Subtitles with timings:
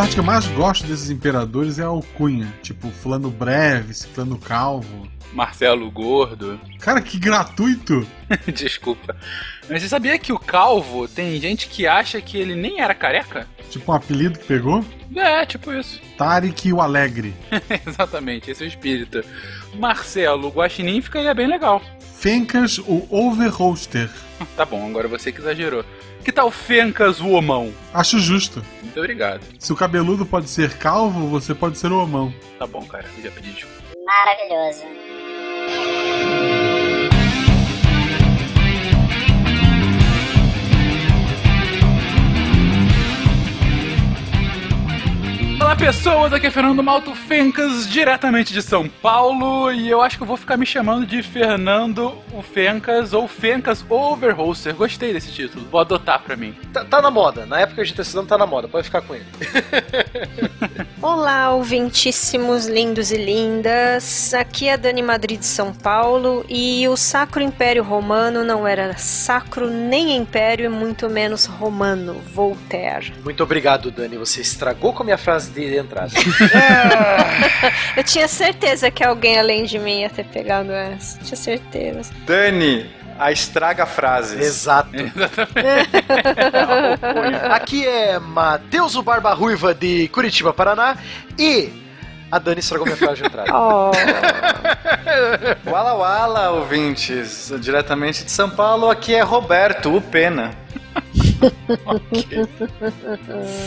[0.00, 2.50] parte que eu mais gosto desses imperadores é a alcunha.
[2.62, 5.06] Tipo, fulano breve, ciclano calvo.
[5.30, 6.58] Marcelo Gordo.
[6.80, 8.06] Cara, que gratuito!
[8.46, 9.14] Desculpa.
[9.68, 13.46] Mas você sabia que o Calvo tem gente que acha que ele nem era careca?
[13.68, 14.82] Tipo um apelido que pegou?
[15.14, 16.00] É, tipo isso.
[16.16, 17.34] Tarek o Alegre.
[17.86, 19.22] Exatamente, esse é o espírito.
[19.74, 21.82] Marcelo Guaxinim ficaria bem legal.
[22.16, 24.08] Fencas o Overholster.
[24.56, 25.84] Tá bom, agora você que exagerou.
[26.24, 27.72] Que tal Fencas o Homão?
[27.92, 28.62] Acho justo.
[28.82, 29.42] Muito obrigado.
[29.58, 32.34] Se o cabeludo pode ser calvo, você pode ser o homão.
[32.58, 33.80] Tá bom, cara, já pedi desculpa.
[34.04, 34.84] Maravilhoso.
[45.70, 50.22] Olá pessoas, aqui é Fernando Malto Fencas, diretamente de São Paulo, e eu acho que
[50.24, 54.74] eu vou ficar me chamando de Fernando o Fencas ou Fencas Overholster.
[54.74, 56.56] Gostei desse título, vou adotar pra mim.
[56.72, 57.46] Tá, tá na moda.
[57.46, 58.66] Na época a gente tá tá na moda.
[58.66, 59.24] Pode ficar com ele.
[61.00, 64.34] Olá, ouvintíssimos lindos e lindas.
[64.34, 68.96] Aqui é a Dani Madrid de São Paulo e o Sacro Império Romano não era
[68.96, 72.14] sacro nem império, e muito menos romano.
[72.34, 73.12] Voltaire.
[73.24, 74.16] Muito obrigado, Dani.
[74.16, 76.10] Você estragou com a minha frase de entrada.
[77.96, 81.18] Eu tinha certeza que alguém além de mim ia ter pegado essa.
[81.20, 82.12] Tinha certeza.
[82.26, 84.40] Dani, a estraga frases.
[84.40, 84.90] Exato.
[87.50, 90.96] Aqui é Matheus o Barba Ruiva de Curitiba, Paraná.
[91.38, 91.70] E
[92.30, 93.50] a Dani estragou minha frase de entrada.
[93.52, 93.90] Oh.
[95.68, 100.52] Wala Wala, ouvintes, diretamente de São Paulo, aqui é Roberto, o Pena.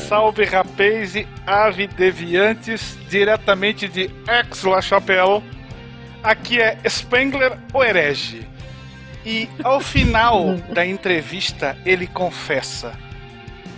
[0.08, 5.44] Salve rapaz e ave deviantes, diretamente de Aix-la-Chapelle.
[6.24, 8.48] Aqui é Spengler, o herege.
[9.26, 12.94] E ao final da entrevista, ele confessa.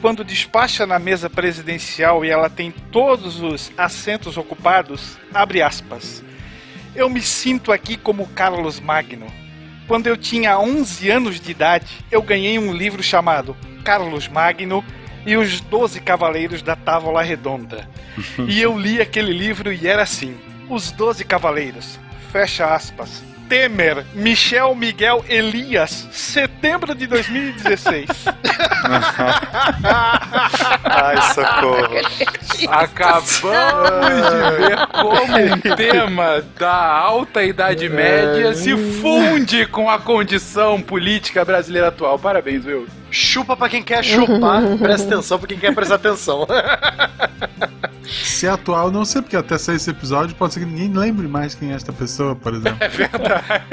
[0.02, 6.24] Quando despacha na mesa presidencial e ela tem todos os assentos ocupados, abre aspas.
[6.96, 9.45] Eu me sinto aqui como Carlos Magno.
[9.88, 14.84] Quando eu tinha 11 anos de idade, eu ganhei um livro chamado Carlos Magno
[15.26, 17.88] e os Doze Cavaleiros da Távola Redonda.
[18.48, 20.36] e eu li aquele livro e era assim:
[20.70, 22.00] Os Doze Cavaleiros,
[22.32, 23.24] fecha aspas.
[23.48, 28.08] Temer, Michel Miguel Elias, setembro de 2016.
[30.84, 31.96] Ai, socorro.
[32.70, 33.42] Acabamos
[34.32, 41.46] de ver como um tema da alta Idade Média se funde com a condição política
[41.46, 42.18] brasileira atual.
[42.18, 42.88] Parabéns, Will.
[43.12, 46.48] Chupa pra quem quer chupar, presta atenção pra quem quer prestar atenção.
[48.06, 51.28] Se é atual, não sei, porque até sair esse episódio pode ser que ninguém lembre
[51.28, 52.78] mais quem é esta pessoa, por exemplo.
[52.80, 53.66] É verdade.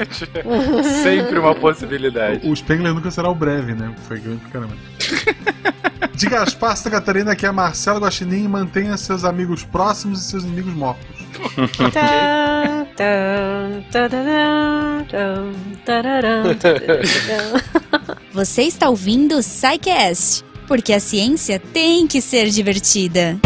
[1.03, 2.47] Sempre uma possibilidade.
[2.47, 3.93] O Spengler nunca será o breve, né?
[4.07, 4.75] Foi grande pra caramba.
[6.15, 10.73] De Gaspar, Santa Catarina, que é Marcelo Guaxinim, mantenha seus amigos próximos e seus inimigos
[10.73, 11.05] mortos.
[18.33, 23.37] Você está ouvindo o SciCast, porque a ciência tem que ser divertida.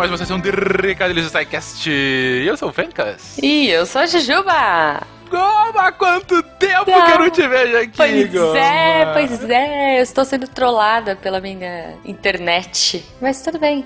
[0.00, 1.90] Mais uma sessão de Recadilhos do SciCast.
[1.90, 3.36] Eu sou o Fencas.
[3.42, 5.02] E eu sou a Jujuba.
[5.28, 7.04] Goma, há quanto tempo Não.
[7.04, 8.58] que eu não te vejo aqui, Pois Goma?
[8.58, 9.98] é, pois é.
[9.98, 13.04] Eu estou sendo trollada pela minha internet.
[13.20, 13.84] Mas tudo bem.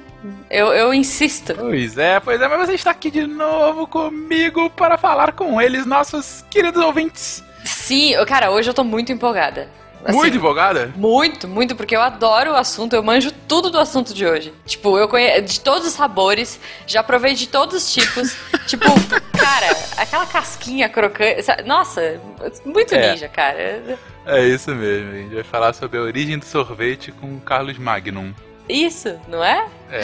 [0.49, 1.53] Eu, eu insisto.
[1.57, 5.85] Pois é, pois é, mas você está aqui de novo comigo para falar com eles,
[5.85, 7.43] nossos queridos ouvintes.
[7.65, 9.69] Sim, cara, hoje eu tô muito empolgada.
[10.05, 10.93] Assim, Muito empolgada?
[10.97, 14.53] Muito, muito, porque eu adoro o assunto, eu manjo tudo do assunto de hoje.
[14.67, 18.37] Tipo, eu conheço de todos os sabores, já provei de todos os tipos.
[18.67, 18.85] tipo,
[19.37, 21.43] cara, aquela casquinha crocante.
[21.43, 22.21] sa- Nossa,
[22.67, 23.13] muito É.
[23.13, 23.99] ninja, cara.
[24.27, 28.33] É isso mesmo, a gente vai falar sobre a origem do sorvete com Carlos Magnum.
[28.69, 29.67] Isso, não é?
[29.91, 30.01] É,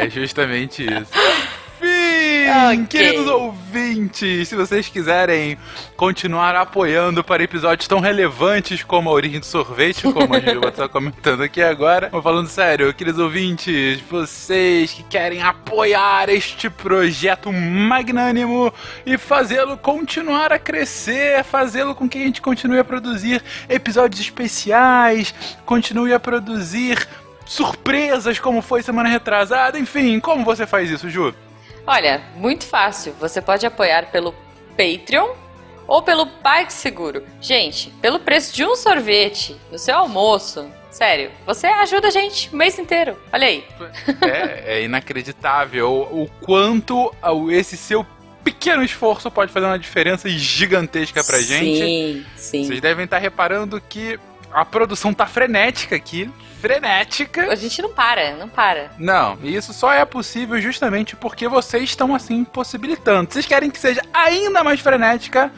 [0.00, 1.10] é, é justamente isso.
[1.78, 2.16] Fim!
[2.56, 2.86] Ok.
[2.86, 5.58] Queridos ouvintes, se vocês quiserem
[5.96, 10.88] continuar apoiando para episódios tão relevantes como a origem do sorvete, como a Juba está
[10.88, 18.72] comentando aqui agora, mas falando sério, queridos ouvintes, vocês que querem apoiar este projeto magnânimo
[19.04, 25.34] e fazê-lo continuar a crescer, fazê-lo com que a gente continue a produzir episódios especiais,
[25.64, 27.06] continue a produzir
[27.44, 31.34] surpresas como foi semana retrasada, enfim, como você faz isso, Ju?
[31.86, 33.14] Olha, muito fácil.
[33.20, 34.34] Você pode apoiar pelo
[34.76, 35.34] Patreon
[35.86, 37.22] ou pelo PagSeguro.
[37.40, 42.56] Gente, pelo preço de um sorvete no seu almoço, sério, você ajuda a gente o
[42.56, 43.16] mês inteiro.
[43.32, 43.64] Olha aí.
[44.20, 47.14] É, é inacreditável o quanto
[47.50, 48.04] esse seu
[48.42, 51.78] pequeno esforço pode fazer uma diferença gigantesca pra gente.
[51.78, 52.64] Sim, sim.
[52.64, 54.18] Vocês devem estar reparando que
[54.52, 56.30] a produção tá frenética aqui.
[56.66, 57.52] Frenética.
[57.52, 58.90] A gente não para, não para.
[58.98, 63.32] Não, e isso só é possível justamente porque vocês estão assim possibilitando.
[63.32, 65.52] Vocês querem que seja ainda mais frenética?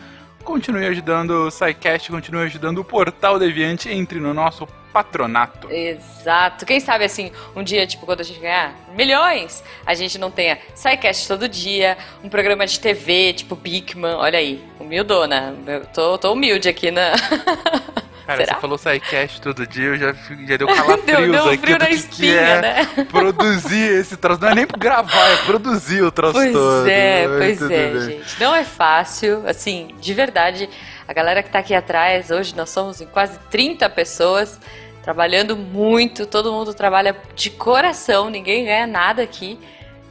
[0.45, 5.71] Continue ajudando o SciCast, continue ajudando o Portal Deviante, entre no nosso patronato.
[5.71, 6.67] Exato.
[6.67, 10.59] Quem sabe assim, um dia, tipo, quando a gente ganhar milhões, a gente não tenha
[10.75, 15.55] SciCast todo dia, um programa de TV, tipo Bigman, olha aí, humildona.
[15.67, 17.13] Eu tô, tô humilde aqui na.
[18.29, 18.55] Cara, Será?
[18.57, 21.79] você falou SciCast todo dia, eu já, já deu calafrios Deu- deu um aqui frio
[21.79, 22.87] na espinha, é né?
[23.11, 24.39] produzir esse troço.
[24.43, 26.87] Não é nem gravar, é produzir o troço Pois todo.
[26.87, 28.01] é, Mas pois é, bem.
[28.01, 28.39] gente.
[28.39, 30.69] Não é fácil, assim, de verdade.
[31.09, 34.61] A galera que tá aqui atrás, hoje nós somos em quase 30 pessoas,
[35.03, 39.59] trabalhando muito, todo mundo trabalha de coração, ninguém ganha nada aqui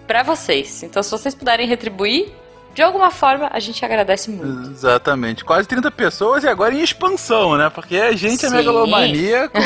[0.08, 0.82] pra vocês.
[0.82, 2.34] Então, se vocês puderem retribuir,
[2.78, 4.70] de alguma forma, a gente agradece muito.
[4.70, 5.44] Exatamente.
[5.44, 7.72] Quase 30 pessoas e agora em expansão, né?
[7.72, 8.56] Porque a gente é Sim.
[8.56, 9.58] megalomaníaco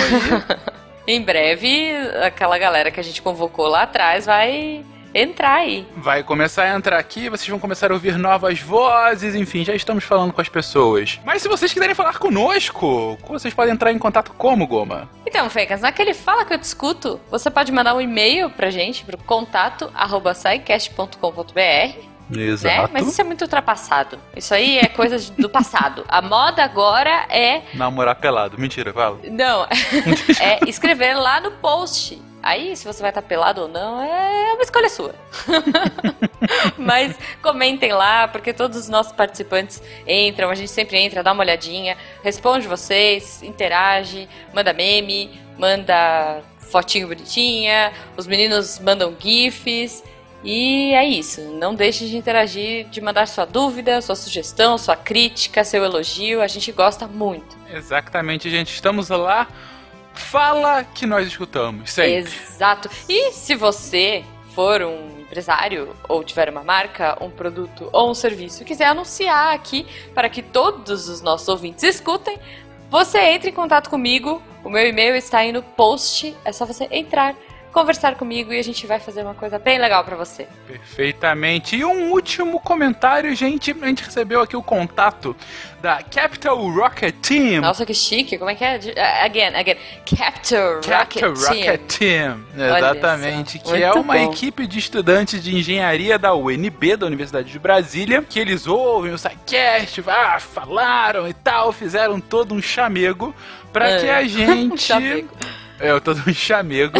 [1.05, 1.91] e Em breve,
[2.25, 5.85] aquela galera que a gente convocou lá atrás vai entrar aí.
[5.97, 10.05] vai começar a entrar aqui, vocês vão começar a ouvir novas vozes, enfim, já estamos
[10.05, 11.19] falando com as pessoas.
[11.25, 15.09] Mas se vocês quiserem falar conosco, vocês podem entrar em contato como, Goma?
[15.25, 19.17] Então, Fencas, naquele Fala Que Eu Discuto, você pode mandar um e-mail pra gente, pro
[19.17, 20.33] contato arroba
[22.31, 22.89] scicast.com.br, né?
[22.91, 24.17] Mas isso é muito ultrapassado.
[24.35, 26.05] Isso aí é coisa do passado.
[26.07, 27.63] A moda agora é...
[27.73, 28.57] Namorar pelado.
[28.57, 29.19] Mentira, fala.
[29.29, 29.65] Não,
[30.39, 32.21] é escrever lá no post.
[32.43, 35.13] Aí, se você vai estar pelado ou não, é uma escolha sua.
[36.75, 41.43] Mas comentem lá, porque todos os nossos participantes entram, a gente sempre entra, dá uma
[41.43, 50.03] olhadinha, responde vocês, interage, manda meme, manda fotinho bonitinha, os meninos mandam gifs.
[50.43, 55.63] E é isso, não deixe de interagir, de mandar sua dúvida, sua sugestão, sua crítica,
[55.63, 57.55] seu elogio, a gente gosta muito.
[57.71, 58.73] Exatamente, gente.
[58.73, 59.47] Estamos lá.
[60.13, 61.91] Fala que nós escutamos.
[61.91, 62.31] Sempre.
[62.31, 62.89] Exato.
[63.07, 64.23] E se você
[64.53, 69.53] for um empresário ou tiver uma marca, um produto ou um serviço e quiser anunciar
[69.53, 72.37] aqui para que todos os nossos ouvintes escutem,
[72.89, 74.41] você entre em contato comigo.
[74.63, 76.35] O meu e-mail está aí no post.
[76.43, 77.35] É só você entrar,
[77.71, 80.47] conversar comigo e a gente vai fazer uma coisa bem legal para você.
[80.67, 81.75] Perfeitamente.
[81.75, 83.71] E um último comentário, gente.
[83.81, 85.35] A gente recebeu aqui o contato
[85.81, 87.61] da Capital Rocket Team.
[87.61, 88.37] Nossa, que chique.
[88.37, 88.75] Como é que é?
[88.77, 89.77] Uh, Again, again.
[90.05, 91.33] Rocket Capital Team.
[91.33, 92.45] Rocket Team.
[92.55, 93.59] Olha Exatamente.
[93.59, 94.31] Que é muito uma bom.
[94.31, 99.17] equipe de estudantes de engenharia da UNB, da Universidade de Brasília, que eles ouvem o
[99.17, 103.33] SciCast, ah, falaram e tal, fizeram todo um chamego
[103.73, 103.99] para É.
[103.99, 104.91] que a gente.
[105.81, 106.99] É, todo um chamego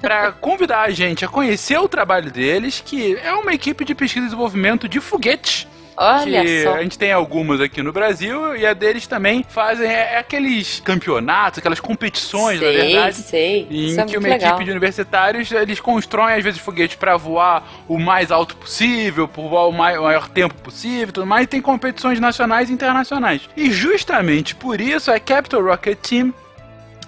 [0.00, 4.24] para convidar a gente a conhecer o trabalho deles, que é uma equipe de pesquisa
[4.26, 5.66] e desenvolvimento de foguetes.
[5.94, 6.74] Olha que só.
[6.76, 10.80] a gente tem algumas aqui no Brasil e a deles também fazem é, é aqueles
[10.80, 13.16] campeonatos, aquelas competições, na sei, verdade.
[13.16, 13.66] sei.
[13.70, 14.50] Em Isso é que muito uma legal.
[14.52, 19.50] equipe de universitários eles constroem às vezes foguetes para voar o mais alto possível, por
[19.50, 21.44] voar o mai- o maior tempo possível, e tudo mais.
[21.44, 23.42] E tem competições nacionais e internacionais.
[23.54, 26.32] E justamente por isso a Capital Rocket Team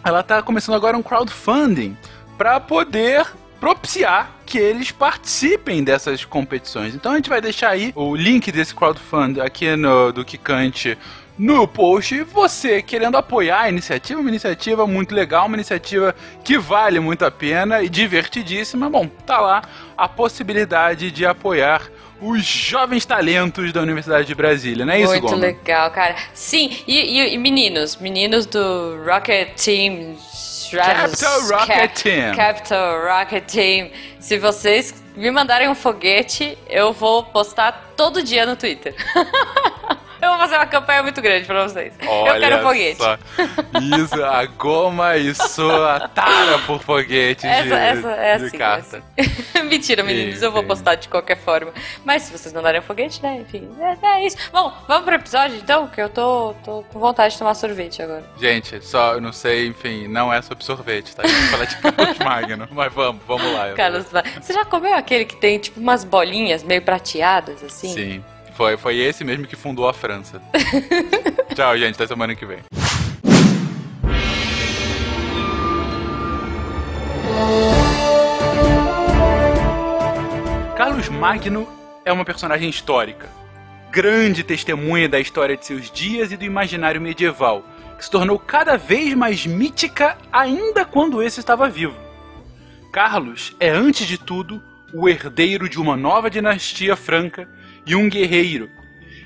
[0.05, 1.97] ela tá começando agora um crowdfunding
[2.37, 3.27] para poder
[3.59, 6.95] propiciar que eles participem dessas competições.
[6.95, 10.99] Então a gente vai deixar aí o link desse crowdfunding aqui no do Kikante
[11.39, 12.15] no post.
[12.15, 17.25] E você querendo apoiar a iniciativa, uma iniciativa muito legal, uma iniciativa que vale muito
[17.25, 18.91] a pena e divertidíssima.
[18.91, 19.63] Bom, tá lá
[19.96, 21.82] a possibilidade de apoiar
[22.21, 26.15] os jovens talentos da Universidade de Brasília, não é isso, Muito legal, cara.
[26.33, 30.17] Sim, e, e- e meninos, meninos do Rocket Team.
[30.71, 32.35] Capital Rocket Team.
[32.35, 33.91] Capital Rocket Team.
[34.19, 38.94] Se vocês me mandarem um foguete, eu vou postar todo dia no Twitter.
[40.25, 41.93] eu vou fazer uma campanha muito grande pra vocês.
[42.01, 42.97] eu quero foguete.
[42.99, 43.19] só.
[43.81, 48.59] Isso, a goma e sua tara por foguetes Essa, de, essa é de assim.
[48.59, 49.03] carta.
[49.17, 49.65] é assim.
[49.69, 51.73] Mentira, meninos, eu vou postar de qualquer forma.
[52.05, 53.39] Mas se vocês mandarem um foguete, né?
[53.41, 54.37] Enfim, é, é isso.
[54.53, 58.25] Bom, vamos pro episódio então, que eu tô, tô com vontade de tomar sorvete agora.
[58.39, 61.23] Gente, só, eu não sei, enfim, não é sobre sorvete, tá?
[61.23, 62.69] A gente fala de Carlos Magno.
[62.71, 63.69] Mas vamos, vamos lá.
[63.69, 64.07] eu- Carlos,
[64.41, 67.89] você já comeu aquele que tem tipo umas bolinhas meio prateadas assim?
[67.95, 68.25] Sim.
[68.55, 70.41] Foi, foi esse mesmo que fundou a França.
[71.55, 71.96] Tchau, gente.
[71.96, 72.61] Até semana que vem.
[80.77, 81.69] Carlos Magno
[82.05, 83.29] é uma personagem histórica,
[83.91, 87.65] grande testemunha da história de seus dias e do imaginário medieval,
[87.96, 91.99] que se tornou cada vez mais mítica ainda quando esse estava vivo.
[92.93, 97.49] Carlos é, antes de tudo, o herdeiro de uma nova dinastia franca
[97.86, 98.70] e um guerreiro.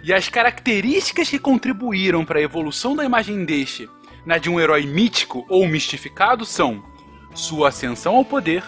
[0.02, 3.88] E as características que contribuíram para a evolução da imagem deste
[4.24, 6.82] na de um herói mítico ou mistificado são
[7.34, 8.62] sua ascensão ao poder,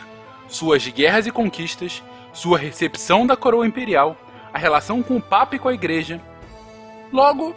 [0.49, 4.16] suas guerras e conquistas, sua recepção da coroa imperial,
[4.52, 6.20] a relação com o Papa e com a Igreja.
[7.12, 7.54] Logo,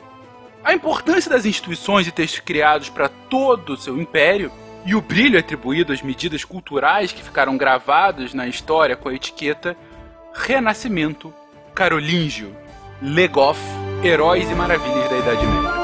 [0.63, 4.51] a importância das instituições e textos criados para todo o seu império
[4.85, 9.77] e o brilho atribuído às medidas culturais que ficaram gravados na história com a etiqueta
[10.33, 11.33] Renascimento
[11.73, 12.55] Carolíngio,
[13.01, 13.59] Legoff,
[14.03, 15.82] Heróis e Maravilhas da Idade Média.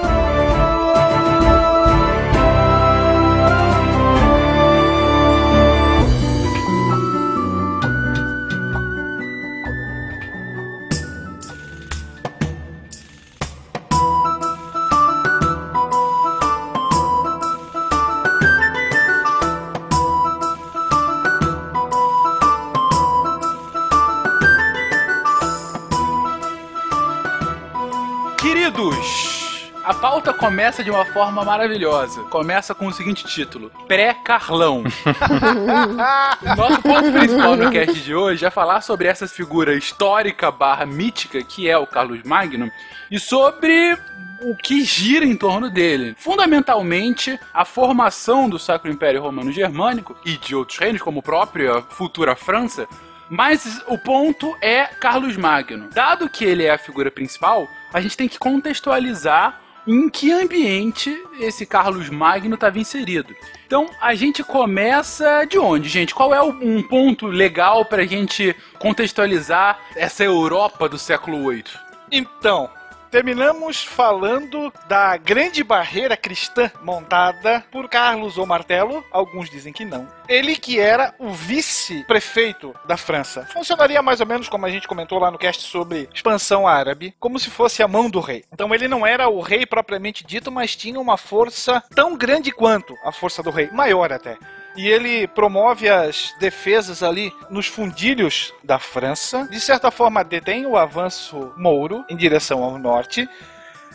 [28.70, 32.22] Queridos, a pauta começa de uma forma maravilhosa.
[32.26, 34.84] Começa com o seguinte título: Pré-Carlão.
[36.56, 41.42] Nosso ponto principal no cast de hoje é falar sobre essa figura histórica barra mítica
[41.42, 42.70] que é o Carlos Magno
[43.10, 43.98] e sobre
[44.44, 46.14] o que gira em torno dele.
[46.16, 51.82] Fundamentalmente, a formação do Sacro Império Romano Germânico e de outros reinos, como a própria
[51.82, 52.88] futura França,
[53.32, 55.90] mas o ponto é Carlos Magno.
[55.92, 61.24] Dado que ele é a figura principal, a gente tem que contextualizar em que ambiente
[61.40, 63.36] esse Carlos Magno estava inserido.
[63.66, 66.14] Então a gente começa de onde, gente?
[66.14, 71.64] Qual é um ponto legal para a gente contextualizar essa Europa do século VIII?
[72.12, 72.70] Então,
[73.10, 80.08] terminamos falando da grande barreira cristã montada por Carlos ou Martelo, alguns dizem que não.
[80.28, 83.48] Ele que era o vice-prefeito da França.
[83.52, 87.40] Funcionaria mais ou menos como a gente comentou lá no cast sobre expansão árabe, como
[87.40, 88.44] se fosse a mão do rei.
[88.54, 92.96] Então ele não era o rei propriamente dito, mas tinha uma força tão grande quanto
[93.04, 94.38] a força do rei, maior até
[94.80, 99.46] e ele promove as defesas ali nos fundilhos da França.
[99.52, 103.28] De certa forma, detém o avanço mouro em direção ao norte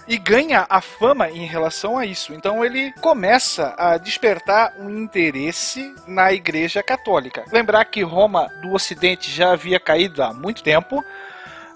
[0.06, 2.34] e ganha a fama em relação a isso.
[2.34, 7.46] Então ele começa a despertar um interesse na Igreja Católica.
[7.50, 11.02] Lembrar que Roma do Ocidente já havia caído há muito tempo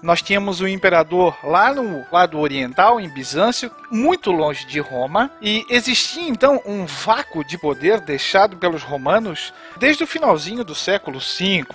[0.01, 5.65] nós tínhamos o imperador lá no lado oriental, em Bizâncio, muito longe de Roma, e
[5.69, 11.65] existia então um vácuo de poder deixado pelos romanos desde o finalzinho do século V.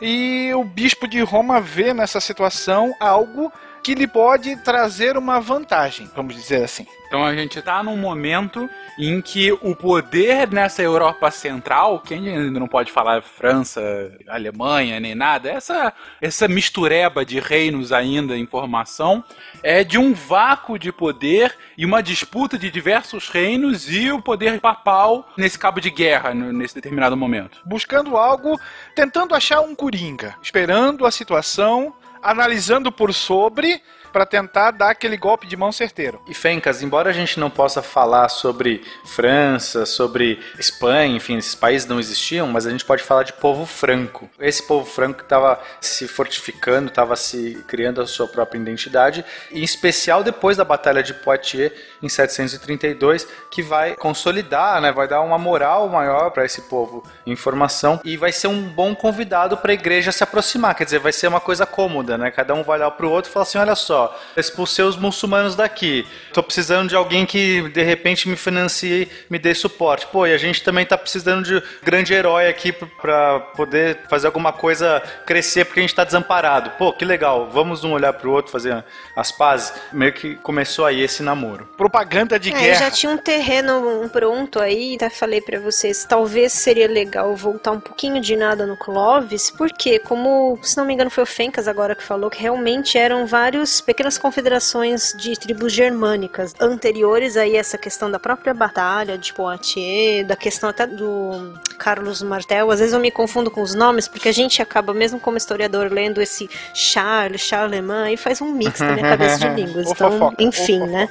[0.00, 6.08] E o bispo de Roma vê nessa situação algo que lhe pode trazer uma vantagem,
[6.14, 6.86] vamos dizer assim.
[7.12, 12.58] Então a gente está num momento em que o poder nessa Europa Central, que ainda
[12.58, 13.82] não pode falar França,
[14.26, 19.22] Alemanha, nem nada, essa, essa mistureba de reinos ainda em formação,
[19.62, 24.58] é de um vácuo de poder e uma disputa de diversos reinos e o poder
[24.58, 27.60] papal nesse cabo de guerra, nesse determinado momento.
[27.62, 28.58] Buscando algo,
[28.94, 35.46] tentando achar um coringa, esperando a situação analisando por sobre para tentar dar aquele golpe
[35.46, 36.20] de mão certeiro.
[36.28, 41.88] E Fencas, embora a gente não possa falar sobre França, sobre Espanha, enfim, esses países
[41.88, 44.28] não existiam, mas a gente pode falar de povo franco.
[44.38, 49.62] Esse povo franco que estava se fortificando, estava se criando a sua própria identidade, em
[49.62, 55.38] especial depois da Batalha de Poitiers em 732, que vai consolidar, né, vai dar uma
[55.38, 59.74] moral maior para esse povo em formação e vai ser um bom convidado para a
[59.74, 62.30] igreja se aproximar, quer dizer, vai ser uma coisa cômoda, né?
[62.30, 64.01] Cada um vai olhar para o outro e falar assim, olha só,
[64.36, 66.06] expulsei os muçulmanos daqui.
[66.32, 70.06] Tô precisando de alguém que de repente me financie, me dê suporte.
[70.06, 74.52] Pô, e a gente também tá precisando de grande herói aqui para poder fazer alguma
[74.52, 76.70] coisa crescer porque a gente tá desamparado.
[76.78, 77.48] Pô, que legal.
[77.50, 78.84] Vamos um olhar pro outro, fazer
[79.16, 79.72] as pazes.
[79.92, 81.68] Meio que começou aí esse namoro.
[81.76, 82.78] Propaganda de É, guerra.
[82.80, 87.80] já tinha um terreno pronto aí, até falei pra vocês, talvez seria legal voltar um
[87.80, 91.94] pouquinho de nada no Clovis, porque, como, se não me engano, foi o Fencas agora
[91.94, 97.76] que falou, que realmente eram vários pequenas confederações de tribos germânicas anteriores aí a essa
[97.76, 102.70] questão da própria batalha de Poitiers, da questão até do Carlos Martel.
[102.70, 105.92] Às vezes eu me confundo com os nomes, porque a gente acaba, mesmo como historiador,
[105.92, 109.90] lendo esse Charles, Charlemagne, e faz um mix na minha cabeça de línguas.
[109.90, 111.08] Então, fofoca, enfim, né?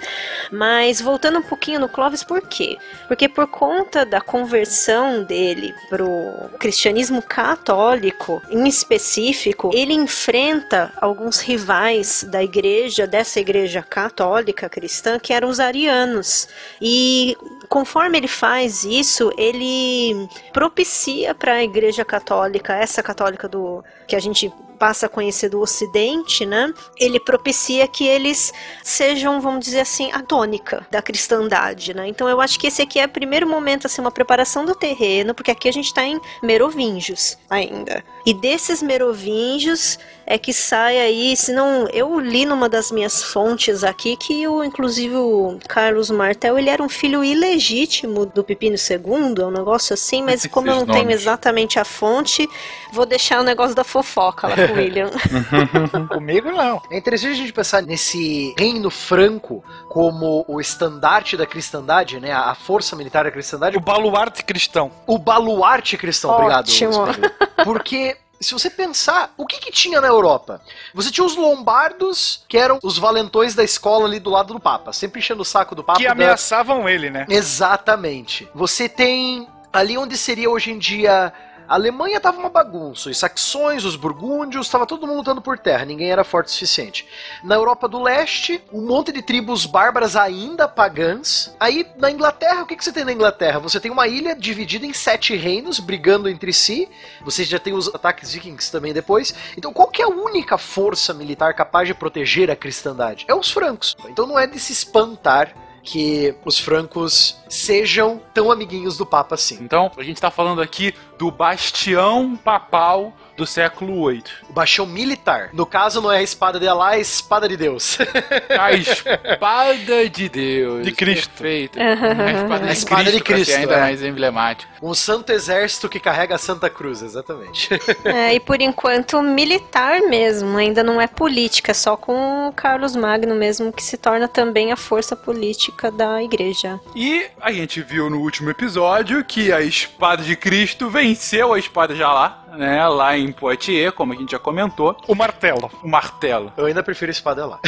[0.51, 2.79] Mas voltando um pouquinho no Clovis, por quê?
[3.07, 12.23] Porque por conta da conversão dele pro cristianismo católico, em específico, ele enfrenta alguns rivais
[12.23, 12.70] da igreja,
[13.07, 16.47] dessa igreja católica cristã, que eram os arianos.
[16.81, 17.35] E
[17.69, 24.19] conforme ele faz isso, ele propicia para a igreja católica, essa católica do que a
[24.19, 24.51] gente
[24.81, 26.73] passa a conhecer do Ocidente, né?
[26.97, 28.51] Ele propicia que eles
[28.81, 32.07] sejam, vamos dizer assim, a tônica da cristandade, né?
[32.07, 35.35] Então eu acho que esse aqui é o primeiro momento, assim, uma preparação do terreno,
[35.35, 38.03] porque aqui a gente está em Merovingios ainda.
[38.25, 39.99] E desses Merovingios
[40.31, 44.63] é que sai aí, se não, eu li numa das minhas fontes aqui que o,
[44.63, 49.93] inclusive o Carlos Martel, ele era um filho ilegítimo do Pipino II, é um negócio
[49.93, 51.21] assim, mas como eu não Esses tenho nomes.
[51.21, 52.47] exatamente a fonte,
[52.93, 55.09] vou deixar o negócio da fofoca lá com o William.
[56.07, 56.81] Comigo não.
[56.89, 62.31] É interessante a gente pensar nesse reino franco como o estandarte da cristandade, né?
[62.31, 63.77] A força militar da cristandade.
[63.77, 64.89] O baluarte cristão.
[65.05, 66.69] O baluarte cristão, obrigado.
[66.69, 66.93] Ótimo.
[66.93, 67.33] Spengler.
[67.65, 70.61] Porque se você pensar, o que, que tinha na Europa?
[70.93, 74.91] Você tinha os lombardos, que eram os valentões da escola ali do lado do Papa,
[74.91, 75.99] sempre enchendo o saco do Papa.
[75.99, 77.25] Que da- ameaçavam ele, né?
[77.29, 78.47] Exatamente.
[78.53, 81.31] Você tem ali onde seria hoje em dia.
[81.71, 85.85] A Alemanha tava uma bagunça, os saxões, os burgúndios, tava todo mundo lutando por terra,
[85.85, 87.07] ninguém era forte o suficiente.
[87.45, 91.55] Na Europa do Leste, um monte de tribos bárbaras ainda pagãs.
[91.57, 93.57] Aí na Inglaterra, o que, que você tem na Inglaterra?
[93.59, 96.89] Você tem uma ilha dividida em sete reinos, brigando entre si.
[97.23, 99.33] Você já tem os ataques vikings também depois.
[99.55, 103.23] Então qual que é a única força militar capaz de proteger a cristandade?
[103.29, 103.95] É os francos.
[104.09, 109.57] Então não é de se espantar que os francos sejam tão amiguinhos do Papa assim.
[109.61, 114.23] Então, a gente tá falando aqui do bastião papal do século VIII.
[114.49, 115.49] O bastião militar.
[115.53, 117.97] No caso, não é a espada de Alá, é a espada de Deus.
[118.59, 120.83] A espada de Deus.
[120.83, 121.29] De Cristo.
[121.29, 121.79] Perfeito.
[121.79, 123.79] A espada, A espada de pra ser Cristo, ainda é.
[123.79, 124.71] mais emblemático.
[124.81, 127.69] um santo exército que carrega a Santa Cruz, exatamente.
[128.05, 132.95] É, e por enquanto militar mesmo, ainda não é política, é só com o Carlos
[132.95, 136.79] Magno mesmo que se torna também a força política da igreja.
[136.95, 141.93] E a gente viu no último episódio que a espada de Cristo venceu a espada
[141.93, 142.87] de Alá, né?
[142.87, 144.95] Lá em Poitiers, como a gente já comentou.
[145.07, 145.69] O martelo.
[145.83, 146.53] O martelo.
[146.55, 147.59] Eu ainda prefiro a espada lá.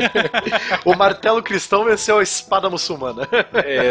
[0.84, 3.28] o martelo cristão venceu a espada muçulmana.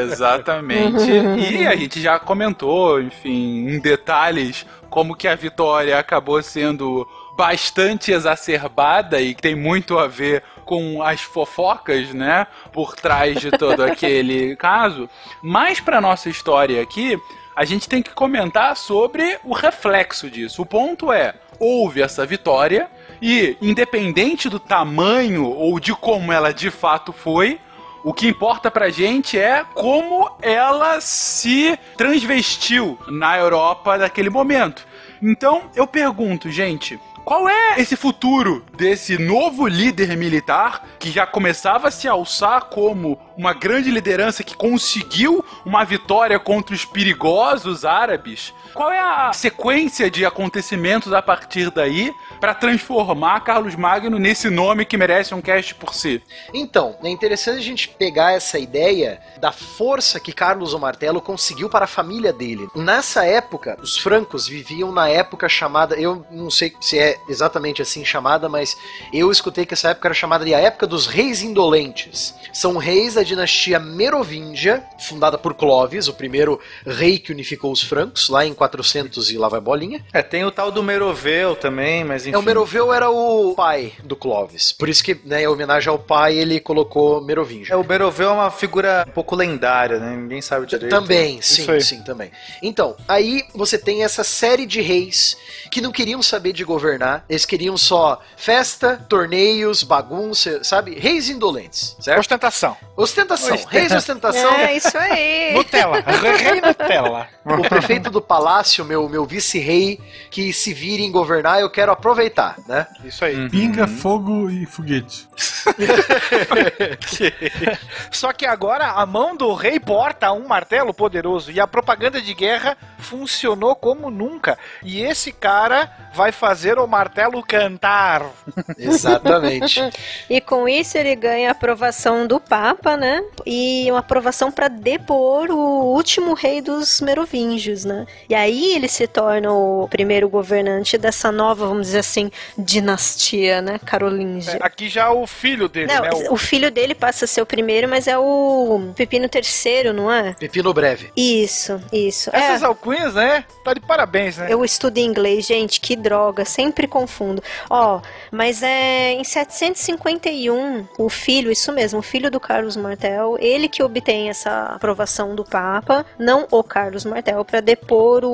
[0.01, 1.09] Exatamente.
[1.37, 8.11] E a gente já comentou, enfim, em detalhes, como que a vitória acabou sendo bastante
[8.11, 13.83] exacerbada e que tem muito a ver com as fofocas, né, por trás de todo
[13.83, 15.09] aquele caso.
[15.41, 17.19] Mas para nossa história aqui,
[17.55, 20.61] a gente tem que comentar sobre o reflexo disso.
[20.61, 22.89] O ponto é, houve essa vitória
[23.21, 27.59] e independente do tamanho ou de como ela de fato foi,
[28.03, 34.85] o que importa pra gente é como ela se transvestiu na Europa naquele momento.
[35.21, 41.87] Então, eu pergunto, gente, qual é esse futuro desse novo líder militar que já começava
[41.87, 48.53] a se alçar como uma grande liderança que conseguiu uma vitória contra os perigosos árabes?
[48.73, 54.83] Qual é a sequência de acontecimentos a partir daí para transformar Carlos Magno nesse nome
[54.83, 56.21] que merece um cast por si?
[56.53, 61.69] Então, é interessante a gente pegar essa ideia da força que Carlos o Martelo conseguiu
[61.69, 62.67] para a família dele.
[62.75, 68.03] Nessa época, os francos viviam na época chamada, eu não sei se é exatamente assim
[68.03, 68.75] chamada, mas
[69.13, 72.35] eu escutei que essa época era chamada de a época dos reis indolentes.
[72.51, 78.27] São reis da dinastia Merovingia, fundada por Clovis, o primeiro rei que unificou os francos,
[78.27, 80.03] lá em 400 e lá vai bolinha.
[80.11, 82.32] É, tem o tal do Meroveu também, mas enfim.
[82.33, 84.71] É, o Meroveu era o pai do Clovis.
[84.71, 87.75] Por isso que, né, em homenagem ao pai, ele colocou Merovingia.
[87.75, 90.15] É, o Meroveu é uma figura um pouco lendária, né?
[90.15, 90.89] Ninguém sabe direito.
[90.89, 92.31] Também, Isso sim, sim, também.
[92.61, 95.37] Então, aí você tem essa série de reis
[95.69, 100.97] que não queriam saber de governar, eles queriam só festa, torneios, bagunça, sabe?
[100.97, 102.19] Reis indolentes, certo?
[102.19, 102.75] Ostentação.
[102.95, 103.79] Ostentação, Ostentação.
[103.79, 104.53] reis ostentação.
[104.55, 105.53] É, isso aí.
[105.57, 105.99] Nutella.
[105.99, 107.27] Rei Nutella.
[107.45, 109.99] O prefeito do palácio, meu, meu vice-rei,
[110.31, 112.22] que se vire em governar, eu quero aproveitar,
[112.67, 112.87] né?
[113.03, 113.49] Isso aí.
[113.49, 115.27] Pinga, fogo e foguete.
[118.11, 122.33] Só que agora a mão do rei porta um martelo poderoso e a propaganda de
[122.33, 124.57] guerra funcionou como nunca.
[124.81, 128.25] E esse cara vai fazer o martelo cantar.
[128.77, 129.81] Exatamente.
[130.29, 133.23] E com isso ele ganha a aprovação do Papa, né?
[133.45, 138.05] E uma aprovação para depor o último rei dos Merovingios, né?
[138.29, 143.79] E aí ele se torna o primeiro governante dessa nova, vamos dizer assim, dinastia, né?
[143.85, 144.57] Carolíngia.
[144.61, 146.09] Aqui já o filho dele, Não, né?
[146.29, 150.33] o filho dele passa a ser o primeiro, mas é o Pepino III, não é?
[150.33, 151.11] Pepino breve.
[151.15, 152.29] Isso, isso.
[152.33, 153.45] É, Essas alcunhas, né?
[153.63, 154.47] Tá de parabéns, né?
[154.49, 157.41] Eu estudo inglês, gente, que droga, sempre confundo.
[157.69, 163.35] Ó, mas é em 751, o filho, isso mesmo, o filho do Carlos Carlos Martel,
[163.39, 168.29] ele que obtém essa aprovação do Papa, não o Carlos Martel, para depor o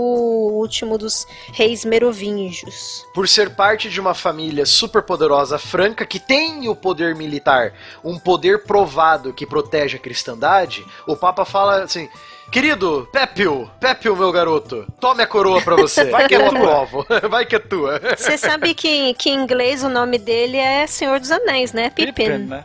[0.53, 3.05] último dos reis merovingios.
[3.13, 8.17] Por ser parte de uma família super poderosa franca que tem o poder militar, um
[8.17, 12.07] poder provado que protege a cristandade, o Papa fala assim.
[12.51, 16.05] Querido, Pépio, Pépio, meu garoto, tome a coroa pra você.
[16.05, 16.47] Vai que é tua.
[16.47, 17.05] aprovo.
[17.29, 18.01] Vai que é tua.
[18.17, 21.91] Você sabe que, que em inglês o nome dele é Senhor dos Anéis, né?
[21.91, 22.12] Pippin.
[22.13, 22.63] Pippin, né?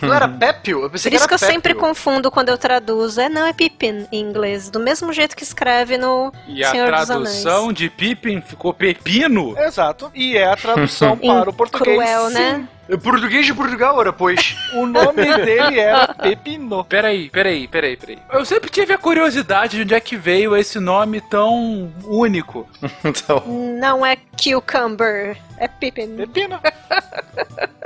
[0.00, 0.26] Não era?
[0.66, 3.20] Eu pensei Por isso que era eu sempre confundo quando eu traduzo.
[3.20, 4.70] É, não, é Pippin em inglês.
[4.70, 7.76] Do mesmo jeito que escreve no E a Senhor dos tradução Anéis.
[7.76, 9.58] de Pippin ficou pepino?
[9.58, 10.10] Exato.
[10.14, 11.96] E é a tradução para o português.
[11.96, 12.34] Cruel, sim.
[12.34, 12.68] né?
[12.88, 14.56] É Português de Portugal, ora, pois.
[14.74, 16.84] O nome dele era Pepino.
[16.84, 18.18] Peraí, peraí, peraí, peraí.
[18.32, 22.68] Eu sempre tive a curiosidade de onde é que veio esse nome tão único.
[23.04, 23.42] Então,
[23.78, 26.16] Não é Cucumber, é Pippin.
[26.16, 26.58] Pepino.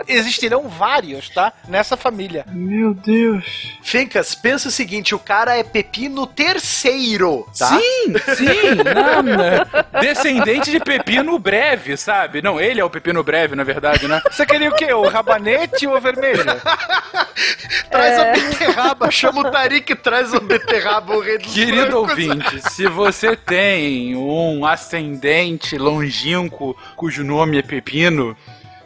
[0.07, 1.53] Existirão vários, tá?
[1.69, 2.45] Nessa família.
[2.51, 3.73] Meu Deus.
[3.83, 7.67] Fencas, pensa o seguinte: o cara é Pepino terceiro, tá?
[7.67, 10.01] Sim, sim, não?
[10.01, 12.41] Descendente de Pepino Breve, sabe?
[12.41, 14.23] Não, ele é o Pepino Breve, na verdade, né?
[14.31, 14.88] Você queria o quê?
[14.95, 16.45] O rabanete ou o vermelho?
[17.91, 18.31] Traz É.
[18.31, 22.11] a beterraba, chama o Tarik e traz a beterraba, o rei dos Querido brancos.
[22.11, 28.37] ouvinte, se você tem um ascendente longínquo cujo nome é Pepino,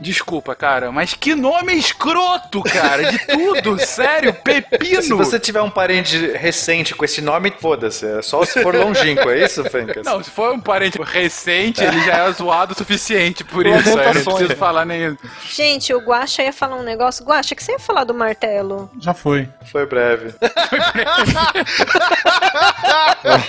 [0.03, 5.03] desculpa, cara, mas que nome escroto, cara, de tudo, sério, Pepino.
[5.03, 8.05] se você tiver um parente recente com esse nome, foda-se.
[8.07, 10.05] É só se for longínquo, é isso, Fencas?
[10.05, 13.99] Não, se for um parente recente, ele já é zoado o suficiente por Com isso,
[13.99, 15.17] aí eu não preciso falar nem
[15.49, 17.25] Gente, o Guaxa ia falar um negócio.
[17.25, 18.91] Guaxa, que você ia falar do martelo?
[19.01, 19.49] Já foi.
[19.71, 20.35] Foi breve.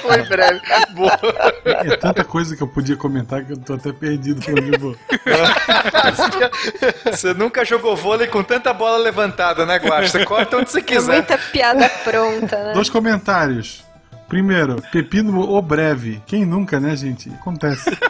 [0.02, 0.62] Foi breve.
[0.92, 1.20] Boa.
[1.66, 4.96] É tanta coisa que eu podia comentar que eu tô até perdido por onde eu
[7.12, 10.20] Você nunca jogou vôlei com tanta bola levantada, né, Guaxa?
[10.20, 11.14] Você corta onde você É quiser.
[11.14, 12.74] muita piada pronta, né?
[12.74, 13.84] Dois comentários.
[14.28, 16.22] Primeiro, Pepino o Breve.
[16.26, 17.30] Quem nunca, né, gente?
[17.30, 17.92] Acontece.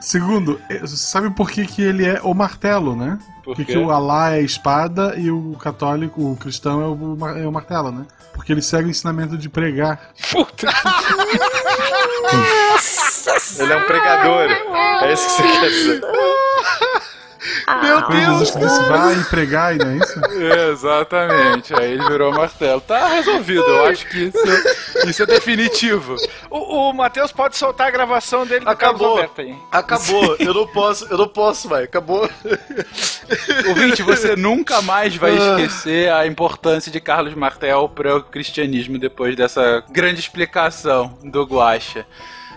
[0.00, 3.18] Segundo, você sabe por que, que ele é o martelo, né?
[3.42, 3.78] Por Porque quê?
[3.78, 7.90] o Alá é a espada e o católico, o cristão é o, é o martelo,
[7.90, 8.04] né?
[8.32, 10.00] Porque ele segue o ensinamento de pregar.
[10.30, 10.68] Puta.
[13.58, 14.50] Ele é um pregador.
[15.02, 16.00] É isso que você quer dizer.
[17.82, 20.20] Meu Quando Jesus disse, vai e pregar, e não é isso?
[20.70, 22.80] Exatamente, aí ele virou martelo.
[22.80, 24.38] Tá resolvido, eu acho que isso,
[25.06, 26.16] isso é definitivo.
[26.48, 29.20] O, o Matheus pode soltar a gravação dele Acabou.
[29.70, 30.36] Acabou.
[30.38, 31.84] Eu não posso, eu não posso, vai.
[31.84, 32.28] Acabou.
[33.68, 39.36] Ouvinte, você nunca mais vai esquecer a importância de Carlos Martel para o cristianismo depois
[39.36, 42.06] dessa grande explicação do Guaxa.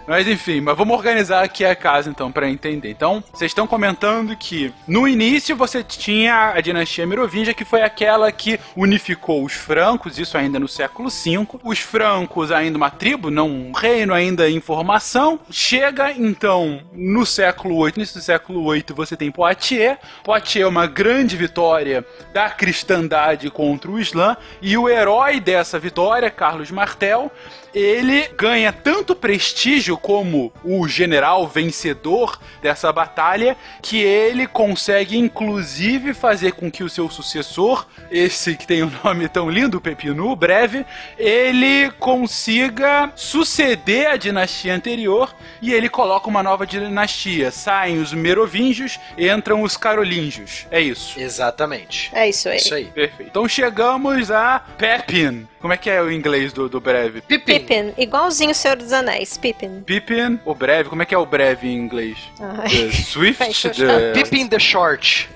[0.08, 2.90] Mas enfim, mas vamos organizar aqui a casa então para entender.
[2.90, 8.32] Então, vocês estão comentando que no início você tinha a dinastia Merovingia, que foi aquela
[8.32, 11.48] que unificou os francos, isso ainda no século V.
[11.62, 15.40] Os francos ainda uma tribo, não um reino ainda em formação.
[15.52, 19.98] Chega então no século VIII, início do século VIII você tem Poitiers.
[20.24, 26.32] Poitiers é uma grande vitória da cristandade contra o Islã e o herói dessa vitória,
[26.32, 27.30] Carlos Martel,
[27.74, 36.54] ele ganha tanto prestígio como o general vencedor dessa batalha que ele consegue inclusive fazer
[36.54, 40.86] com que o seu sucessor, esse que tem o nome tão lindo, Pepinu, breve,
[41.18, 47.52] ele consiga suceder a dinastia anterior e ele coloca uma nova dinastia.
[47.52, 50.66] Saem os merovingios, entram os carolíngios.
[50.72, 51.20] É isso.
[51.20, 52.10] Exatamente.
[52.14, 52.58] É isso aí.
[52.58, 52.86] Isso aí.
[52.86, 53.30] Perfeito.
[53.30, 55.48] Então chegamos a Pepin.
[55.60, 57.22] Como é que é o inglês do, do breve?
[57.22, 57.60] Pippin.
[57.60, 59.82] Pippin, igualzinho o Senhor dos Anéis, Pippin.
[59.86, 62.18] Pippin, o breve, como é que é o breve em inglês?
[62.40, 62.70] Ai.
[62.70, 65.30] The Swift, the, Pippin the Short.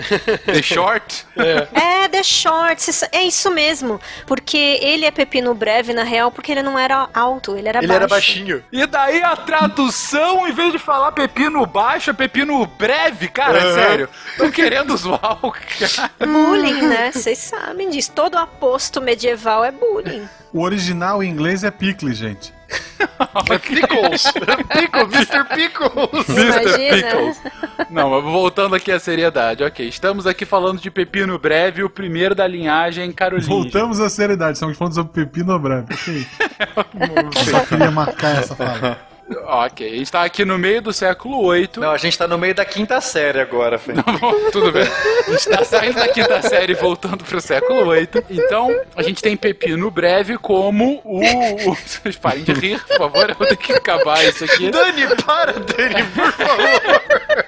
[0.46, 1.26] the Short.
[1.74, 4.00] É, The Shorts, isso- é isso mesmo.
[4.28, 7.88] Porque ele é pepino breve, na real, porque ele não era alto, ele era Ele
[7.88, 7.98] baixo.
[7.98, 8.64] era baixinho.
[8.72, 13.74] E daí a tradução, em vez de falar pepino baixo, é pepino breve, cara, Aham.
[13.76, 14.10] sério.
[14.32, 16.12] Estão querendo zoar o cara.
[16.20, 17.12] Bullying, né?
[17.12, 18.12] Vocês sabem disso.
[18.14, 20.21] Todo aposto medieval é bullying.
[20.54, 22.54] O original em inglês é pickle, gente.
[23.00, 24.24] É Pickles.
[24.72, 25.44] Pickles, Mr.
[25.56, 26.30] Pickles.
[26.30, 26.62] Mr.
[26.62, 26.96] Imagina.
[26.96, 27.42] Pickles.
[27.90, 29.88] Não, mas voltando aqui à seriedade, ok.
[29.88, 33.48] Estamos aqui falando de pepino breve, o primeiro da linhagem Carolina.
[33.48, 35.94] Voltamos à seriedade, estamos falando sobre Pepino Breve.
[35.94, 36.28] Ok.
[37.36, 39.11] Eu Só queria marcar essa fala.
[39.46, 41.70] Ok, a gente tá aqui no meio do século VIII.
[41.78, 43.80] Não, a gente tá no meio da quinta série agora.
[44.20, 44.84] Bom, Tudo bem.
[45.28, 48.10] A gente tá saindo da quinta série e voltando pro século VIII.
[48.30, 51.20] Então, a gente tem Pepino Breve como o.
[51.20, 51.76] o...
[51.76, 53.30] Vocês parem de rir, por favor.
[53.30, 54.70] Eu vou ter que acabar isso aqui.
[54.72, 57.41] Dani, para, Dani, por favor.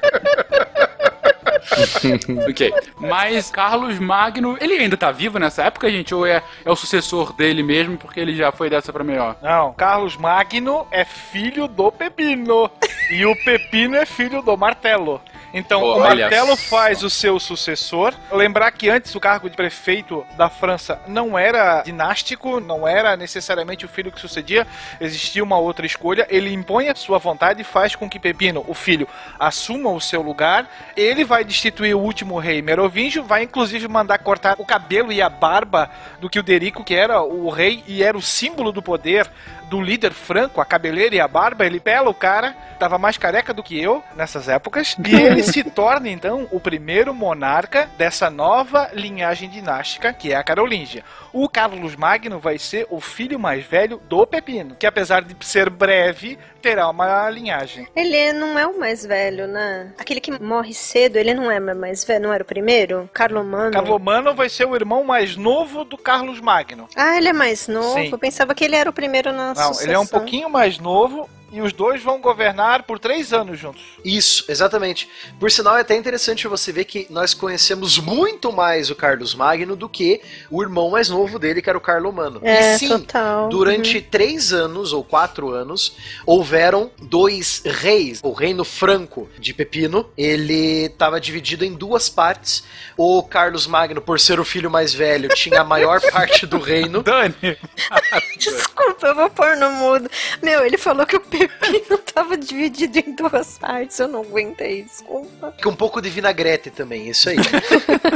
[2.49, 2.73] ok.
[2.99, 6.13] Mas Carlos Magno, ele ainda tá vivo nessa época, gente?
[6.13, 9.37] Ou é, é o sucessor dele mesmo, porque ele já foi dessa pra melhor?
[9.41, 12.69] Não, Carlos Magno é filho do Pepino.
[13.09, 15.21] e o Pepino é filho do Martelo.
[15.53, 18.15] Então, o Martelo faz o seu sucessor.
[18.31, 23.85] Lembrar que antes o cargo de prefeito da França não era dinástico, não era necessariamente
[23.85, 24.65] o filho que sucedia,
[24.99, 26.25] existia uma outra escolha.
[26.27, 29.07] Ele impõe a sua vontade e faz com que Pepino, o filho,
[29.39, 30.67] assuma o seu lugar.
[30.97, 35.29] Ele vai destituir o último rei Merovingio, vai inclusive mandar cortar o cabelo e a
[35.29, 39.29] barba do Kilderico, que era o rei e era o símbolo do poder
[39.73, 43.51] do líder franco, a cabeleira e a barba, ele pela o cara, tava mais careca
[43.51, 48.91] do que eu nessas épocas, e ele se torna então o primeiro monarca dessa nova
[48.93, 51.03] linhagem dinástica, que é a Carolíngia.
[51.31, 55.71] O Carlos Magno vai ser o filho mais velho do Pepino, que apesar de ser
[55.71, 57.87] breve, terá uma linhagem.
[57.95, 59.91] Ele não é o mais velho, né?
[59.97, 63.09] Aquele que morre cedo, ele não é mais velho, não era o primeiro?
[63.11, 63.71] Carlomano.
[63.71, 66.87] Carlomano vai ser o irmão mais novo do Carlos Magno.
[66.95, 67.95] Ah, ele é mais novo?
[67.95, 68.09] Sim.
[68.11, 71.29] Eu pensava que ele era o primeiro na Não, ele é um pouquinho mais novo
[71.53, 73.83] e os dois vão governar por três anos juntos.
[74.03, 75.07] Isso, exatamente.
[75.39, 79.75] Por sinal, é até interessante você ver que nós conhecemos muito mais o Carlos Magno
[79.75, 82.39] do que o irmão mais novo dele, que era o Carlomano.
[82.41, 83.49] É, e sim, total.
[83.49, 88.19] durante três anos ou quatro anos, houveram dois reis.
[88.23, 92.63] O reino franco de Pepino, ele estava dividido em duas partes.
[92.97, 97.03] O Carlos Magno, por ser o filho mais velho, tinha a maior parte do reino.
[97.03, 97.35] Dani!
[98.39, 100.09] Desculpa, eu vou pôr no mudo.
[100.41, 101.42] Meu, ele falou que o pepino
[102.13, 103.99] tava dividido em duas partes.
[103.99, 105.53] Eu não aguentei, desculpa.
[105.61, 107.37] Com um pouco de vinagrete também, isso aí.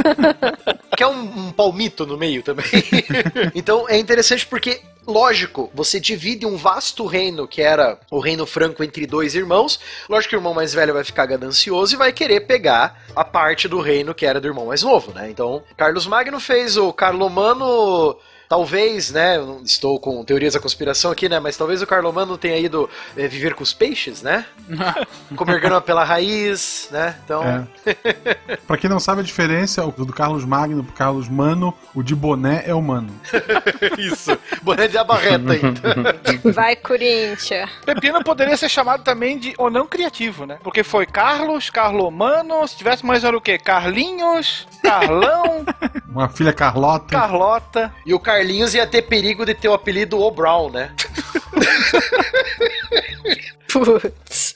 [0.96, 2.66] Quer um, um palmito no meio também.
[3.54, 8.82] então é interessante porque, lógico, você divide um vasto reino que era o reino franco
[8.82, 9.80] entre dois irmãos.
[10.08, 13.68] Lógico que o irmão mais velho vai ficar ganancioso e vai querer pegar a parte
[13.68, 15.30] do reino que era do irmão mais novo, né?
[15.30, 18.16] Então, Carlos Magno fez o Carlomano.
[18.48, 19.36] Talvez, né?
[19.36, 21.38] Eu não estou com teorias da conspiração aqui, né?
[21.38, 24.46] Mas talvez o Carlomano tenha ido eh, viver com os peixes, né?
[25.36, 27.14] Comer grama pela raiz, né?
[27.24, 27.42] Então.
[27.84, 28.56] É.
[28.66, 32.14] Pra quem não sabe a diferença, o do Carlos Magno pro Carlos Mano, o de
[32.14, 33.12] boné é o Mano.
[33.98, 34.38] Isso.
[34.62, 36.52] Boné de abarreta ainda.
[36.52, 37.70] Vai, Corinthians.
[37.84, 40.58] Pepino poderia ser chamado também de o não criativo, né?
[40.62, 43.58] Porque foi Carlos, Carlomano, se tivesse mais era o quê?
[43.58, 45.64] Carlinhos, Carlão,
[46.08, 47.06] Uma filha Carlota.
[47.08, 47.92] Carlota.
[48.06, 50.92] E o Carlinhos ia ter perigo de ter o apelido O Brown, né?
[53.66, 54.47] Putz.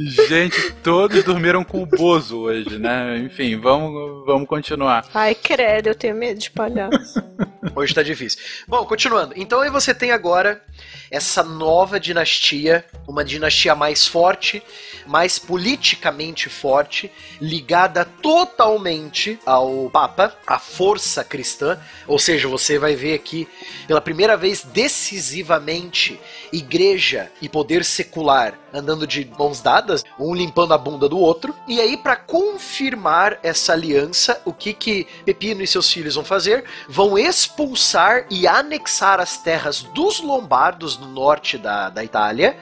[0.00, 3.18] Gente, todos dormiram com o Bozo hoje, né?
[3.18, 5.04] Enfim, vamos, vamos continuar.
[5.12, 7.20] Ai, credo, eu tenho medo de palhaço.
[7.74, 8.38] Hoje tá difícil.
[8.68, 9.34] Bom, continuando.
[9.36, 10.62] Então aí você tem agora
[11.10, 14.62] essa nova dinastia, uma dinastia mais forte,
[15.04, 21.78] mais politicamente forte, ligada totalmente ao Papa, à força cristã.
[22.06, 23.48] Ou seja, você vai ver aqui
[23.88, 26.20] pela primeira vez decisivamente
[26.52, 29.87] igreja e poder secular andando de mãos dadas,
[30.18, 31.54] um limpando a bunda do outro.
[31.66, 36.64] E aí para confirmar essa aliança, o que que Pepino e seus filhos vão fazer?
[36.88, 42.56] Vão expulsar e anexar as terras dos lombardos no norte da, da Itália.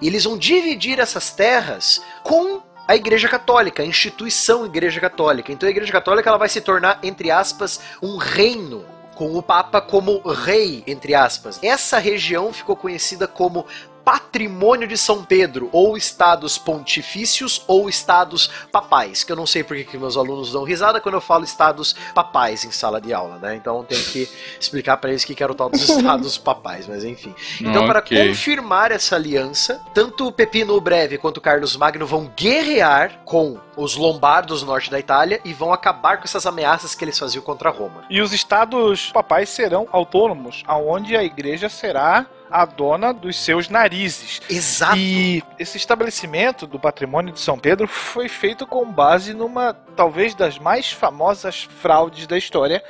[0.00, 5.52] E eles vão dividir essas terras com a Igreja Católica, a instituição Igreja Católica.
[5.52, 8.84] Então a Igreja Católica ela vai se tornar, entre aspas, um reino
[9.14, 11.58] com o Papa como rei, entre aspas.
[11.62, 13.64] Essa região ficou conhecida como
[14.04, 19.84] Patrimônio de São Pedro, ou estados pontifícios ou estados papais, que eu não sei porque
[19.84, 23.54] que meus alunos dão risada quando eu falo estados papais em sala de aula, né?
[23.56, 24.28] Então tem que
[24.60, 27.34] explicar para eles o que era o tal dos estados papais, mas enfim.
[27.60, 32.30] Então, para confirmar essa aliança, tanto o Pepino o Breve quanto o Carlos Magno vão
[32.36, 37.04] guerrear com os lombardos no norte da Itália e vão acabar com essas ameaças que
[37.04, 38.04] eles faziam contra Roma.
[38.10, 44.40] E os estados papais serão autônomos, aonde a igreja será a dona dos seus narizes.
[44.48, 44.96] Exato.
[44.96, 50.56] E esse estabelecimento do patrimônio de São Pedro foi feito com base numa, talvez, das
[50.56, 52.80] mais famosas fraudes da história,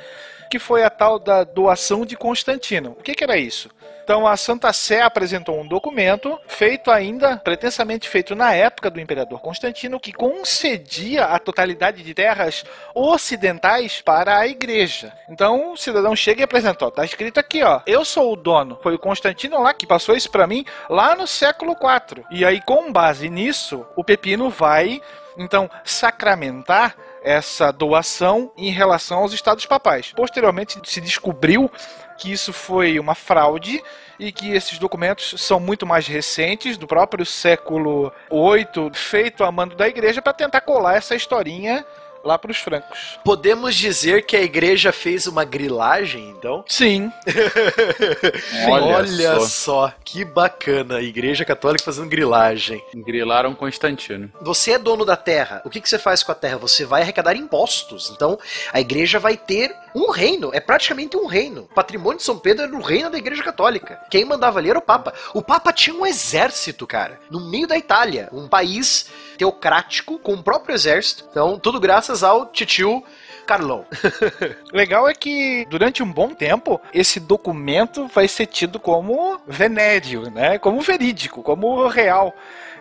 [0.51, 2.91] que foi a tal da doação de Constantino.
[2.91, 3.71] O que, que era isso?
[4.05, 9.41] Então a Santa Sé apresentou um documento feito ainda, pretensamente feito na época do imperador
[9.41, 12.63] Constantino, que concedia a totalidade de terras
[12.93, 15.11] ocidentais para a igreja.
[15.27, 18.77] Então o cidadão chega e apresenta, ó, tá escrito aqui, ó, eu sou o dono.
[18.83, 22.23] Foi o Constantino lá que passou isso para mim lá no século IV.
[22.29, 25.01] E aí com base nisso, o Pepino vai
[25.35, 30.13] então sacramentar essa doação em relação aos estados papais.
[30.15, 31.71] Posteriormente se descobriu
[32.17, 33.81] que isso foi uma fraude
[34.19, 39.75] e que esses documentos são muito mais recentes, do próprio século VIII, feito a mando
[39.75, 41.85] da igreja para tentar colar essa historinha
[42.25, 43.19] lá pros francos.
[43.23, 46.63] Podemos dizer que a igreja fez uma grilagem, então?
[46.67, 47.11] Sim.
[48.69, 49.45] Olha só.
[49.47, 50.97] só, que bacana.
[50.97, 52.83] A igreja católica fazendo grilagem.
[52.93, 54.31] Grilaram Constantino.
[54.41, 55.61] Você é dono da terra.
[55.63, 56.57] O que, que você faz com a terra?
[56.57, 58.11] Você vai arrecadar impostos.
[58.13, 58.39] Então,
[58.73, 60.49] a igreja vai ter um reino.
[60.53, 61.61] É praticamente um reino.
[61.61, 63.99] O patrimônio de São Pedro era o reino da igreja católica.
[64.09, 65.13] Quem mandava ali era o Papa.
[65.33, 68.29] O Papa tinha um exército, cara, no meio da Itália.
[68.31, 71.25] Um país teocrático com o próprio exército.
[71.29, 73.03] Então, tudo graças ao titio
[73.45, 73.85] Carlão.
[74.73, 80.57] Legal é que durante um bom tempo esse documento vai ser tido como venéreo, né?
[80.57, 82.33] Como verídico, como real.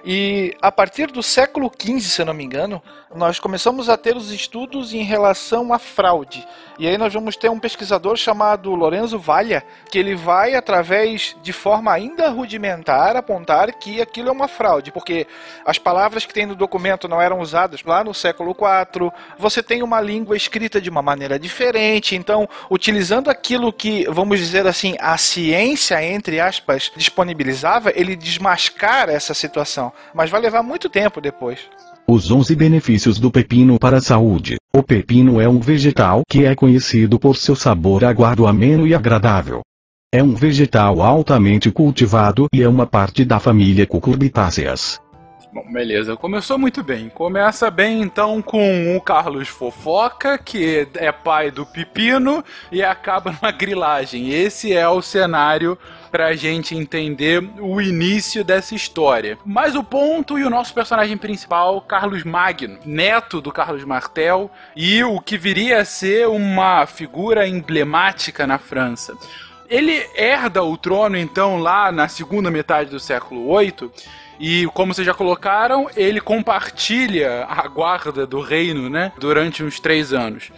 [0.05, 2.83] E a partir do século XV, se eu não me engano,
[3.15, 6.47] nós começamos a ter os estudos em relação à fraude.
[6.79, 11.53] E aí nós vamos ter um pesquisador chamado Lorenzo Valha, que ele vai, através de
[11.53, 15.27] forma ainda rudimentar, apontar que aquilo é uma fraude, porque
[15.65, 19.83] as palavras que tem no documento não eram usadas lá no século IV, você tem
[19.85, 25.17] uma língua escrita de uma maneira diferente, então, utilizando aquilo que, vamos dizer assim, a
[25.17, 29.93] ciência, entre aspas, disponibilizava, ele desmascara essa situação.
[30.13, 31.61] Mas vai levar muito tempo depois.
[32.07, 34.57] Os 11 benefícios do pepino para a saúde.
[34.77, 39.63] O pepino é um vegetal que é conhecido por seu sabor aguado ameno e agradável.
[40.13, 45.01] É um vegetal altamente cultivado e é uma parte da família cucurbitáceas.
[45.55, 46.17] Bom, beleza.
[46.17, 47.09] Começou muito bem.
[47.09, 53.53] Começa bem então com o Carlos Fofoca, que é pai do Pepino, e acaba numa
[53.53, 54.31] grilagem.
[54.31, 55.79] Esse é o cenário
[56.11, 59.39] pra gente entender o início dessa história.
[59.47, 65.05] Mas o ponto e o nosso personagem principal, Carlos Magno, neto do Carlos Martel, e
[65.05, 69.17] o que viria a ser uma figura emblemática na França.
[69.71, 73.91] Ele herda o trono, então, lá na segunda metade do século VIII,
[74.39, 79.13] e como vocês já colocaram, ele compartilha a guarda do reino, né?
[79.19, 80.51] Durante uns três anos.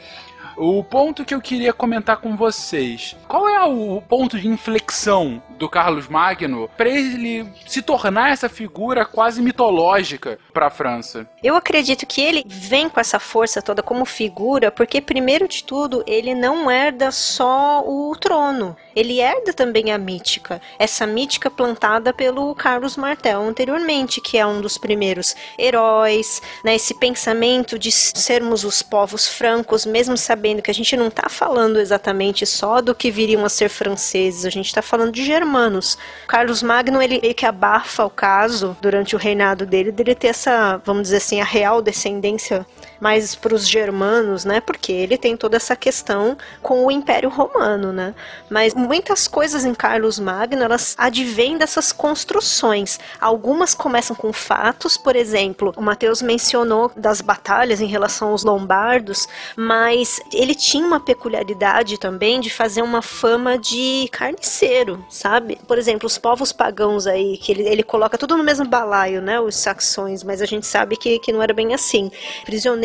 [0.57, 5.69] O ponto que eu queria comentar com vocês: qual é o ponto de inflexão do
[5.69, 11.29] Carlos Magno para ele se tornar essa figura quase mitológica para a França?
[11.43, 16.03] Eu acredito que ele vem com essa força toda como figura, porque primeiro de tudo,
[16.07, 20.61] ele não herda só o trono, ele herda também a mítica.
[20.79, 26.95] Essa mítica plantada pelo Carlos Martel anteriormente, que é um dos primeiros heróis, né, esse
[26.95, 32.47] pensamento de sermos os povos francos, mesmo sabendo que a gente não está falando exatamente
[32.47, 35.99] só do que viriam a ser franceses, a gente está falando de germanos.
[36.27, 40.81] Carlos Magno, ele meio que abafa o caso durante o reinado dele, dele ter essa,
[40.85, 42.67] vamos dizer assim, a real descendência
[43.01, 44.61] mais para os germanos, né?
[44.61, 48.15] Porque ele tem toda essa questão com o Império Romano, né?
[48.51, 52.99] Mas muitas coisas em Carlos Magno, elas advêm dessas construções.
[53.21, 59.27] Algumas começam com fatos, por exemplo, o Mateus mencionou das batalhas em relação aos lombardos,
[59.57, 65.59] mas ele tinha uma peculiaridade também de fazer uma fama de carniceiro, sabe?
[65.67, 69.41] Por exemplo, os povos pagãos aí, que ele, ele coloca tudo no mesmo balaio, né?
[69.41, 72.11] Os saxões, mas a gente sabe que, que não era bem assim.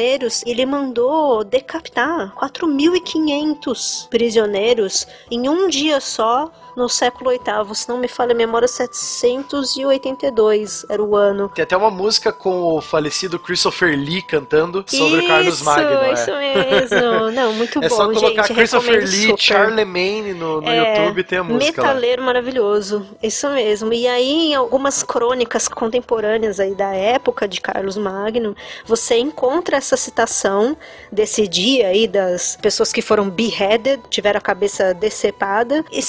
[0.02, 7.98] Prisioneiros, ele mandou decapitar 4.500 prisioneiros em um dia só no século VIII, se não
[7.98, 11.50] me falha a memória, 782 era o ano.
[11.50, 16.14] Tem até uma música com o falecido Christopher Lee cantando sobre isso, Carlos Magno.
[16.14, 16.72] Isso é.
[16.72, 17.32] mesmo.
[17.32, 18.56] Não, muito É bom, só colocar gente.
[18.56, 19.38] Christopher Lee, super.
[19.40, 21.88] Charlemagne no, no É, YouTube tem a música lá.
[21.90, 23.94] Metaleiro maravilhoso, isso mesmo.
[23.94, 28.56] E aí, em algumas crônicas contemporâneas aí da época de Carlos Magno,
[28.86, 30.78] você encontra essa citação
[31.12, 36.02] desse dia aí das pessoas que foram beheaded, tiveram a cabeça decepada, e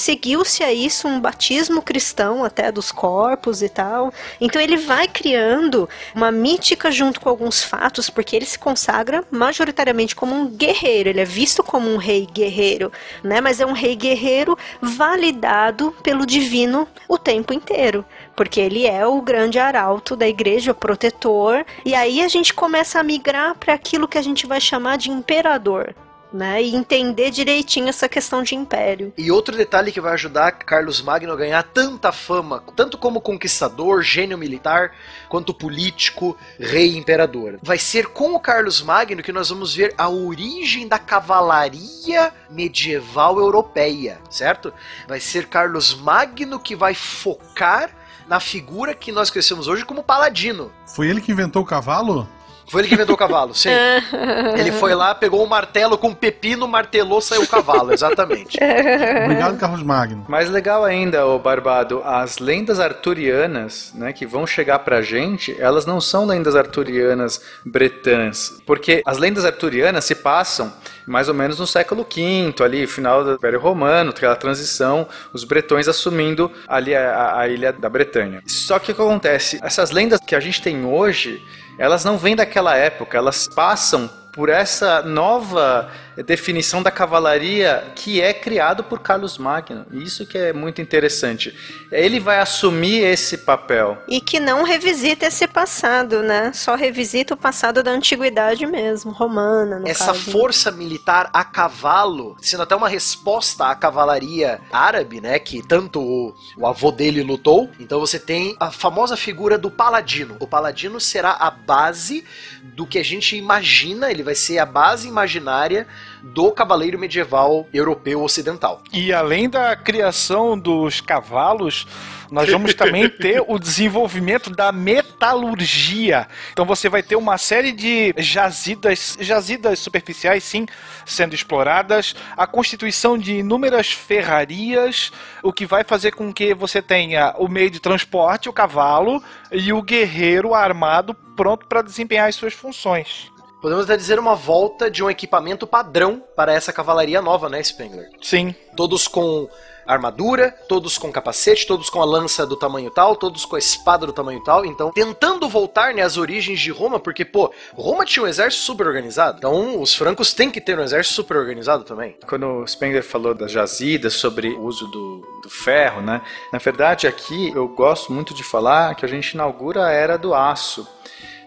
[0.53, 4.13] seguiu-se a isso um batismo cristão até dos corpos e tal.
[4.41, 10.15] Então ele vai criando uma mítica junto com alguns fatos, porque ele se consagra majoritariamente
[10.15, 13.41] como um guerreiro, ele é visto como um rei guerreiro, né?
[13.41, 18.05] Mas é um rei guerreiro validado pelo divino o tempo inteiro,
[18.37, 23.01] porque ele é o grande arauto da igreja, o protetor, e aí a gente começa
[23.01, 25.95] a migrar para aquilo que a gente vai chamar de imperador.
[26.33, 29.13] Né, e entender direitinho essa questão de império.
[29.19, 34.03] E outro detalhe que vai ajudar Carlos Magno a ganhar tanta fama, tanto como conquistador,
[34.03, 34.93] gênio militar,
[35.29, 37.59] quanto político, rei e imperador.
[37.63, 43.39] Vai ser com o Carlos Magno que nós vamos ver a origem da cavalaria medieval
[43.39, 44.73] europeia, certo?
[45.07, 47.91] Vai ser Carlos Magno que vai focar
[48.27, 50.73] na figura que nós conhecemos hoje como paladino.
[50.87, 52.27] Foi ele que inventou o cavalo?
[52.69, 53.69] Foi ele que inventou o cavalo, sim.
[54.57, 58.59] ele foi lá, pegou um martelo com um pepino, martelou, saiu o cavalo, exatamente.
[59.25, 60.25] Obrigado, Carlos Magno.
[60.29, 65.87] Mais legal ainda, o Barbado, as lendas arturianas, né, que vão chegar pra gente, elas
[65.87, 70.73] não são lendas arturianas bretãs, porque as lendas arturianas se passam
[71.07, 75.89] mais ou menos no século V, ali, final do Império Romano, aquela transição, os bretões
[75.89, 78.43] assumindo ali a, a ilha da Bretanha.
[78.47, 79.59] Só que o que acontece?
[79.63, 81.43] Essas lendas que a gente tem hoje,
[81.79, 85.91] elas não vêm daquela época, elas passam por essa nova
[86.25, 89.87] definição da cavalaria que é criado por Carlos Magno.
[89.93, 91.55] Isso que é muito interessante.
[91.91, 93.99] Ele vai assumir esse papel.
[94.09, 96.51] E que não revisita esse passado, né?
[96.55, 99.79] Só revisita o passado da antiguidade mesmo, romana.
[99.79, 100.31] No Essa caso.
[100.31, 105.39] força militar a cavalo, sendo até uma resposta à cavalaria árabe, né?
[105.39, 107.71] Que tanto o, o avô dele lutou.
[107.79, 110.37] Então você tem a famosa figura do paladino.
[110.41, 112.25] O paladino será a base
[112.63, 115.87] do que a gente imagina, ele vai ser a base imaginária
[116.23, 118.83] do cavaleiro medieval europeu ocidental.
[118.93, 121.87] E além da criação dos cavalos,
[122.31, 126.27] nós vamos também ter o desenvolvimento da metalurgia.
[126.53, 130.67] Então você vai ter uma série de jazidas, jazidas superficiais, sim,
[131.05, 135.13] sendo exploradas, a constituição de inúmeras ferrarias,
[135.43, 139.73] o que vai fazer com que você tenha o meio de transporte, o cavalo, e
[139.73, 143.32] o guerreiro armado pronto para desempenhar as suas funções.
[143.63, 148.11] Podemos até dizer uma volta de um equipamento padrão para essa cavalaria nova, né, Spengler?
[148.21, 148.53] Sim.
[148.77, 149.49] Todos com
[149.87, 154.05] armadura, todos com capacete, todos com a lança do tamanho tal, todos com a espada
[154.05, 154.65] do tamanho tal.
[154.67, 158.89] Então, tentando voltar né, às origens de Roma, porque, pô, Roma tinha um exército super
[158.89, 159.39] organizado.
[159.39, 162.17] Então, os francos têm que ter um exército super organizado também.
[162.27, 166.21] Quando o Spengler falou das jazidas, sobre o uso do, do ferro, né?
[166.53, 170.35] Na verdade, aqui eu gosto muito de falar que a gente inaugura a era do
[170.35, 170.85] aço.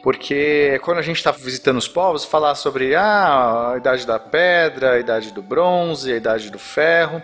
[0.06, 4.92] Porque quando a gente está visitando os povos, falar sobre ah, a idade da pedra,
[4.92, 7.24] a idade do bronze, a idade do ferro.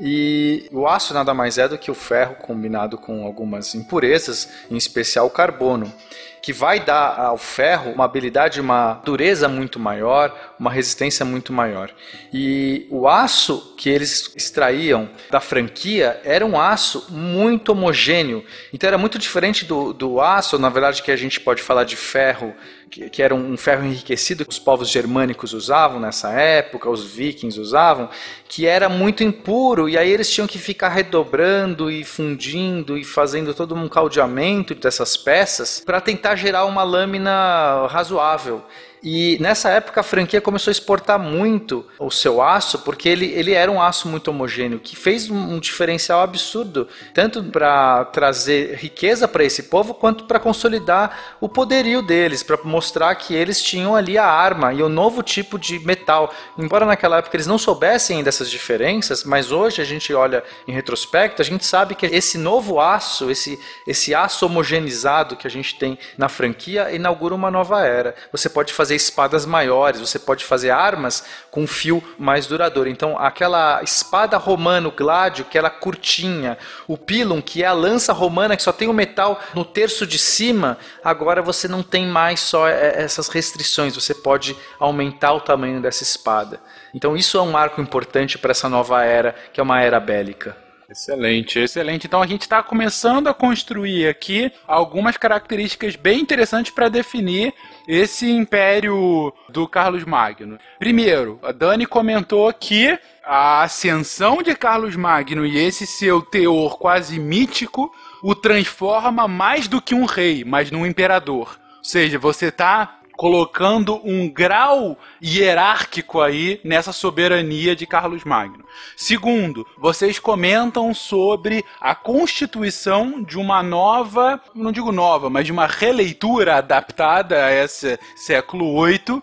[0.00, 4.76] E o aço nada mais é do que o ferro combinado com algumas impurezas, em
[4.76, 5.92] especial o carbono,
[6.40, 11.90] que vai dar ao ferro uma habilidade, uma dureza muito maior, uma resistência muito maior.
[12.32, 18.44] E o aço que eles extraíam da franquia era um aço muito homogêneo.
[18.72, 21.96] Então era muito diferente do, do aço, na verdade, que a gente pode falar de
[21.96, 22.54] ferro
[22.88, 28.08] que, era um ferro enriquecido que os povos germânicos usavam nessa época, os vikings usavam,
[28.48, 33.54] que era muito impuro e aí eles tinham que ficar redobrando e fundindo e fazendo
[33.54, 38.62] todo um caldeamento dessas peças para tentar gerar uma lâmina razoável.
[39.02, 43.52] E nessa época a franquia começou a exportar muito o seu aço, porque ele, ele
[43.52, 49.28] era um aço muito homogêneo, que fez um, um diferencial absurdo, tanto para trazer riqueza
[49.28, 54.18] para esse povo, quanto para consolidar o poderio deles, para mostrar que eles tinham ali
[54.18, 56.32] a arma e o novo tipo de metal.
[56.58, 61.40] Embora naquela época eles não soubessem dessas diferenças, mas hoje a gente olha em retrospecto,
[61.40, 65.98] a gente sabe que esse novo aço, esse, esse aço homogeneizado que a gente tem
[66.16, 68.14] na franquia, inaugura uma nova era.
[68.32, 72.88] Você pode fazer espadas maiores, você pode fazer armas com fio mais duradouro.
[72.88, 78.56] Então, aquela espada romano gládio, que era curtinha, o pilum, que é a lança romana
[78.56, 82.68] que só tem o metal no terço de cima, agora você não tem mais só
[82.68, 86.60] é, essas restrições, você pode aumentar o tamanho dessa espada.
[86.94, 90.68] Então, isso é um marco importante para essa nova era, que é uma era bélica.
[90.90, 92.06] Excelente, excelente.
[92.06, 97.52] Então a gente está começando a construir aqui algumas características bem interessantes para definir
[97.88, 100.58] esse império do Carlos Magno.
[100.78, 107.18] Primeiro, a Dani comentou que a ascensão de Carlos Magno e esse seu teor quase
[107.18, 107.90] mítico
[108.22, 111.58] o transforma mais do que um rei, mas num imperador.
[111.78, 118.64] Ou seja, você está colocando um grau hierárquico aí nessa soberania de Carlos Magno.
[118.96, 125.66] Segundo, vocês comentam sobre a constituição de uma nova, não digo nova, mas de uma
[125.66, 129.20] releitura adaptada a esse século VIII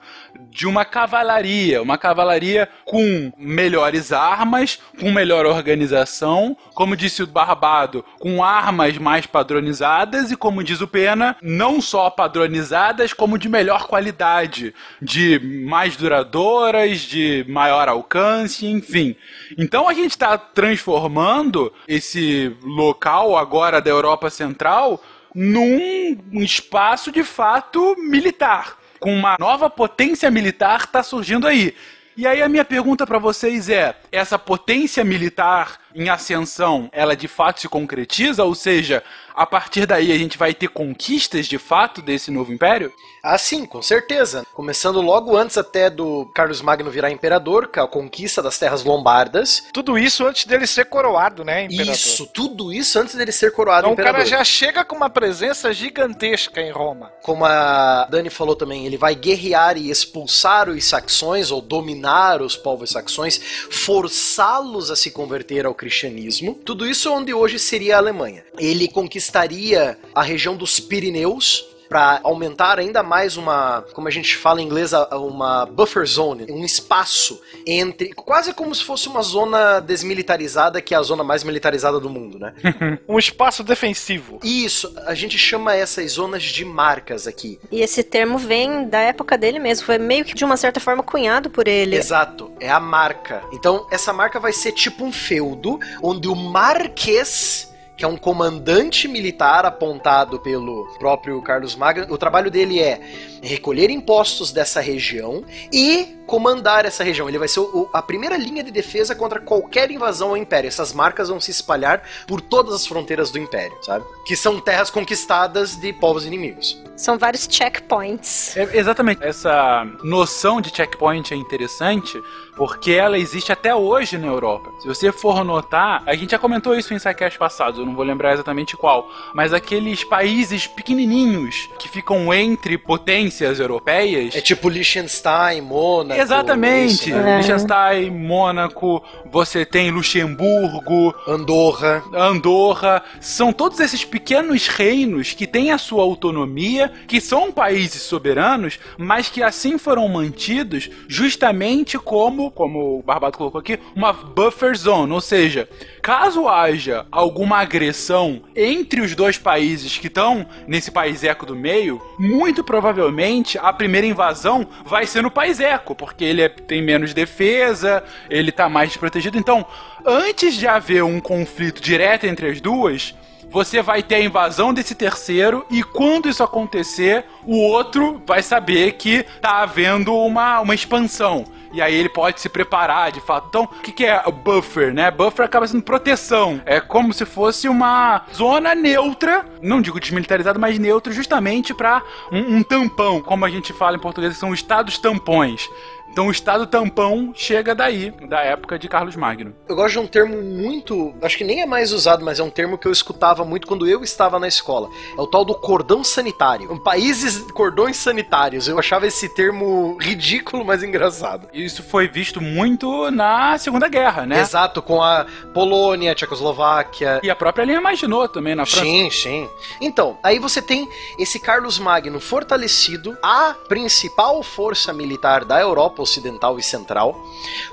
[0.49, 8.05] de uma cavalaria, uma cavalaria com melhores armas, com melhor organização, como disse o Barbado,
[8.19, 13.87] com armas mais padronizadas e como diz o Pena, não só padronizadas, como de melhor
[13.87, 19.15] qualidade, de mais duradouras, de maior alcance, enfim.
[19.57, 27.95] Então a gente está transformando esse local agora da Europa Central num espaço de fato
[27.97, 31.75] militar com uma nova potência militar está surgindo aí.
[32.17, 37.27] E aí a minha pergunta para vocês é: essa potência militar em ascensão, ela de
[37.27, 38.43] fato se concretiza?
[38.43, 39.03] Ou seja,
[39.35, 42.91] a partir daí a gente vai ter conquistas de fato desse novo império?
[43.23, 44.45] Ah, sim, com certeza.
[44.53, 49.63] Começando logo antes até do Carlos Magno virar imperador, com a conquista das terras lombardas.
[49.73, 51.93] Tudo isso antes dele ser coroado, né, imperador?
[51.93, 54.19] Isso, tudo isso antes dele ser coroado Então o imperador.
[54.19, 57.11] cara já chega com uma presença gigantesca em Roma.
[57.23, 62.55] Como a Dani falou também, ele vai guerrear e expulsar os saxões, ou dominar os
[62.55, 66.53] povos saxões, forçá-los a se converter ao cristianismo.
[66.63, 68.43] Tudo isso onde hoje seria a Alemanha.
[68.57, 68.87] Ele
[69.25, 74.65] conquistaria a região dos Pirineus, para aumentar ainda mais uma, como a gente fala em
[74.65, 80.95] inglês, uma buffer zone, um espaço entre, quase como se fosse uma zona desmilitarizada, que
[80.95, 82.53] é a zona mais militarizada do mundo, né?
[83.07, 84.39] Um espaço defensivo.
[84.43, 87.59] Isso, a gente chama essas zonas de marcas aqui.
[87.71, 91.03] E esse termo vem da época dele mesmo, foi meio que de uma certa forma
[91.03, 91.95] cunhado por ele.
[91.95, 93.43] Exato, é a marca.
[93.53, 99.07] Então, essa marca vai ser tipo um feudo, onde o Marquês, que é um comandante
[99.07, 102.99] militar apontado pelo próprio Carlos Magno, o trabalho dele é
[103.41, 107.29] recolher impostos dessa região e comandar essa região.
[107.29, 110.67] Ele vai ser o- a primeira linha de defesa contra qualquer invasão ao Império.
[110.67, 114.03] Essas marcas vão se espalhar por todas as fronteiras do Império, sabe?
[114.25, 116.81] Que são terras conquistadas de povos inimigos.
[116.95, 118.55] São vários checkpoints.
[118.57, 119.23] É, exatamente.
[119.23, 122.19] Essa noção de checkpoint é interessante
[122.55, 124.71] porque ela existe até hoje na Europa.
[124.79, 128.05] Se você for notar, a gente já comentou isso em sidecast passados, eu não vou
[128.05, 133.24] lembrar exatamente qual, mas aqueles países pequenininhos que ficam entre potências
[133.59, 134.35] europeias.
[134.35, 136.19] É tipo Liechtenstein, Mônaco.
[136.19, 137.09] Exatamente.
[137.09, 137.37] isso, né?
[137.37, 142.03] Liechtenstein, Mônaco, você tem Luxemburgo, Andorra.
[142.13, 148.79] Andorra, são todos esses pequenos reinos que têm a sua autonomia, que são países soberanos,
[148.97, 155.11] mas que assim foram mantidos justamente como, como o Barbado colocou aqui, uma buffer zone,
[155.11, 155.67] ou seja,
[156.01, 162.01] caso haja alguma agressão entre os dois países que estão nesse país eco do meio,
[162.17, 163.14] muito provavelmente
[163.59, 168.51] a primeira invasão vai ser no país eco, porque ele é- tem menos defesa, ele
[168.51, 169.37] tá mais desprotegido.
[169.37, 169.65] Então,
[170.05, 173.15] antes de haver um conflito direto entre as duas,
[173.55, 178.91] você vai ter a invasão desse terceiro e quando isso acontecer, o outro vai saber
[178.95, 181.45] que tá havendo uma, uma expansão.
[181.71, 183.47] E aí ele pode se preparar de fato.
[183.47, 185.09] Então, o que, que é buffer, né?
[185.09, 186.61] Buffer acaba sendo proteção.
[186.65, 192.01] É como se fosse uma zona neutra, não digo desmilitarizada, mas neutra, justamente para
[192.31, 195.69] um, um tampão, como a gente fala em português, são estados tampões.
[196.15, 199.53] Então o estado tampão chega daí, da época de Carlos Magno.
[199.67, 201.13] Eu gosto de um termo muito.
[201.21, 203.85] Acho que nem é mais usado, mas é um termo que eu escutava muito quando
[203.85, 204.89] eu estava na escola.
[205.17, 206.79] É o tal do cordão sanitário.
[206.79, 208.69] Países cordões sanitários.
[208.69, 211.49] Eu achava esse termo ridículo, mas engraçado.
[211.51, 214.39] Isso foi visto muito na Segunda Guerra, né?
[214.39, 217.19] Exato, com a Polônia, a Tchecoslováquia.
[217.23, 218.85] E a própria linha imaginou também na França.
[218.85, 219.49] Sim, sim.
[219.81, 220.87] Então, aí você tem
[221.19, 227.15] esse Carlos Magno fortalecido, a principal força militar da Europa Ocidental e Central,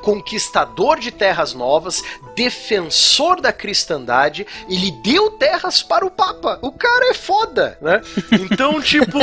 [0.03, 2.03] conquistador de terras novas,
[2.35, 6.59] defensor da cristandade, ele deu terras para o Papa.
[6.61, 8.01] O cara é foda, né?
[8.33, 9.18] Então, tipo,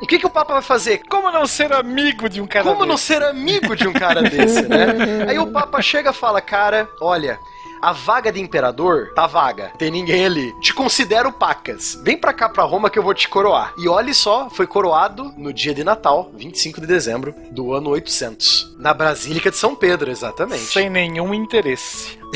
[0.00, 0.98] o que, que o Papa vai fazer?
[1.08, 3.06] Como não ser amigo de um cara Como não desse?
[3.06, 5.26] ser amigo de um cara desse, né?
[5.28, 7.38] Aí o Papa chega e fala, cara, olha.
[7.80, 10.52] A vaga de imperador tá vaga, tem ninguém ali.
[10.60, 11.98] Te considero pacas.
[12.02, 13.72] Vem pra cá, pra Roma, que eu vou te coroar.
[13.78, 18.76] E olhe só, foi coroado no dia de Natal, 25 de dezembro do ano 800.
[18.78, 20.62] Na Basílica de São Pedro, exatamente.
[20.64, 22.18] Sem nenhum interesse.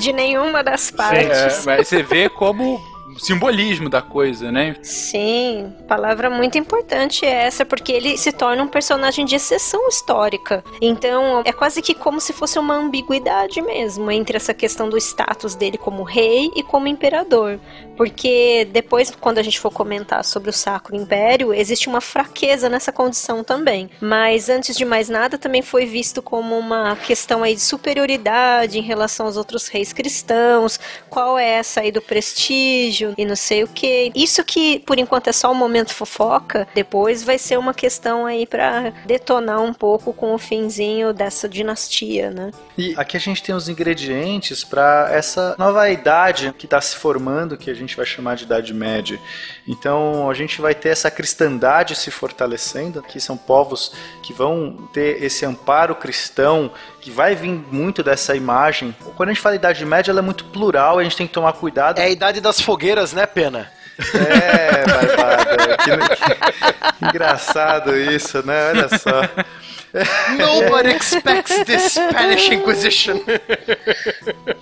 [0.00, 1.66] De nenhuma das É, partes.
[1.66, 2.80] mas você vê como
[3.18, 4.76] simbolismo da coisa, né?
[4.82, 10.64] Sim, palavra muito importante é essa, porque ele se torna um personagem de exceção histórica.
[10.80, 15.54] Então, é quase que como se fosse uma ambiguidade mesmo entre essa questão do status
[15.54, 17.58] dele como rei e como imperador.
[17.98, 22.92] Porque depois, quando a gente for comentar sobre o Sacro Império, existe uma fraqueza nessa
[22.92, 23.90] condição também.
[24.00, 28.82] Mas antes de mais nada, também foi visto como uma questão aí de superioridade em
[28.82, 30.78] relação aos outros reis cristãos.
[31.10, 34.12] Qual é essa aí do prestígio e não sei o que.
[34.14, 38.46] Isso que por enquanto é só um momento fofoca, depois vai ser uma questão aí
[38.46, 42.52] pra detonar um pouco com o finzinho dessa dinastia, né?
[42.76, 47.56] E aqui a gente tem os ingredientes para essa nova idade que está se formando,
[47.56, 49.18] que a gente vai chamar de Idade Média.
[49.66, 55.22] Então a gente vai ter essa cristandade se fortalecendo, que são povos que vão ter
[55.22, 56.70] esse amparo cristão,
[57.00, 58.94] que vai vir muito dessa imagem.
[59.16, 61.52] Quando a gente fala Idade Média, ela é muito plural, a gente tem que tomar
[61.54, 61.98] cuidado.
[61.98, 63.70] É a idade das fogueiras, né, Pena?
[64.14, 65.76] É, barbada.
[65.78, 68.70] Que, que engraçado isso, né?
[68.70, 69.22] Olha só.
[70.38, 73.20] Nobody expects this Spanish Inquisition.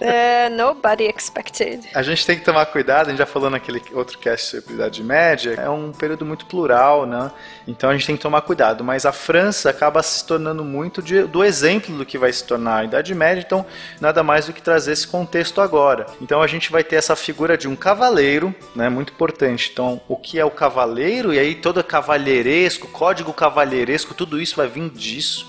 [0.00, 1.80] É, nobody expected.
[1.94, 5.02] A gente tem que tomar cuidado, a gente já falou naquele outro cast sobre Idade
[5.02, 7.30] Média, é um período muito plural, né?
[7.66, 8.84] Então a gente tem que tomar cuidado.
[8.84, 12.78] Mas a França acaba se tornando muito de- do exemplo do que vai se tornar
[12.80, 13.66] a Idade Média, então
[14.00, 16.06] nada mais do que trazer esse contexto agora.
[16.20, 18.88] Então a gente vai ter essa figura de um cavaleiro, né?
[18.88, 19.70] Muito importante.
[19.72, 21.32] Então, o que é o cavaleiro?
[21.34, 25.46] E aí todo cavalheiresco, código cavalheiresco, tudo isso vai vir disso isso.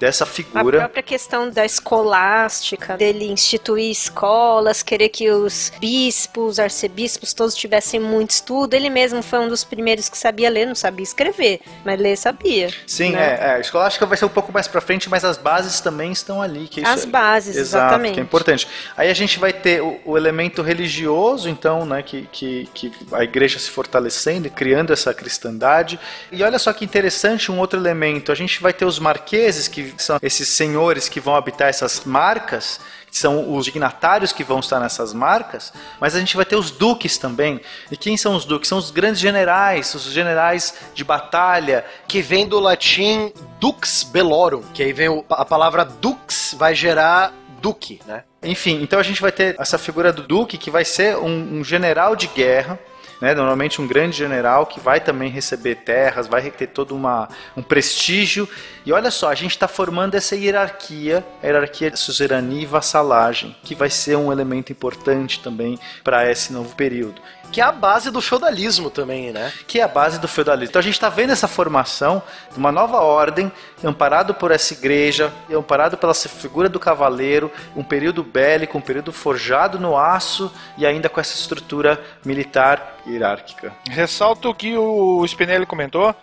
[0.00, 0.78] Dessa A figura.
[0.78, 8.30] própria questão da escolástica, dele instituir escolas, querer que os bispos, arcebispos, todos tivessem muito
[8.30, 8.72] estudo.
[8.72, 12.70] Ele mesmo foi um dos primeiros que sabia ler, não sabia escrever, mas ler sabia.
[12.86, 13.38] Sim, né?
[13.40, 13.50] é, é.
[13.56, 16.66] A escolástica vai ser um pouco mais pra frente, mas as bases também estão ali.
[16.66, 18.14] Que As é- bases, exatamente.
[18.14, 18.66] que é importante.
[18.96, 23.22] Aí a gente vai ter o, o elemento religioso, então, né, que, que, que a
[23.22, 26.00] igreja se fortalecendo e criando essa cristandade.
[26.32, 28.32] E olha só que interessante um outro elemento.
[28.32, 32.80] A gente vai ter os marqueses, que são esses senhores que vão habitar essas marcas,
[33.10, 36.70] que são os dignatários que vão estar nessas marcas, mas a gente vai ter os
[36.70, 37.60] duques também.
[37.90, 38.68] E quem são os duques?
[38.68, 44.82] São os grandes generais, os generais de batalha, Que vem do latim dux bellorum, que
[44.82, 48.24] aí vem o- a palavra dux vai gerar duque, né?
[48.42, 51.64] Enfim, então a gente vai ter essa figura do Duque que vai ser um, um
[51.64, 52.78] general de guerra,
[53.20, 53.34] né?
[53.34, 58.48] Normalmente um grande general que vai também receber terras, vai ter todo uma, um prestígio.
[58.84, 63.54] E olha só, a gente está formando essa hierarquia, a hierarquia de suzerania e vassalagem,
[63.62, 67.20] que vai ser um elemento importante também para esse novo período.
[67.52, 69.52] Que é a base do feudalismo também, né?
[69.66, 70.70] que é a base do feudalismo.
[70.70, 73.50] Então a gente está vendo essa formação de uma nova ordem,
[73.84, 79.78] amparado por essa igreja, amparado pela figura do cavaleiro, um período bélico, um período forjado
[79.78, 83.72] no aço e ainda com essa estrutura militar hierárquica.
[83.88, 86.14] Ressalto o que o Spinelli comentou.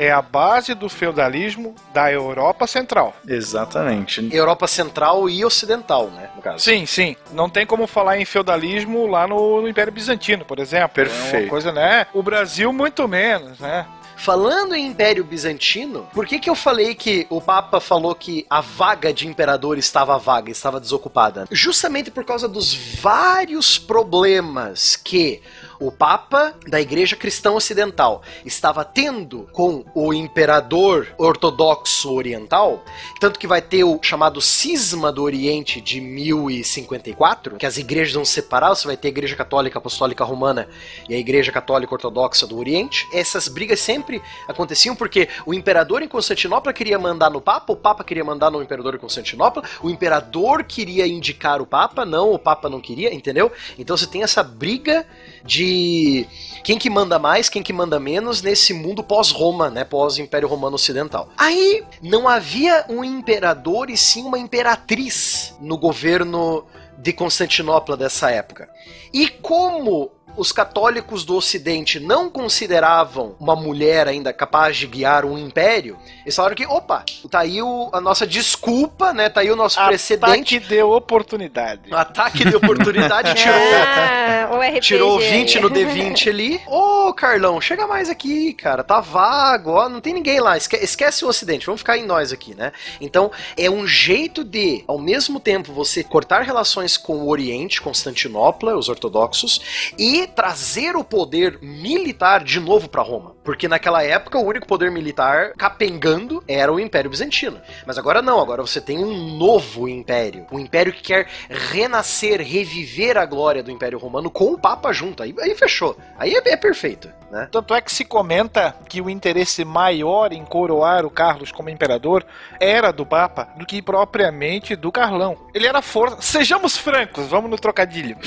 [0.00, 3.14] É a base do feudalismo da Europa Central.
[3.28, 4.34] Exatamente.
[4.34, 6.30] Europa Central e Ocidental, né?
[6.34, 6.64] No caso.
[6.64, 7.14] Sim, sim.
[7.32, 11.02] Não tem como falar em feudalismo lá no, no Império Bizantino, por exemplo.
[11.02, 11.44] É Perfeito.
[11.44, 12.06] uma coisa, né?
[12.14, 13.86] O Brasil, muito menos, né?
[14.16, 18.60] Falando em Império Bizantino, por que, que eu falei que o Papa falou que a
[18.60, 21.46] vaga de imperador estava vaga, estava desocupada?
[21.50, 25.42] Justamente por causa dos vários problemas que
[25.80, 32.84] o Papa da Igreja Cristã Ocidental estava tendo com o imperador ortodoxo oriental,
[33.18, 38.24] tanto que vai ter o chamado Cisma do Oriente de 1054, que as igrejas vão
[38.24, 40.68] se separar, você vai ter a Igreja Católica Apostólica Romana
[41.08, 43.08] e a Igreja Católica Ortodoxa do Oriente.
[43.12, 48.04] Essas brigas sempre aconteciam porque o imperador em Constantinopla queria mandar no Papa, o Papa
[48.04, 52.68] queria mandar no imperador em Constantinopla, o imperador queria indicar o Papa, não, o Papa
[52.68, 53.50] não queria, entendeu?
[53.78, 55.06] Então você tem essa briga
[55.44, 56.26] de
[56.62, 61.28] quem que manda mais, quem que manda menos nesse mundo pós-Roma, né, pós-Império Romano Ocidental.
[61.36, 66.64] Aí não havia um imperador e sim uma imperatriz no governo
[66.98, 68.68] de Constantinopla dessa época.
[69.12, 75.36] E como os católicos do Ocidente não consideravam uma mulher ainda capaz de guiar um
[75.38, 79.28] império, eles falaram que, opa, tá aí o- a nossa desculpa, né?
[79.28, 80.56] Tá aí o nosso precedente.
[80.56, 81.82] Ataque de oportunidade.
[81.92, 83.54] Ataque de oportunidade tirou.
[83.56, 84.80] Ah, o RPG.
[84.80, 86.60] Tirou 20 no D20 ali.
[86.66, 88.82] Ô, Carlão, chega mais aqui, cara.
[88.82, 89.88] Tá vago, ó.
[89.88, 90.56] Não tem ninguém lá.
[90.56, 91.66] Esque- esquece o Ocidente.
[91.66, 92.72] Vamos ficar em nós aqui, né?
[93.00, 98.76] Então, é um jeito de, ao mesmo tempo, você cortar relações com o Oriente, Constantinopla,
[98.76, 103.34] os ortodoxos, e trazer o poder militar de novo pra Roma.
[103.44, 107.60] Porque naquela época, o único poder militar capengando era o Império Bizantino.
[107.86, 108.40] Mas agora não.
[108.40, 110.46] Agora você tem um novo império.
[110.52, 115.22] Um império que quer renascer, reviver a glória do Império Romano com o Papa junto.
[115.22, 115.96] Aí, aí fechou.
[116.18, 117.48] Aí é, é perfeito, né?
[117.50, 122.24] Tanto é que se comenta que o interesse maior em coroar o Carlos como imperador
[122.58, 125.36] era do Papa do que propriamente do Carlão.
[125.54, 126.20] Ele era força.
[126.20, 128.16] Sejamos francos, vamos no trocadilho.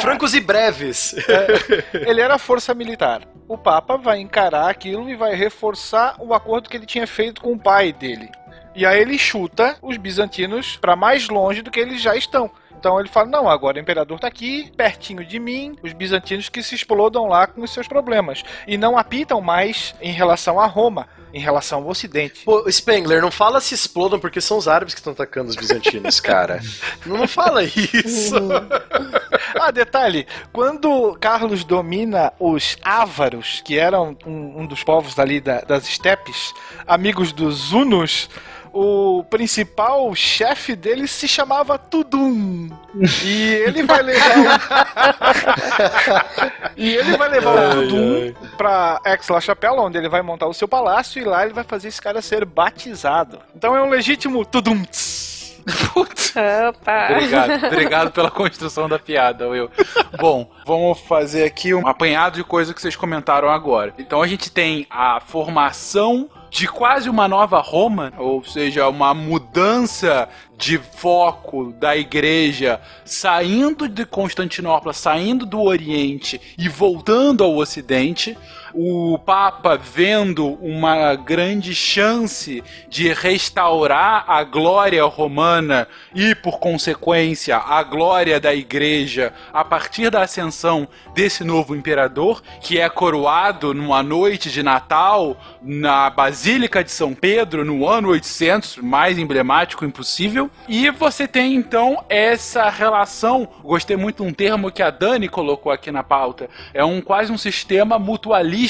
[0.00, 1.14] Francos e breves.
[1.92, 3.22] Ele era força militar.
[3.46, 7.52] O Papa vai encarar aquilo e vai reforçar o acordo que ele tinha feito com
[7.52, 8.30] o pai dele.
[8.74, 12.50] E aí ele chuta os bizantinos para mais longe do que eles já estão.
[12.82, 16.64] Então ele fala: não, agora o imperador tá aqui, pertinho de mim, os bizantinos que
[16.64, 18.42] se explodam lá com os seus problemas.
[18.66, 22.44] E não apitam mais em relação a Roma, em relação ao Ocidente.
[22.44, 26.18] Pô, Spengler, não fala se explodam porque são os árabes que estão atacando os bizantinos,
[26.18, 26.60] cara.
[27.06, 28.34] não, não fala isso.
[29.60, 35.60] Ah, detalhe: quando Carlos domina os ávaros, que eram um, um dos povos ali da-
[35.60, 36.52] das estepes,
[36.84, 38.28] amigos dos Hunos,
[38.72, 42.70] o principal chefe dele se chamava Tudum.
[43.22, 44.44] E ele vai levar o...
[46.76, 50.66] E ele vai levar o Tudum pra Ex-La Chapelle, onde ele vai montar o seu
[50.66, 53.40] palácio, e lá ele vai fazer esse cara ser batizado.
[53.54, 54.82] Então é um legítimo Tudum.
[55.92, 56.34] Putz.
[56.68, 57.08] Opa!
[57.12, 59.70] Obrigado, obrigado pela construção da piada, Will.
[60.18, 63.94] Bom, vamos fazer aqui um apanhado de coisa que vocês comentaram agora.
[63.98, 70.28] Então a gente tem a formação de quase uma nova Roma, ou seja, uma mudança
[70.58, 78.36] de foco da igreja saindo de Constantinopla, saindo do Oriente e voltando ao Ocidente.
[78.74, 87.82] O Papa vendo uma grande chance de restaurar a glória romana e, por consequência, a
[87.82, 94.50] glória da igreja a partir da ascensão desse novo imperador, que é coroado numa noite
[94.50, 100.50] de Natal na Basílica de São Pedro no ano 800, mais emblemático impossível.
[100.66, 105.70] E você tem então essa relação, gostei muito de um termo que a Dani colocou
[105.70, 108.61] aqui na pauta, é um quase um sistema mutualista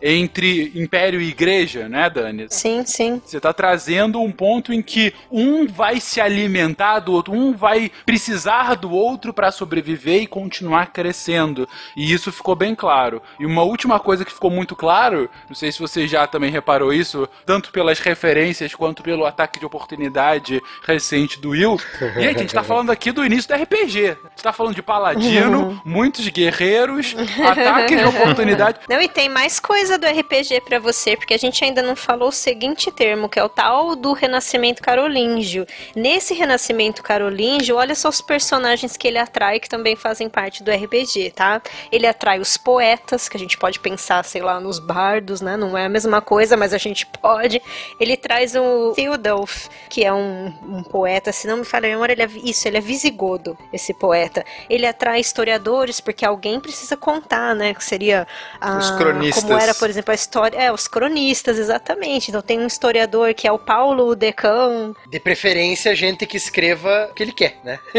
[0.00, 2.46] entre império e igreja, né, Dani?
[2.50, 3.20] Sim, sim.
[3.24, 7.90] Você está trazendo um ponto em que um vai se alimentar do outro, um vai
[8.04, 11.68] precisar do outro para sobreviver e continuar crescendo.
[11.96, 13.22] E isso ficou bem claro.
[13.38, 16.92] E uma última coisa que ficou muito claro, não sei se você já também reparou
[16.92, 21.78] isso, tanto pelas referências quanto pelo ataque de oportunidade recente do Will.
[22.16, 23.98] Gente, a gente tá falando aqui do início do RPG.
[24.08, 28.80] A gente tá falando de paladino, muitos guerreiros, ataque de oportunidade.
[28.88, 32.30] Não, e tem mais coisa do RPG pra você, porque a gente ainda não falou
[32.30, 35.66] o seguinte termo, que é o tal do renascimento carolíngio.
[35.94, 40.70] Nesse renascimento carolíngio, olha só os personagens que ele atrai, que também fazem parte do
[40.70, 41.60] RPG, tá?
[41.92, 45.54] Ele atrai os poetas, que a gente pode pensar, sei lá, nos bardos, né?
[45.54, 47.60] Não é a mesma coisa, mas a gente pode.
[48.00, 52.14] Ele traz o Theodulf, que é um, um poeta, se não me falha a memória,
[52.14, 54.42] ele é, isso, ele é visigodo, esse poeta.
[54.70, 57.74] Ele atrai historiadores, porque alguém precisa contar, né?
[57.74, 58.26] Que seria
[58.58, 59.25] a, Os cronistas.
[59.32, 60.56] Como era, por exemplo, a história.
[60.56, 62.28] É, os cronistas, exatamente.
[62.28, 64.94] Então tem um historiador que é o Paulo Decão.
[65.08, 67.78] De preferência, gente que escreva o que ele quer, né?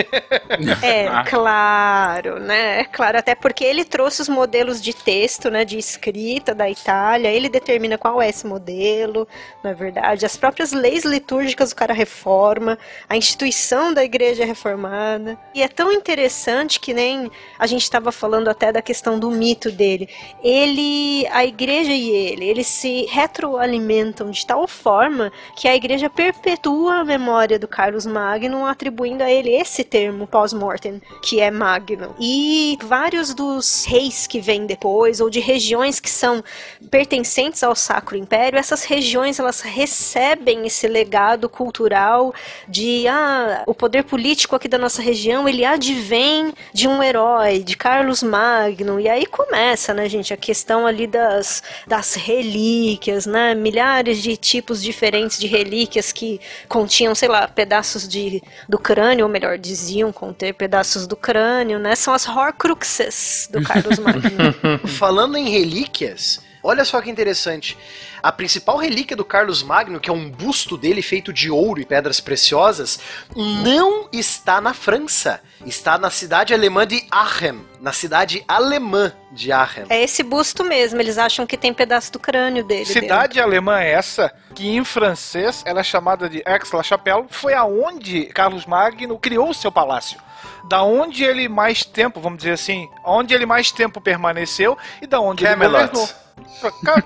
[0.82, 2.82] É, claro, né?
[2.82, 5.64] É claro, até porque ele trouxe os modelos de texto, né?
[5.66, 9.28] De escrita da Itália, ele determina qual é esse modelo,
[9.64, 10.26] não é verdade?
[10.26, 15.38] As próprias leis litúrgicas o cara reforma, a instituição da igreja é reformada.
[15.54, 19.72] E é tão interessante que nem a gente estava falando até da questão do mito
[19.72, 20.10] dele.
[20.44, 26.96] Ele, a igreja e ele, eles se retroalimentam de tal forma que a igreja perpetua
[26.96, 32.16] a memória do Carlos Magno, atribuindo a ele esse termo pós-mortem, que é Magno.
[32.20, 36.44] E vários dos reis que vêm depois, ou de regiões que são
[36.90, 42.34] pertencentes ao Sacro Império, essas regiões elas recebem esse legado cultural
[42.68, 47.78] de ah, o poder político aqui da nossa região, ele advém de um herói, de
[47.78, 49.00] Carlos Magno.
[49.00, 53.54] E aí começa, né, gente, a questão ali das, das relíquias, né?
[53.54, 59.32] Milhares de tipos diferentes de relíquias que continham, sei lá, pedaços de, do crânio, ou
[59.32, 61.96] melhor, diziam conter pedaços do crânio, né?
[61.96, 64.88] São as Horcruxes do Carlos Magno.
[64.88, 67.78] Falando em relíquias, olha só que interessante.
[68.22, 71.86] A principal relíquia do Carlos Magno, que é um busto dele feito de ouro e
[71.86, 73.00] pedras preciosas,
[73.36, 75.42] não está na França.
[75.66, 77.66] Está na cidade alemã de Aachen.
[77.80, 79.86] Na cidade alemã de Aachen.
[79.90, 82.86] é esse busto mesmo, eles acham que tem pedaço do crânio dele.
[82.86, 83.02] dentro.
[83.02, 88.66] Cidade alemã é essa, que em francês ela é chamada de Aix-la-Chapelle, foi aonde Carlos
[88.66, 90.20] Magno criou o seu palácio.
[90.68, 95.20] Da onde ele mais tempo, vamos dizer assim, onde ele mais tempo permaneceu e da
[95.22, 95.76] onde Camelot.
[95.76, 96.27] ele governou.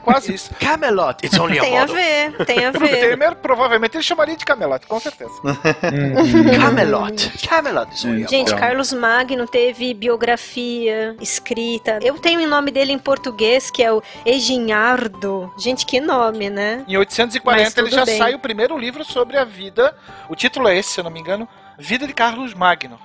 [0.03, 0.53] Quase isso.
[0.59, 3.09] Camelot, it's only a Tem a ver, tem a ver.
[3.09, 5.31] Temer provavelmente ele chamaria de Camelot, com certeza.
[6.59, 7.31] Camelot.
[7.47, 8.59] Camelot is only a Gente, model.
[8.59, 11.99] Carlos Magno teve biografia escrita.
[12.01, 15.51] Eu tenho o nome dele em português, que é o Eginhardo.
[15.57, 16.83] Gente, que nome, né?
[16.87, 18.17] Em 840 Mas ele já bem.
[18.17, 19.95] sai o primeiro livro sobre a vida.
[20.29, 21.47] O título é esse, se eu não me engano.
[21.77, 22.99] Vida de Carlos Magno.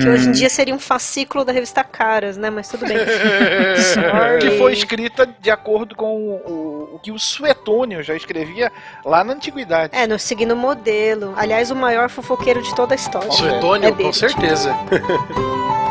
[0.00, 2.50] Que hoje em dia seria um fascículo da revista Caras, né?
[2.50, 2.96] Mas tudo bem.
[4.40, 8.70] Que foi escrita de acordo com o, o que o Suetônio já escrevia
[9.04, 9.96] lá na antiguidade.
[9.96, 11.34] É, no seguindo o modelo.
[11.36, 13.30] Aliás, o maior fofoqueiro de toda a história.
[13.32, 14.04] Suetônio, É dele.
[14.04, 14.74] com certeza.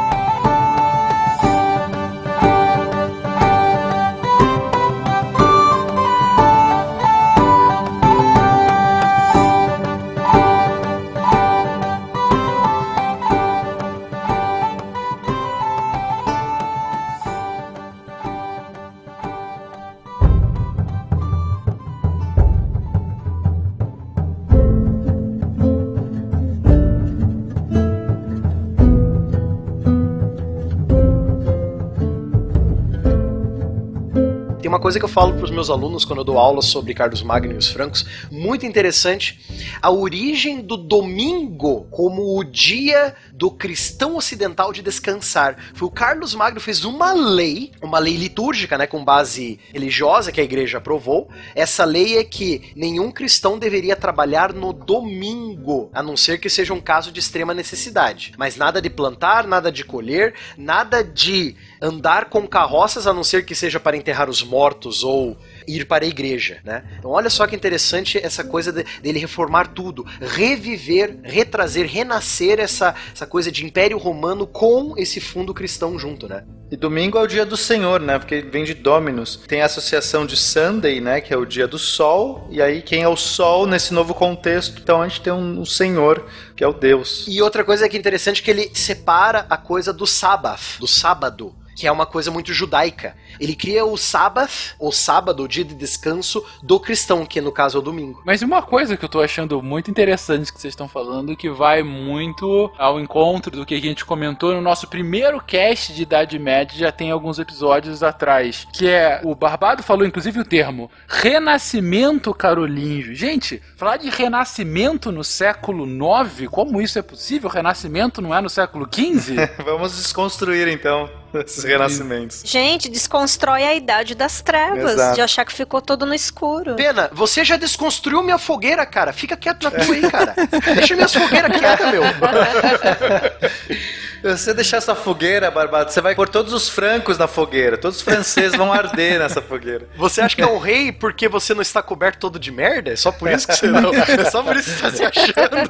[34.79, 37.21] uma coisa que eu falo para os meus alunos quando eu dou aula sobre Carlos
[37.21, 39.37] Magno e os francos, muito interessante,
[39.81, 45.57] a origem do domingo como o dia do cristão ocidental de descansar.
[45.73, 50.39] Foi o Carlos Magno fez uma lei, uma lei litúrgica, né, com base religiosa que
[50.39, 51.29] a igreja aprovou.
[51.53, 56.73] Essa lei é que nenhum cristão deveria trabalhar no domingo, a não ser que seja
[56.73, 58.31] um caso de extrema necessidade.
[58.37, 63.45] Mas nada de plantar, nada de colher, nada de andar com carroças, a não ser
[63.45, 65.37] que seja para enterrar os mortos ou
[65.75, 66.83] ir para a igreja, né?
[66.97, 72.95] Então olha só que interessante essa coisa de, dele reformar tudo, reviver, retrazer, renascer essa,
[73.13, 76.43] essa coisa de Império Romano com esse fundo cristão junto, né?
[76.71, 78.19] E domingo é o dia do Senhor, né?
[78.19, 79.37] Porque vem de Dominus.
[79.47, 81.19] Tem a associação de Sunday, né?
[81.19, 82.47] Que é o dia do sol.
[82.51, 84.79] E aí, quem é o sol nesse novo contexto?
[84.79, 87.25] Então a gente tem um, um Senhor, que é o Deus.
[87.27, 90.87] E outra coisa que é interessante é que ele separa a coisa do Sabbath, do
[90.87, 93.15] sábado que é uma coisa muito judaica.
[93.39, 97.79] Ele cria o Sabbath, o sábado, dia de descanso do cristão, que no caso é
[97.79, 98.21] o domingo.
[98.25, 101.83] Mas uma coisa que eu tô achando muito interessante que vocês estão falando, que vai
[101.83, 106.77] muito ao encontro do que a gente comentou no nosso primeiro cast de Idade Média,
[106.77, 113.13] já tem alguns episódios atrás, que é, o Barbado falou inclusive o termo, renascimento carolíngio.
[113.13, 117.49] Gente, falar de renascimento no século IX, como isso é possível?
[117.49, 119.35] Renascimento não é no século XV?
[119.63, 122.41] Vamos desconstruir então esses renascimentos.
[122.45, 125.15] Gente, desconstrói a idade das trevas, Exato.
[125.15, 126.75] de achar que ficou todo no escuro.
[126.75, 129.13] Pena, você já desconstruiu minha fogueira, cara.
[129.13, 130.35] Fica quieto na tua aí, cara.
[130.75, 132.03] Deixa minhas fogueiras quietas, meu.
[134.21, 137.77] Se você deixar essa fogueira, Barbado, você vai pôr todos os francos na fogueira.
[137.77, 139.87] Todos os franceses vão arder nessa fogueira.
[139.95, 142.91] Você acha que é o rei porque você não está coberto todo de merda?
[142.91, 143.91] É só por isso que você não.
[144.09, 145.69] É só por isso que você está se achando.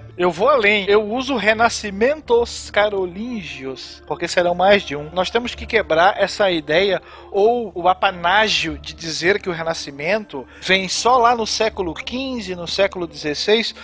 [0.16, 0.86] Eu vou além.
[0.88, 5.10] Eu uso renascimentos carolíngios, porque serão mais de um.
[5.12, 7.02] Nós temos que quebrar essa ideia
[7.32, 12.68] ou o apanágio de dizer que o renascimento vem só lá no século XV, no
[12.68, 13.74] século XVI.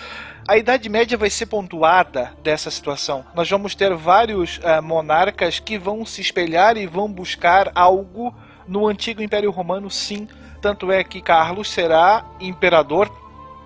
[0.49, 3.25] A Idade Média vai ser pontuada dessa situação.
[3.35, 8.35] Nós vamos ter vários eh, monarcas que vão se espelhar e vão buscar algo
[8.67, 10.29] no antigo Império Romano, sim.
[10.61, 13.11] Tanto é que Carlos será imperador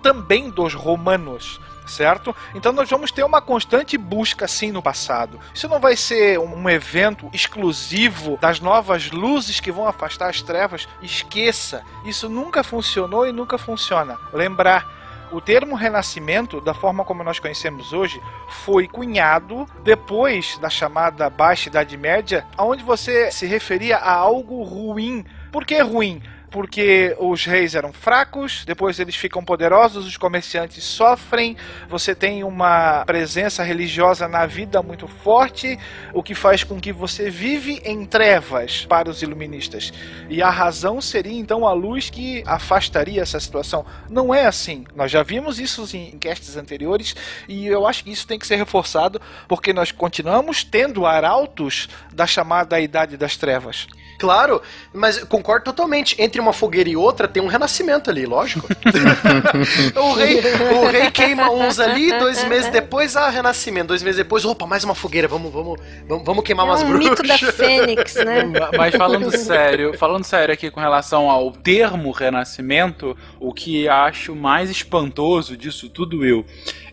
[0.01, 2.35] também dos romanos certo?
[2.53, 5.39] Então nós vamos ter uma constante busca assim no passado.
[5.53, 10.87] Isso não vai ser um evento exclusivo das novas luzes que vão afastar as trevas.
[11.01, 14.17] Esqueça, isso nunca funcionou e nunca funciona.
[14.33, 14.94] Lembrar
[15.35, 21.67] o termo renascimento, da forma como nós conhecemos hoje, foi cunhado depois da chamada Baixa
[21.67, 25.25] Idade Média, onde você se referia a algo ruim.
[25.51, 26.21] Por que ruim?
[26.55, 31.57] Porque os reis eram fracos, depois eles ficam poderosos, os comerciantes sofrem,
[31.89, 35.77] você tem uma presença religiosa na vida muito forte,
[36.13, 39.91] o que faz com que você vive em trevas para os iluministas.
[40.29, 43.85] E a razão seria então a luz que afastaria essa situação.
[44.09, 44.85] Não é assim.
[44.95, 47.17] Nós já vimos isso em castes anteriores
[47.49, 52.25] e eu acho que isso tem que ser reforçado porque nós continuamos tendo arautos da
[52.25, 53.87] chamada Idade das Trevas.
[54.17, 54.61] Claro,
[54.93, 56.15] mas concordo totalmente.
[56.19, 58.67] Entre uma fogueira e outra tem um renascimento ali, lógico.
[59.95, 60.39] o, rei,
[60.73, 63.87] o rei queima uns ali, dois meses depois, ah, renascimento.
[63.87, 66.89] Dois meses depois, opa, mais uma fogueira, vamos, vamos, vamos, vamos queimar É umas um
[66.89, 67.09] bruxas.
[67.09, 68.43] mito da Fênix, né?
[68.77, 74.69] Mas falando sério, falando sério aqui com relação ao termo renascimento, o que acho mais
[74.69, 76.45] espantoso disso tudo eu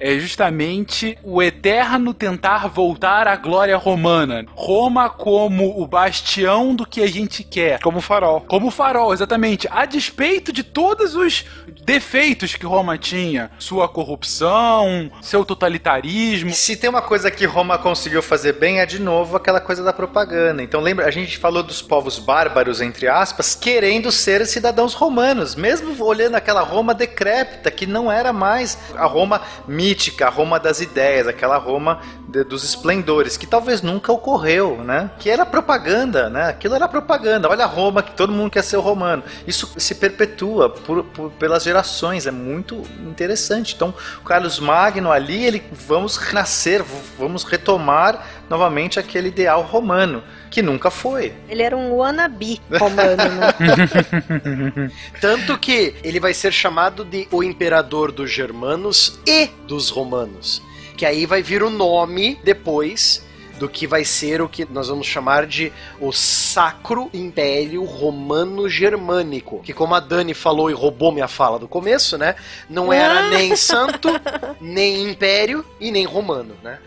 [0.05, 4.45] é justamente o eterno tentar voltar à glória romana.
[4.53, 7.81] Roma como o bastião do que a gente quer.
[7.81, 8.41] Como farol.
[8.43, 9.69] Como farol, exatamente.
[9.71, 11.45] A despeito de todos os
[11.85, 13.51] defeitos que Roma tinha.
[13.59, 16.53] Sua corrupção, seu totalitarismo.
[16.53, 19.93] Se tem uma coisa que Roma conseguiu fazer bem é de novo aquela coisa da
[19.93, 20.63] propaganda.
[20.63, 26.03] Então lembra, a gente falou dos povos bárbaros, entre aspas, querendo ser cidadãos romanos, mesmo
[26.05, 31.27] olhando aquela Roma decrépita, que não era mais a Roma mítica, a Roma das ideias,
[31.27, 35.11] aquela Roma de- dos esplendores, que talvez nunca ocorreu, né?
[35.19, 36.45] Que era propaganda, né?
[36.49, 37.01] Aquilo era propaganda.
[37.48, 39.22] Olha a Roma, que todo mundo quer ser o romano.
[39.46, 43.74] Isso se perpetua por- por- pelas gerações, é muito interessante.
[43.74, 46.82] Então, o Carlos Magno ali, ele vamos renascer,
[47.18, 51.32] vamos retomar novamente aquele ideal romano, que nunca foi.
[51.48, 54.90] Ele era um wannabe romano, né?
[55.20, 60.62] Tanto que ele vai ser chamado de o imperador dos germanos e dos romanos.
[60.96, 63.24] Que aí vai vir o nome depois
[63.59, 69.61] do que vai ser o que nós vamos chamar de o Sacro Império Romano Germânico,
[69.62, 72.34] que como a Dani falou e roubou minha fala do começo, né,
[72.68, 74.09] não era nem santo,
[74.61, 76.78] nem império e nem romano, né?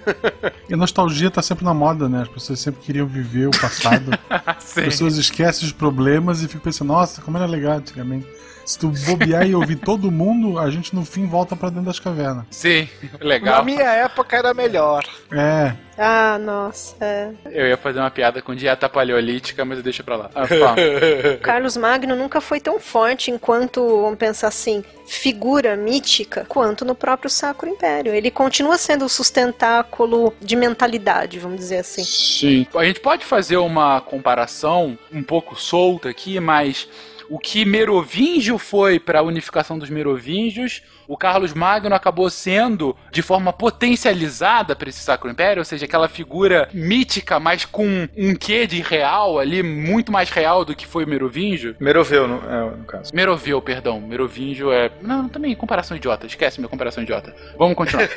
[0.70, 2.22] E a nostalgia tá sempre na moda, né?
[2.22, 4.12] As pessoas sempre queriam viver o passado.
[4.30, 8.28] As pessoas esquecem os problemas e ficam pensando, nossa, como era legal antigamente.
[8.66, 12.00] Se tu bobear e ouvir todo mundo, a gente no fim volta pra dentro das
[12.00, 12.46] cavernas.
[12.50, 12.90] Sim,
[13.22, 13.64] Na legal.
[13.64, 15.04] minha época era melhor.
[15.32, 16.96] É, Ah, nossa.
[17.00, 17.30] é.
[17.46, 20.32] Eu ia fazer uma piada com dieta paleolítica, mas eu deixo pra lá.
[20.34, 20.46] Ah,
[21.42, 27.30] Carlos Magno nunca foi tão forte enquanto, vamos pensar assim, figura mítica, quanto no próprio
[27.30, 28.14] Sacro Império.
[28.16, 32.04] Ele continua sendo o sustentáculo de mentalidade, vamos dizer assim.
[32.04, 32.68] Sim.
[32.76, 36.90] A gente pode fazer uma comparação um pouco solta aqui, mas
[37.30, 43.22] o que Merovingio foi para a unificação dos Merovingios, o Carlos Magno acabou sendo de
[43.22, 48.66] forma potencializada para esse Sacro Império, ou seja, aquela figura mítica, mas com um quê
[48.68, 51.76] de real ali, muito mais real do que foi o Merovingio.
[51.80, 53.14] Meroveu, no, é, no caso.
[53.14, 54.02] Meroveu, perdão.
[54.02, 54.92] Merovingio é.
[55.02, 56.26] Não, também comparação idiota.
[56.26, 57.36] Esquece minha comparação idiota.
[57.58, 58.10] Vamos continuar.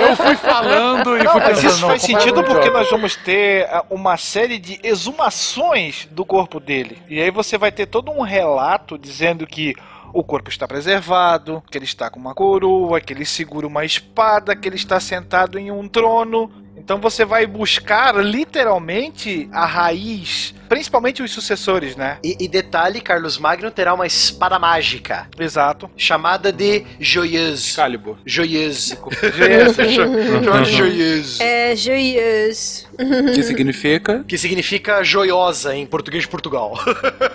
[0.00, 1.70] Eu fui falando e Não, fui mas pensando.
[1.70, 2.78] isso não, faz sentido porque idiota.
[2.78, 6.98] nós vamos ter ah, uma série de exumações do corpo dele.
[7.08, 9.74] E aí você vai ter todo um relato dizendo que
[10.12, 14.54] o corpo está preservado, que ele está com uma coroa, que ele segura uma espada,
[14.54, 16.50] que ele está sentado em um trono.
[16.76, 22.16] Então você vai buscar literalmente a raiz, principalmente os sucessores, né?
[22.24, 25.90] E, e detalhe, Carlos Magno terá uma espada mágica, Exato.
[25.98, 27.74] chamada de Joyeuse.
[27.76, 28.16] Calibur.
[28.24, 28.96] Joyeuse.
[28.96, 31.42] De Joyeuse.
[31.42, 32.86] É joyeuse.
[33.34, 36.74] Que significa Que significa joiosa em português de Portugal.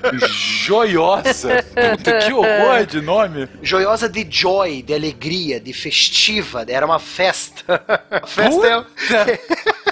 [0.65, 1.63] joiosa.
[1.63, 3.47] Puta, que horror de nome.
[3.61, 6.65] Joiosa de joy, de alegria, de festiva.
[6.67, 7.83] Era uma festa.
[8.09, 9.86] A festa é...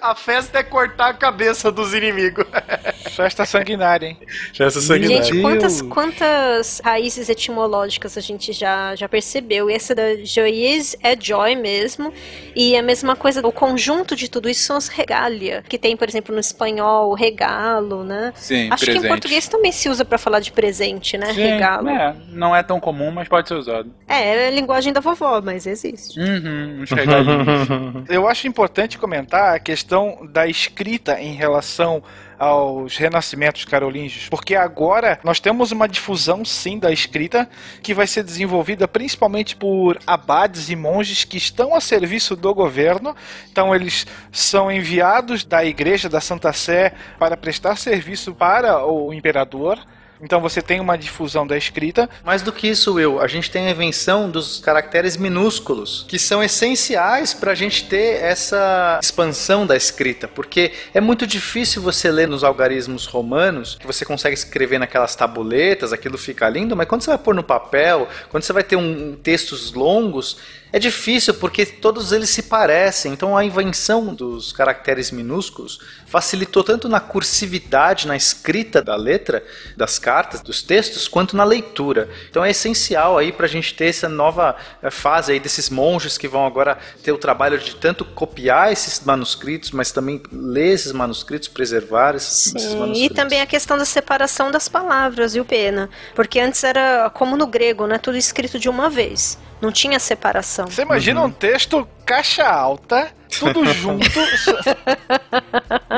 [0.00, 2.46] A festa é cortar a cabeça dos inimigos.
[3.14, 4.18] Festa sanguinária, hein?
[4.58, 9.70] Essa Gente, quantas, quantas raízes etimológicas a gente já, já percebeu?
[9.70, 12.12] E essa da joyeuse é joy mesmo.
[12.54, 16.08] E a mesma coisa, o conjunto de tudo isso são as regalia, que tem, por
[16.08, 18.32] exemplo, no espanhol, regalo, né?
[18.34, 19.06] Sim, Acho que presente.
[19.06, 21.32] em português também se usa pra falar de presente, né?
[21.34, 21.88] Sim, regalo.
[21.88, 23.92] É, não é tão comum, mas pode ser usado.
[24.08, 26.18] É, é a linguagem da vovó, mas existe.
[26.18, 26.84] Uhum.
[28.08, 32.00] Eu acho importante comentar questão da escrita em relação
[32.38, 37.50] aos renascimentos carolíngios, porque agora nós temos uma difusão sim da escrita
[37.82, 43.16] que vai ser desenvolvida principalmente por abades e monges que estão a serviço do governo.
[43.50, 49.80] Então eles são enviados da igreja da Santa Sé para prestar serviço para o imperador.
[50.20, 53.66] Então você tem uma difusão da escrita, Mais do que isso, Will, a gente tem
[53.66, 59.76] a invenção dos caracteres minúsculos, que são essenciais para a gente ter essa expansão da
[59.76, 65.14] escrita, porque é muito difícil você ler nos algarismos romanos, que você consegue escrever naquelas
[65.14, 68.76] tabuletas, aquilo fica lindo, mas quando você vai pôr no papel, quando você vai ter
[68.76, 70.38] um, textos longos,
[70.76, 73.10] é difícil porque todos eles se parecem.
[73.10, 79.42] Então a invenção dos caracteres minúsculos facilitou tanto na cursividade, na escrita da letra,
[79.74, 82.10] das cartas, dos textos, quanto na leitura.
[82.28, 86.18] Então é essencial aí para a gente ter essa nova eh, fase aí desses monges
[86.18, 90.92] que vão agora ter o trabalho de tanto copiar esses manuscritos, mas também ler esses
[90.92, 93.12] manuscritos, preservar esses, esses Sim, manuscritos.
[93.12, 95.88] e também a questão da separação das palavras, viu, Pena?
[96.14, 97.96] Porque antes era como no grego, né?
[97.96, 99.38] Tudo escrito de uma vez.
[99.60, 100.66] Não tinha separação.
[100.66, 104.06] Você imagina um texto caixa alta, tudo junto.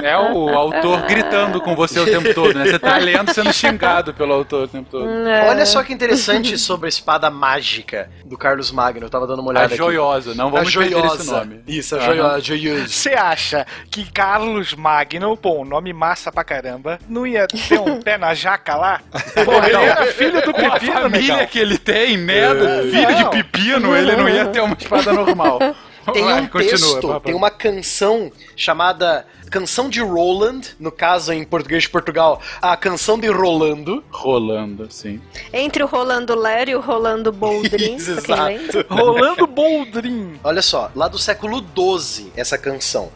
[0.02, 2.66] É o autor gritando com você o tempo todo, né?
[2.66, 5.08] Você tá lendo sendo xingado pelo autor o tempo todo.
[5.26, 5.48] É.
[5.48, 9.06] Olha só que interessante sobre a espada mágica do Carlos Magno.
[9.06, 9.76] Eu tava dando uma olhada A aqui.
[9.76, 11.22] joiosa, não A vamos perder joiosa.
[11.22, 11.60] esse nome.
[11.66, 12.06] Isso, a Aham.
[12.06, 12.40] joiosa.
[12.40, 12.88] joiosa.
[12.88, 18.00] Você acha que Carlos Magno, pô, um nome massa pra caramba, não ia ter um
[18.00, 19.00] pé na jaca lá?
[19.44, 21.46] Porra, ele era filho do Com a Pepino, família negão.
[21.48, 22.42] que ele tem, né?
[22.90, 23.30] Filho de Não.
[23.30, 25.58] pepino, ele não ia ter uma espada normal.
[26.12, 27.20] Tem Vai, um continua, texto, papai.
[27.20, 33.18] tem uma canção chamada Canção de Roland, no caso em português de Portugal, a Canção
[33.18, 34.04] de Rolando.
[34.11, 35.20] Rolando, assim.
[35.52, 38.42] Entre o Rolando Lero e o Rolando Boldrin, exato.
[38.44, 38.86] lembra.
[38.90, 40.38] Rolando Boldrin.
[40.44, 43.11] Olha só, lá do século XII, essa canção.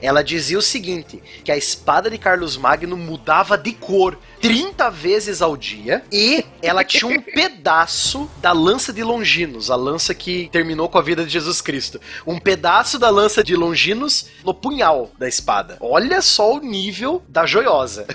[0.00, 5.42] Ela dizia o seguinte: que a espada de Carlos Magno mudava de cor 30 vezes
[5.42, 10.88] ao dia e ela tinha um pedaço da lança de Longinos, a lança que terminou
[10.88, 12.00] com a vida de Jesus Cristo.
[12.26, 15.76] Um pedaço da lança de Longinos no punhal da espada.
[15.80, 18.06] Olha só o nível da joiosa.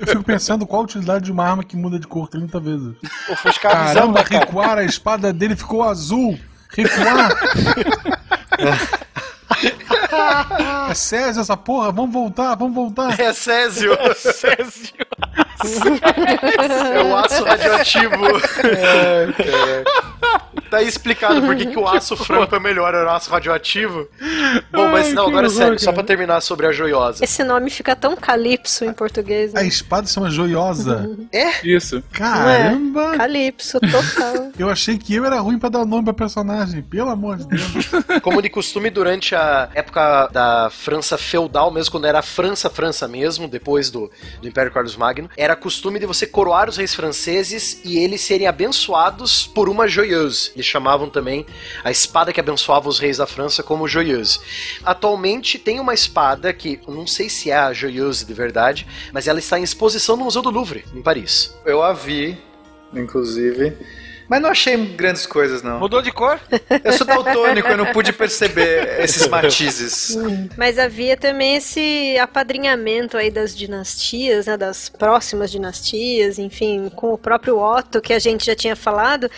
[0.00, 2.94] Eu fico pensando qual a utilidade de uma arma que muda de cor 30 vezes.
[3.30, 4.40] Ofuscar Caramba, cara?
[4.40, 6.38] recuar, a espada dele ficou azul.
[6.70, 7.30] Recuar.
[10.90, 13.18] É Césio essa porra, vamos voltar, vamos voltar.
[13.20, 13.92] É Césio.
[14.16, 15.06] Césio.
[15.64, 18.14] É o aço radioativo.
[20.70, 24.06] Tá aí explicado por que, que o aço franco é melhor, era o aço radioativo.
[24.70, 25.94] Bom, mas Ai, não, agora horror, sério, só cara.
[25.94, 27.24] pra terminar sobre a joiosa.
[27.24, 29.54] Esse nome fica tão calypso em português.
[29.54, 29.66] A Né?
[29.66, 31.08] espada se chama Joiosa.
[31.64, 32.02] Isso.
[32.12, 33.16] Caramba!
[33.16, 34.50] Calypso, total.
[34.58, 37.88] Eu achei que eu era ruim pra dar nome pra personagem, pelo amor de Deus.
[38.20, 43.48] Como de costume, durante a época da França feudal, mesmo quando era França, França mesmo,
[43.48, 44.10] depois do,
[44.42, 48.46] do Império Carlos Magno, era costume de você coroar os reis franceses e eles serem
[48.46, 50.50] abençoados por uma joyeuse.
[50.54, 51.46] Eles chamavam também
[51.82, 54.40] a espada que abençoava os reis da França como joyeuse.
[54.84, 59.38] Atualmente tem uma espada que, não sei se é a joyeuse de verdade, mas ela
[59.38, 61.54] está em exposição no Museu do Louvre, em Paris.
[61.64, 62.38] Eu a vi,
[62.94, 63.76] inclusive.
[64.28, 65.78] Mas não achei grandes coisas, não.
[65.78, 66.38] Mudou de cor?
[66.84, 70.16] Eu sou daltônico, eu não pude perceber esses matizes.
[70.56, 77.18] Mas havia também esse apadrinhamento aí das dinastias, né, das próximas dinastias, enfim, com o
[77.18, 79.30] próprio Otto, que a gente já tinha falado,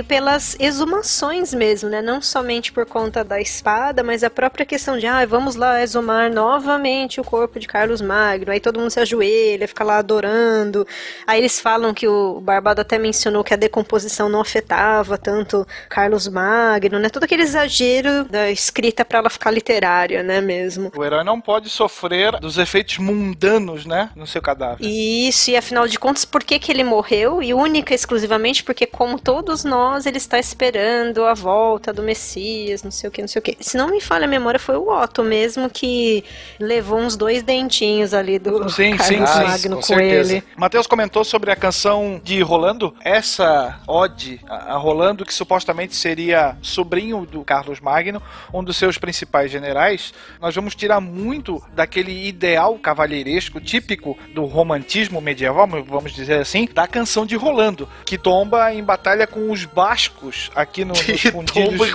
[0.00, 2.00] pelas exumações mesmo, né?
[2.00, 6.30] Não somente por conta da espada, mas a própria questão de, ah, vamos lá exumar
[6.30, 8.52] novamente o corpo de Carlos Magno.
[8.52, 10.86] Aí todo mundo se ajoelha, fica lá adorando.
[11.26, 16.28] Aí eles falam que o Barbado até mencionou que a decomposição não afetava tanto Carlos
[16.28, 17.08] Magno, né?
[17.08, 20.92] Todo aquele exagero da escrita para ela ficar literária, né, mesmo.
[20.96, 24.10] O herói não pode sofrer dos efeitos mundanos, né?
[24.14, 24.86] No seu cadáver.
[24.86, 27.42] Isso, e afinal de contas, por que, que ele morreu?
[27.42, 32.82] E única e exclusivamente porque, como todos nós, ele está esperando a volta do Messias,
[32.82, 33.56] não sei o que, não sei o que.
[33.60, 36.24] Se não me falha a memória, foi o Otto mesmo que
[36.58, 40.42] levou uns dois dentinhos ali do Sim, Carlos sim, Magno com com, ele.
[40.56, 42.94] Matheus comentou sobre a canção de Rolando.
[43.04, 48.22] Essa ode a a Rolando, que supostamente seria sobrinho do Carlos Magno,
[48.52, 55.20] um dos seus principais generais, nós vamos tirar muito daquele ideal cavalheiresco típico do romantismo
[55.20, 60.50] medieval, vamos dizer assim, da canção de Rolando, que tomba em batalha com os bascos
[60.54, 61.90] aqui no, nos fundilhos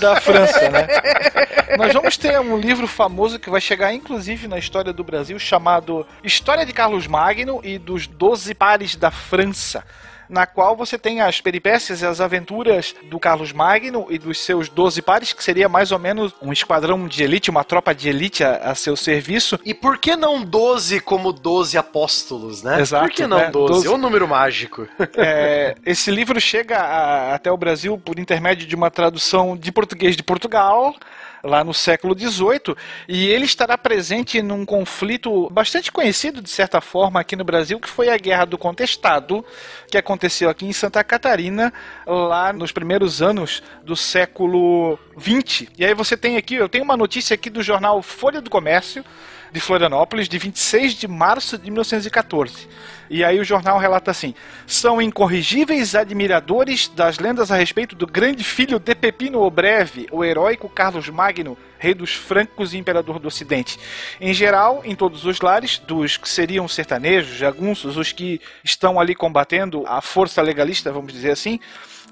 [0.00, 0.86] da França, né?
[1.78, 6.06] Nós vamos ter um livro famoso que vai chegar inclusive na história do Brasil chamado
[6.22, 9.84] História de Carlos Magno e dos Doze Pares da França.
[10.32, 14.68] Na qual você tem as peripécias e as aventuras do Carlos Magno e dos seus
[14.70, 18.42] doze pares, que seria mais ou menos um esquadrão de elite, uma tropa de elite
[18.42, 19.60] a, a seu serviço.
[19.62, 22.80] E por que não 12 como 12 apóstolos, né?
[22.80, 23.50] Exato, Por que não né?
[23.50, 23.72] 12?
[23.74, 23.86] 12.
[23.86, 24.88] É um número mágico.
[25.18, 30.16] É, esse livro chega a- até o Brasil por intermédio de uma tradução de português
[30.16, 30.94] de Portugal,
[31.42, 32.76] lá no século XVIII,
[33.08, 37.88] e ele estará presente num conflito bastante conhecido, de certa forma, aqui no Brasil, que
[37.88, 39.44] foi a Guerra do Contestado,
[39.90, 41.72] que aconteceu aqui em Santa Catarina,
[42.06, 45.68] lá nos primeiros anos do século XX.
[45.76, 49.04] E aí você tem aqui, eu tenho uma notícia aqui do jornal Folha do Comércio,
[49.52, 52.68] de Florianópolis, de 26 de março de 1914.
[53.10, 54.34] E aí o jornal relata assim:
[54.66, 60.24] são incorrigíveis admiradores das lendas a respeito do grande filho de Pepino o Breve, o
[60.24, 63.78] heróico Carlos Magno, rei dos francos e imperador do Ocidente.
[64.18, 69.14] Em geral, em todos os lares, dos que seriam sertanejos, jagunços, os que estão ali
[69.14, 71.60] combatendo a força legalista, vamos dizer assim,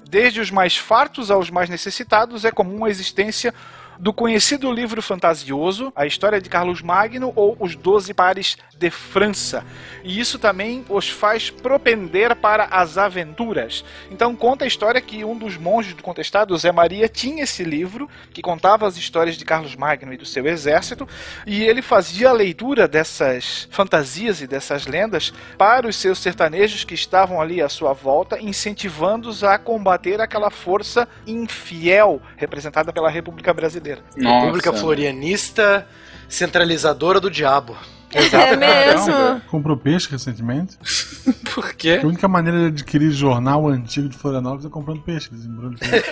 [0.07, 3.53] desde os mais fartos aos mais necessitados, é comum a existência
[4.01, 9.63] do conhecido livro fantasioso, A História de Carlos Magno ou Os Doze Pares de França.
[10.03, 13.85] E isso também os faz propender para as aventuras.
[14.09, 18.09] Então conta a história que um dos monges do contestado, Zé Maria, tinha esse livro
[18.33, 21.07] que contava as histórias de Carlos Magno e do seu exército,
[21.45, 26.95] e ele fazia a leitura dessas fantasias e dessas lendas para os seus sertanejos que
[26.95, 33.90] estavam ali à sua volta, incentivando-os a combater aquela força infiel representada pela República Brasileira.
[34.15, 35.87] República Florianista,
[36.27, 37.75] centralizadora do diabo.
[38.13, 39.41] É mesmo.
[39.49, 40.77] Comprou peixe recentemente.
[41.53, 41.99] Por quê?
[42.01, 45.29] A única maneira de adquirir jornal antigo de Florianópolis é comprando peixe.
[45.31, 46.09] Eles embrulham peixe.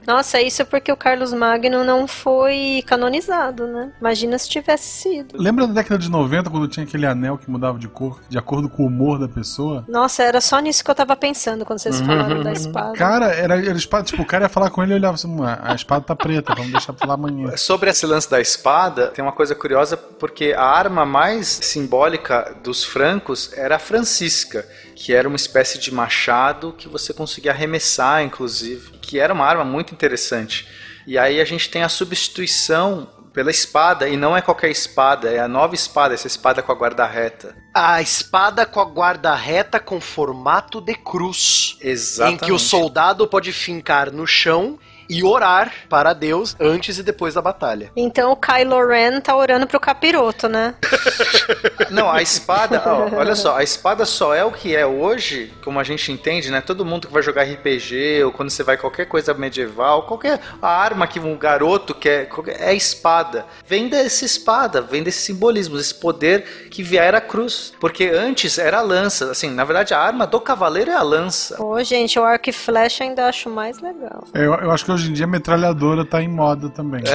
[0.06, 3.92] Nossa, isso é porque o Carlos Magno não foi canonizado, né?
[4.00, 5.36] Imagina se tivesse sido.
[5.40, 8.68] Lembra da década de 90, quando tinha aquele anel que mudava de cor, de acordo
[8.68, 9.84] com o humor da pessoa?
[9.88, 12.92] Nossa, era só nisso que eu tava pensando quando vocês falaram da espada.
[12.94, 14.04] Cara, era, era espada.
[14.04, 16.54] Tipo, o cara ia falar com ele e olhava assim: "Ué, a espada tá preta,
[16.54, 17.56] vamos deixar pra falar amanhã.
[17.56, 19.69] Sobre esse lance da espada, tem uma coisa curiosa,
[20.18, 25.92] porque a arma mais simbólica dos francos era a francisca, que era uma espécie de
[25.92, 30.68] machado que você conseguia arremessar, inclusive, que era uma arma muito interessante.
[31.06, 35.38] E aí a gente tem a substituição pela espada, e não é qualquer espada, é
[35.38, 37.56] a nova espada, essa espada com a guarda reta.
[37.72, 41.76] A espada com a guarda reta com formato de cruz.
[41.80, 42.42] Exatamente.
[42.42, 44.78] Em que o soldado pode fincar no chão
[45.10, 47.90] e orar para Deus antes e depois da batalha.
[47.96, 50.74] Então o Kylo Ren tá orando pro capiroto, né?
[51.90, 55.78] Não, a espada, ó, olha só, a espada só é o que é hoje, como
[55.80, 56.60] a gente entende, né?
[56.60, 61.06] Todo mundo que vai jogar RPG ou quando você vai qualquer coisa medieval, qualquer arma
[61.06, 63.44] que um garoto quer, qualquer- é a espada.
[63.66, 67.72] Vem dessa espada, vem desse simbolismo, desse poder que vier a cruz.
[67.80, 71.56] Porque antes era a lança, assim, na verdade a arma do cavaleiro é a lança.
[71.56, 74.24] Pô, gente, o arco e flecha ainda acho mais legal.
[74.34, 77.02] É, Eu, eu acho que hoje em dia a metralhadora tá em moda também.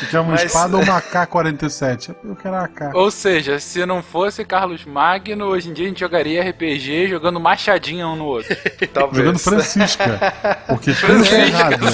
[0.00, 2.14] Você quer uma Mas- espada ou uma AK-47?
[2.24, 2.94] Eu quero a AK.
[2.94, 7.38] Ou seja, se não fosse Carlos Magno, hoje em dia a gente jogaria RPG jogando
[7.40, 8.54] machadinha um no outro.
[8.92, 9.18] Talvez.
[9.18, 10.34] Jogando Francisca.
[10.66, 11.84] Porque tudo é errado.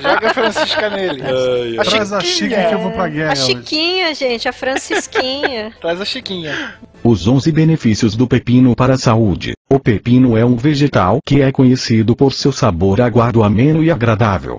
[0.00, 1.22] Joga Francisca nele.
[1.84, 3.30] Traz a Chica que eu vou pra guerra.
[3.30, 3.46] A hoje.
[3.46, 5.72] Chiquinha, gente, a Francisquinha.
[5.80, 6.74] Traz a Chiquinha.
[7.02, 9.52] Os 11 benefícios do pepino para a saúde.
[9.70, 14.58] O pepino é um vegetal que é conhecido por seu sabor aguado ameno e agradável.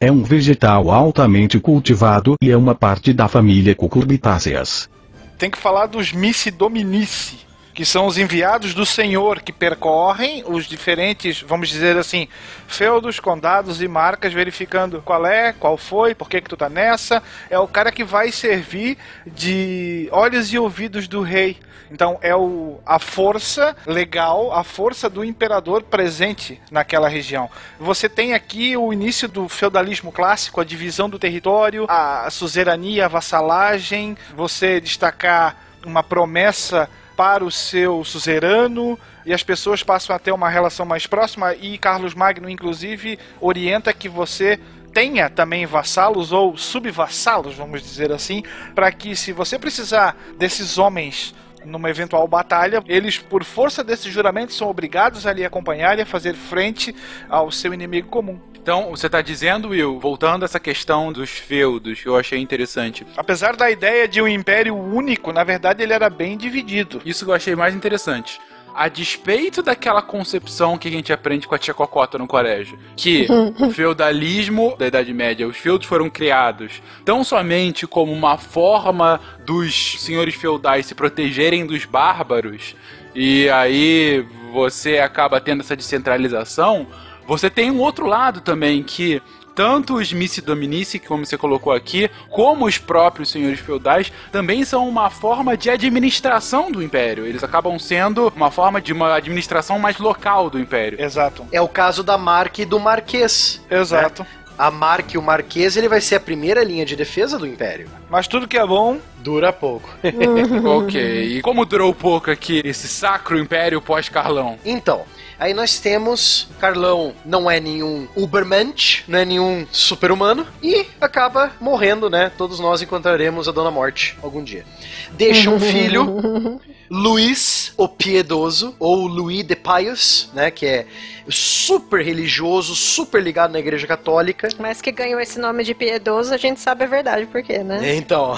[0.00, 4.90] É um vegetal altamente cultivado e é uma parte da família Cucurbitáceas.
[5.38, 7.45] Tem que falar dos Missi Dominici,
[7.76, 12.26] que são os enviados do Senhor que percorrem os diferentes, vamos dizer assim,
[12.66, 17.22] feudos, condados e marcas, verificando qual é, qual foi, por que que tu tá nessa.
[17.50, 18.96] É o cara que vai servir
[19.26, 21.58] de olhos e ouvidos do rei.
[21.90, 27.50] Então é o, a força legal, a força do imperador presente naquela região.
[27.78, 33.08] Você tem aqui o início do feudalismo clássico, a divisão do território, a suzerania, a
[33.08, 40.32] vassalagem, você destacar uma promessa para o seu suzerano e as pessoas passam a ter
[40.32, 44.60] uma relação mais próxima e Carlos Magno inclusive orienta que você
[44.92, 48.42] tenha também vassalos ou subvassalos, vamos dizer assim,
[48.74, 51.34] para que se você precisar desses homens
[51.64, 56.06] numa eventual batalha, eles por força desses juramentos são obrigados a lhe acompanhar e a
[56.06, 56.94] fazer frente
[57.28, 58.38] ao seu inimigo comum.
[58.66, 63.06] Então, você tá dizendo, Will, voltando a essa questão dos feudos, que eu achei interessante.
[63.16, 67.00] Apesar da ideia de um império único, na verdade ele era bem dividido.
[67.06, 68.40] Isso que eu achei mais interessante.
[68.74, 73.28] A despeito daquela concepção que a gente aprende com a tia Cocota no colégio, que
[73.60, 80.00] o feudalismo da Idade Média, os feudos foram criados tão somente como uma forma dos
[80.00, 82.74] senhores feudais se protegerem dos bárbaros,
[83.14, 86.88] e aí você acaba tendo essa descentralização,
[87.26, 89.22] você tem um outro lado também que
[89.56, 94.86] tanto os Missi Dominici, como você colocou aqui, como os próprios senhores feudais, também são
[94.86, 97.26] uma forma de administração do império.
[97.26, 101.00] Eles acabam sendo uma forma de uma administração mais local do império.
[101.00, 101.46] Exato.
[101.50, 103.62] É o caso da Marque e do Marquês.
[103.70, 104.26] Exato.
[104.58, 107.88] A Marque e o Marquês ele vai ser a primeira linha de defesa do Império.
[108.08, 109.88] Mas tudo que é bom Dura pouco.
[110.64, 114.56] ok, e como durou pouco aqui esse sacro império pós-Carlão?
[114.64, 115.04] Então,
[115.38, 122.08] aí nós temos Carlão não é nenhum Ubermensch, não é nenhum super-humano e acaba morrendo,
[122.08, 122.30] né?
[122.36, 124.64] Todos nós encontraremos a Dona Morte algum dia.
[125.12, 126.60] Deixa um filho,
[126.90, 130.50] Luís o Piedoso, ou Louis de Pius, né?
[130.50, 130.86] Que é
[131.28, 134.48] super religioso, super ligado na Igreja Católica.
[134.58, 137.96] Mas que ganhou esse nome de piedoso, a gente sabe a verdade por quê, né?
[137.96, 138.34] Então,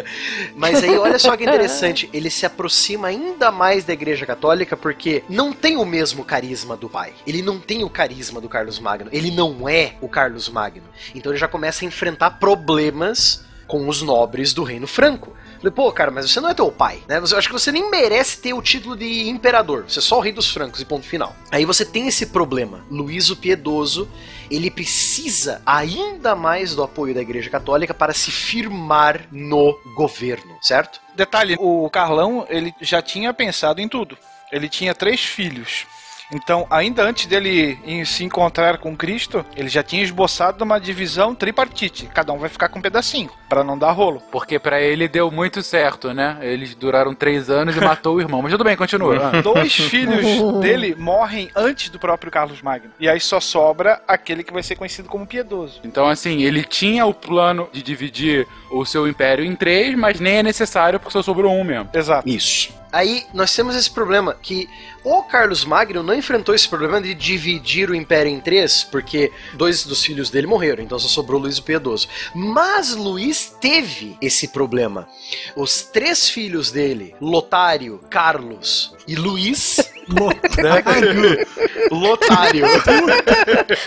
[0.54, 5.24] mas aí olha só que interessante, ele se aproxima ainda mais da Igreja Católica porque
[5.28, 7.14] não tem o mesmo carisma do pai.
[7.26, 9.08] Ele não tem o carisma do Carlos Magno.
[9.12, 10.86] Ele não é o Carlos Magno.
[11.14, 15.32] Então ele já começa a enfrentar problemas com os nobres do Reino Franco.
[15.58, 17.18] Falei, pô, cara, mas você não é teu pai, né?
[17.18, 19.84] Eu acho que você nem merece ter o título de imperador.
[19.88, 21.34] Você é só o rei dos francos e ponto final.
[21.50, 22.84] Aí você tem esse problema.
[22.90, 24.08] Luís o Piedoso,
[24.50, 31.00] ele precisa ainda mais do apoio da Igreja Católica para se firmar no governo, certo?
[31.14, 34.16] Detalhe, o Carlão, ele já tinha pensado em tudo.
[34.52, 35.86] Ele tinha três filhos.
[36.32, 42.06] Então, ainda antes dele se encontrar com Cristo, ele já tinha esboçado uma divisão tripartite.
[42.12, 44.22] Cada um vai ficar com um pedacinho, para não dar rolo.
[44.32, 46.38] Porque pra ele deu muito certo, né?
[46.40, 48.42] Eles duraram três anos e matou o irmão.
[48.42, 49.30] Mas tudo bem, continua.
[49.32, 49.40] Ah.
[49.40, 50.24] Dois filhos
[50.60, 52.90] dele morrem antes do próprio Carlos Magno.
[52.98, 55.80] E aí só sobra aquele que vai ser conhecido como piedoso.
[55.84, 60.38] Então, assim, ele tinha o plano de dividir o seu império em três, mas nem
[60.38, 61.88] é necessário porque só sobrou um mesmo.
[61.94, 62.28] Exato.
[62.28, 62.74] Isso.
[62.92, 64.68] Aí nós temos esse problema que
[65.06, 69.84] o Carlos Magno não enfrentou esse problema de dividir o império em três, porque dois
[69.84, 72.08] dos filhos dele morreram, então só sobrou Luís o Piedoso.
[72.34, 75.06] Mas Luís teve esse problema.
[75.54, 79.76] Os três filhos dele, Lotário, Carlos e Luís,
[80.08, 81.46] Lotário.
[81.90, 82.64] Lotário.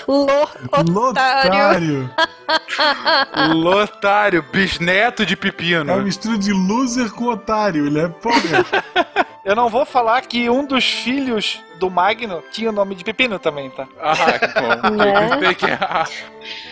[0.08, 0.24] Lo,
[0.88, 0.90] otário.
[0.90, 2.10] Lotário.
[3.56, 6.02] Lotário, bisneto de É uma pepino.
[6.02, 7.88] mistura de loser com otário.
[7.88, 8.66] Ele é porra.
[9.46, 13.40] Eu não vou falar que um dos filhos do Magno tinha o nome de Pepino
[13.40, 13.88] também, tá?
[14.02, 14.90] Ah, que bom.
[15.40, 15.54] Né?
[15.54, 16.06] Que- ah,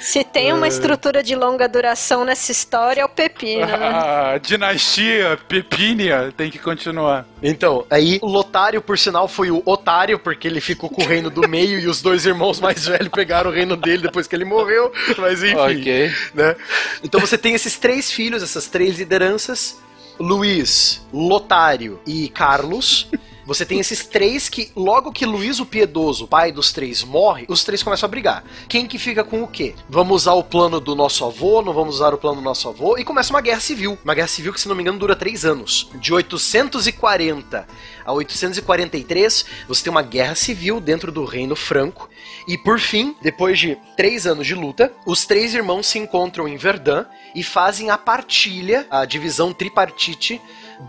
[0.01, 3.87] Se tem uma estrutura de longa duração nessa história, é o pepino, né?
[4.33, 7.25] a dinastia Pepínia tem que continuar.
[7.41, 11.29] Então, aí o Lotário, por sinal, foi o otário, porque ele ficou com o reino
[11.29, 14.45] do meio e os dois irmãos mais velhos pegaram o reino dele depois que ele
[14.45, 14.91] morreu.
[15.17, 15.55] Mas enfim.
[15.55, 16.11] Ok.
[16.33, 16.55] né?
[17.01, 19.77] Então você tem esses três filhos, essas três lideranças:
[20.19, 23.07] Luiz, Lotário e Carlos.
[23.47, 27.63] Você tem esses três que, logo que Luiz o Piedoso, pai dos três, morre, os
[27.63, 28.43] três começam a brigar.
[28.67, 29.73] Quem que fica com o quê?
[29.89, 32.97] Vamos usar o plano do nosso avô, não vamos usar o plano do nosso avô,
[32.97, 33.97] e começa uma guerra civil.
[34.03, 35.89] Uma guerra civil que, se não me engano, dura três anos.
[35.95, 37.65] De 840
[38.05, 42.09] a 843, você tem uma guerra civil dentro do Reino Franco.
[42.49, 46.57] E por fim, depois de três anos de luta, os três irmãos se encontram em
[46.57, 50.41] Verdun e fazem a partilha, a divisão tripartite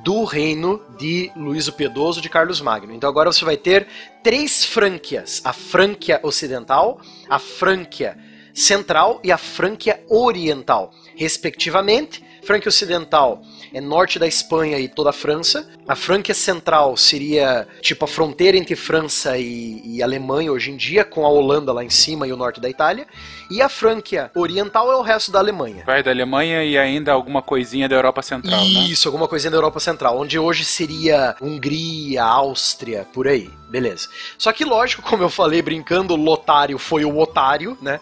[0.05, 2.93] do reino de Luís o Piedoso de Carlos Magno.
[2.93, 3.86] Então agora você vai ter
[4.23, 8.16] três Frânquias: a Frânquia Ocidental, a Frânquia
[8.55, 12.24] Central e a Frânquia Oriental, respectivamente.
[12.43, 13.43] Frânquia Ocidental
[13.73, 15.69] é norte da Espanha e toda a França.
[15.86, 21.05] A Frânquia Central seria tipo a fronteira entre França e, e Alemanha hoje em dia,
[21.05, 23.07] com a Holanda lá em cima e o norte da Itália.
[23.51, 25.85] E a Frânquia Oriental é o resto da Alemanha.
[25.86, 28.81] Vai da Alemanha e ainda alguma coisinha da Europa Central, né?
[28.81, 33.51] Isso, alguma coisinha da Europa Central, onde hoje seria Hungria, Áustria, por aí.
[33.69, 34.09] Beleza.
[34.36, 38.01] Só que, lógico, como eu falei brincando, o Lotário foi o otário, né?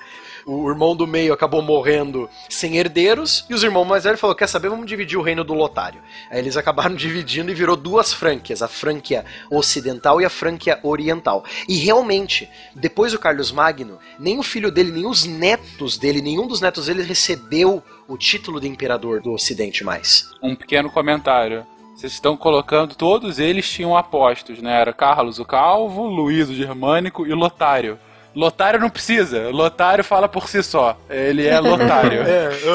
[0.48, 4.46] O irmão do meio acabou morrendo sem herdeiros, e os irmãos mais velhos falaram: Quer
[4.46, 4.68] saber?
[4.68, 6.00] Vamos dividir o reino do Lotário.
[6.30, 11.44] Aí eles acabaram dividindo e virou duas Frânquias, a Frânquia Ocidental e a Frânquia Oriental.
[11.68, 16.46] E realmente, depois do Carlos Magno, nem o filho dele, nem os netos dele, nenhum
[16.46, 20.30] dos netos dele recebeu o título de imperador do Ocidente mais.
[20.40, 21.66] Um pequeno comentário.
[21.96, 24.80] Vocês estão colocando, todos eles tinham apostos, né?
[24.80, 27.98] Era Carlos o Calvo, Luís o Germânico e Lotário.
[28.36, 30.94] Lotário não precisa, Lotário fala por si só.
[31.08, 32.20] Ele é Lotário.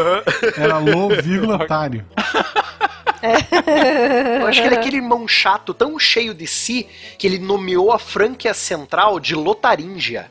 [0.58, 2.04] Era Lô, vírgula, otário.
[4.40, 6.88] Eu acho que ele é aquele irmão chato, tão cheio de si,
[7.18, 10.30] que ele nomeou a Frânquia Central de Lotaríngia.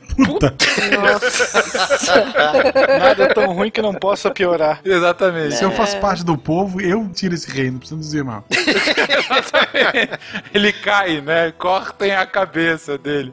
[2.98, 4.80] Nada é tão ruim que não possa piorar.
[4.84, 5.56] Exatamente.
[5.56, 8.44] Se eu faço parte do povo, eu tiro esse reino, não precisa dizer mal.
[8.50, 10.18] Exatamente.
[10.52, 11.52] Ele cai, né?
[11.56, 13.32] Cortem a cabeça dele.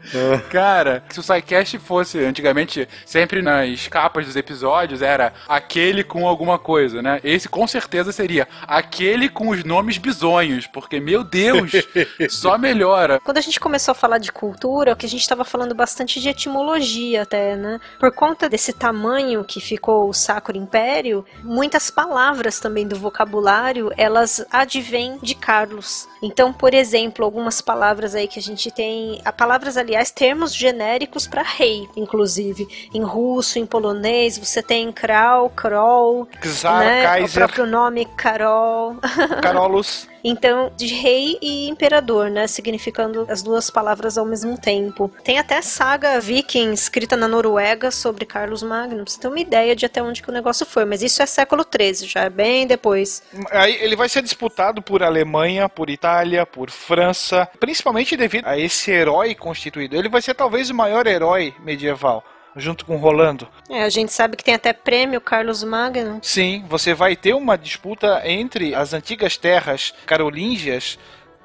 [0.49, 6.59] Cara, se o SciCast fosse antigamente, sempre nas capas dos episódios, era aquele com alguma
[6.59, 7.19] coisa, né?
[7.23, 11.71] Esse com certeza seria aquele com os nomes bizonhos, porque, meu Deus,
[12.29, 13.19] só melhora.
[13.19, 16.19] Quando a gente começou a falar de cultura, o que a gente estava falando bastante
[16.19, 17.79] de etimologia até, né?
[17.99, 24.45] Por conta desse tamanho que ficou o Sacro Império, muitas palavras também do vocabulário, elas
[24.51, 26.07] advêm de Carlos.
[26.21, 31.27] Então, por exemplo, algumas palavras aí que a gente tem, a palavras, aliás, termos genéricos
[31.27, 32.67] para rei, inclusive.
[32.93, 37.01] Em russo, em polonês, você tem Kral, Krol, Czar, né?
[37.01, 38.97] O Kaiser, próprio nome Carol.
[39.41, 40.07] Carolus.
[40.23, 42.47] Então, de rei e imperador, né?
[42.47, 45.11] Significando as duas palavras ao mesmo tempo.
[45.23, 49.03] Tem até saga viking escrita na Noruega sobre Carlos Magno.
[49.03, 50.83] Pra você ter uma ideia de até onde que o negócio foi.
[50.85, 53.23] Mas isso é século XIII, já é bem depois.
[53.51, 58.91] Aí ele vai ser disputado por Alemanha, por Itália, por França, principalmente devido a esse
[58.91, 59.95] herói constituído.
[59.95, 62.23] Ele vai ser talvez o maior herói medieval,
[62.57, 63.47] junto com Rolando.
[63.69, 66.19] É, a gente sabe que tem até prêmio Carlos Magno.
[66.21, 70.97] Sim, você vai ter uma disputa entre as antigas terras carolíngias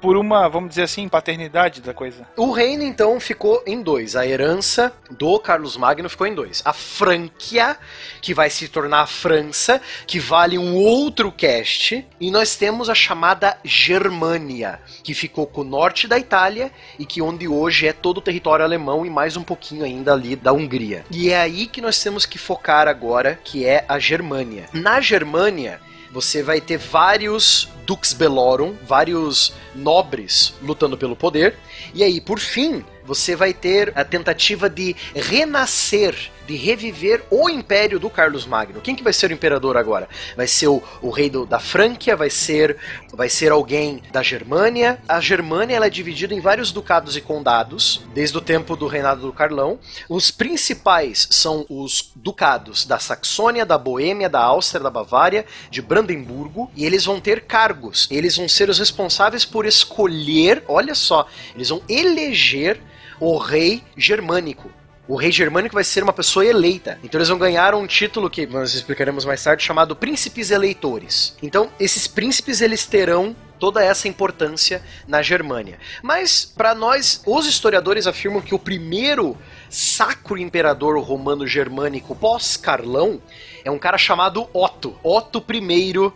[0.03, 2.27] por uma, vamos dizer assim, paternidade da coisa.
[2.35, 4.17] O reino, então, ficou em dois.
[4.17, 6.61] A herança do Carlos Magno ficou em dois.
[6.65, 7.77] A Frânquia,
[8.21, 12.05] que vai se tornar a França, que vale um outro cast.
[12.19, 16.69] E nós temos a chamada Germânia, que ficou com o norte da Itália
[16.99, 20.35] e que onde hoje é todo o território alemão e mais um pouquinho ainda ali
[20.35, 21.05] da Hungria.
[21.09, 24.65] E é aí que nós temos que focar agora, que é a Germânia.
[24.73, 25.79] Na Germânia,
[26.13, 31.57] você vai ter vários Dux Bellorum, vários nobres lutando pelo poder.
[31.93, 36.15] E aí, por fim, você vai ter a tentativa de renascer
[36.47, 38.81] de reviver o império do Carlos Magno.
[38.81, 40.07] Quem que vai ser o imperador agora?
[40.35, 42.15] Vai ser o, o rei do, da Frânquia?
[42.15, 42.77] Vai ser,
[43.13, 44.99] vai ser alguém da Germânia?
[45.07, 49.21] A Germânia ela é dividida em vários ducados e condados, desde o tempo do reinado
[49.21, 49.79] do Carlão.
[50.09, 56.71] Os principais são os ducados da Saxônia, da Boêmia, da Áustria, da Bavária, de Brandemburgo,
[56.75, 58.07] e eles vão ter cargos.
[58.11, 62.79] Eles vão ser os responsáveis por escolher, olha só, eles vão eleger
[63.19, 64.69] o rei germânico.
[65.05, 66.97] O rei germânico vai ser uma pessoa eleita.
[67.03, 71.35] Então eles vão ganhar um título que nós explicaremos mais tarde chamado príncipes eleitores.
[71.43, 75.77] Então esses príncipes eles terão toda essa importância na Germânia.
[76.01, 79.37] Mas para nós, os historiadores afirmam que o primeiro
[79.69, 83.21] sacro imperador romano germânico pós-Carlão
[83.63, 84.97] é um cara chamado Otto.
[85.03, 86.11] Otto I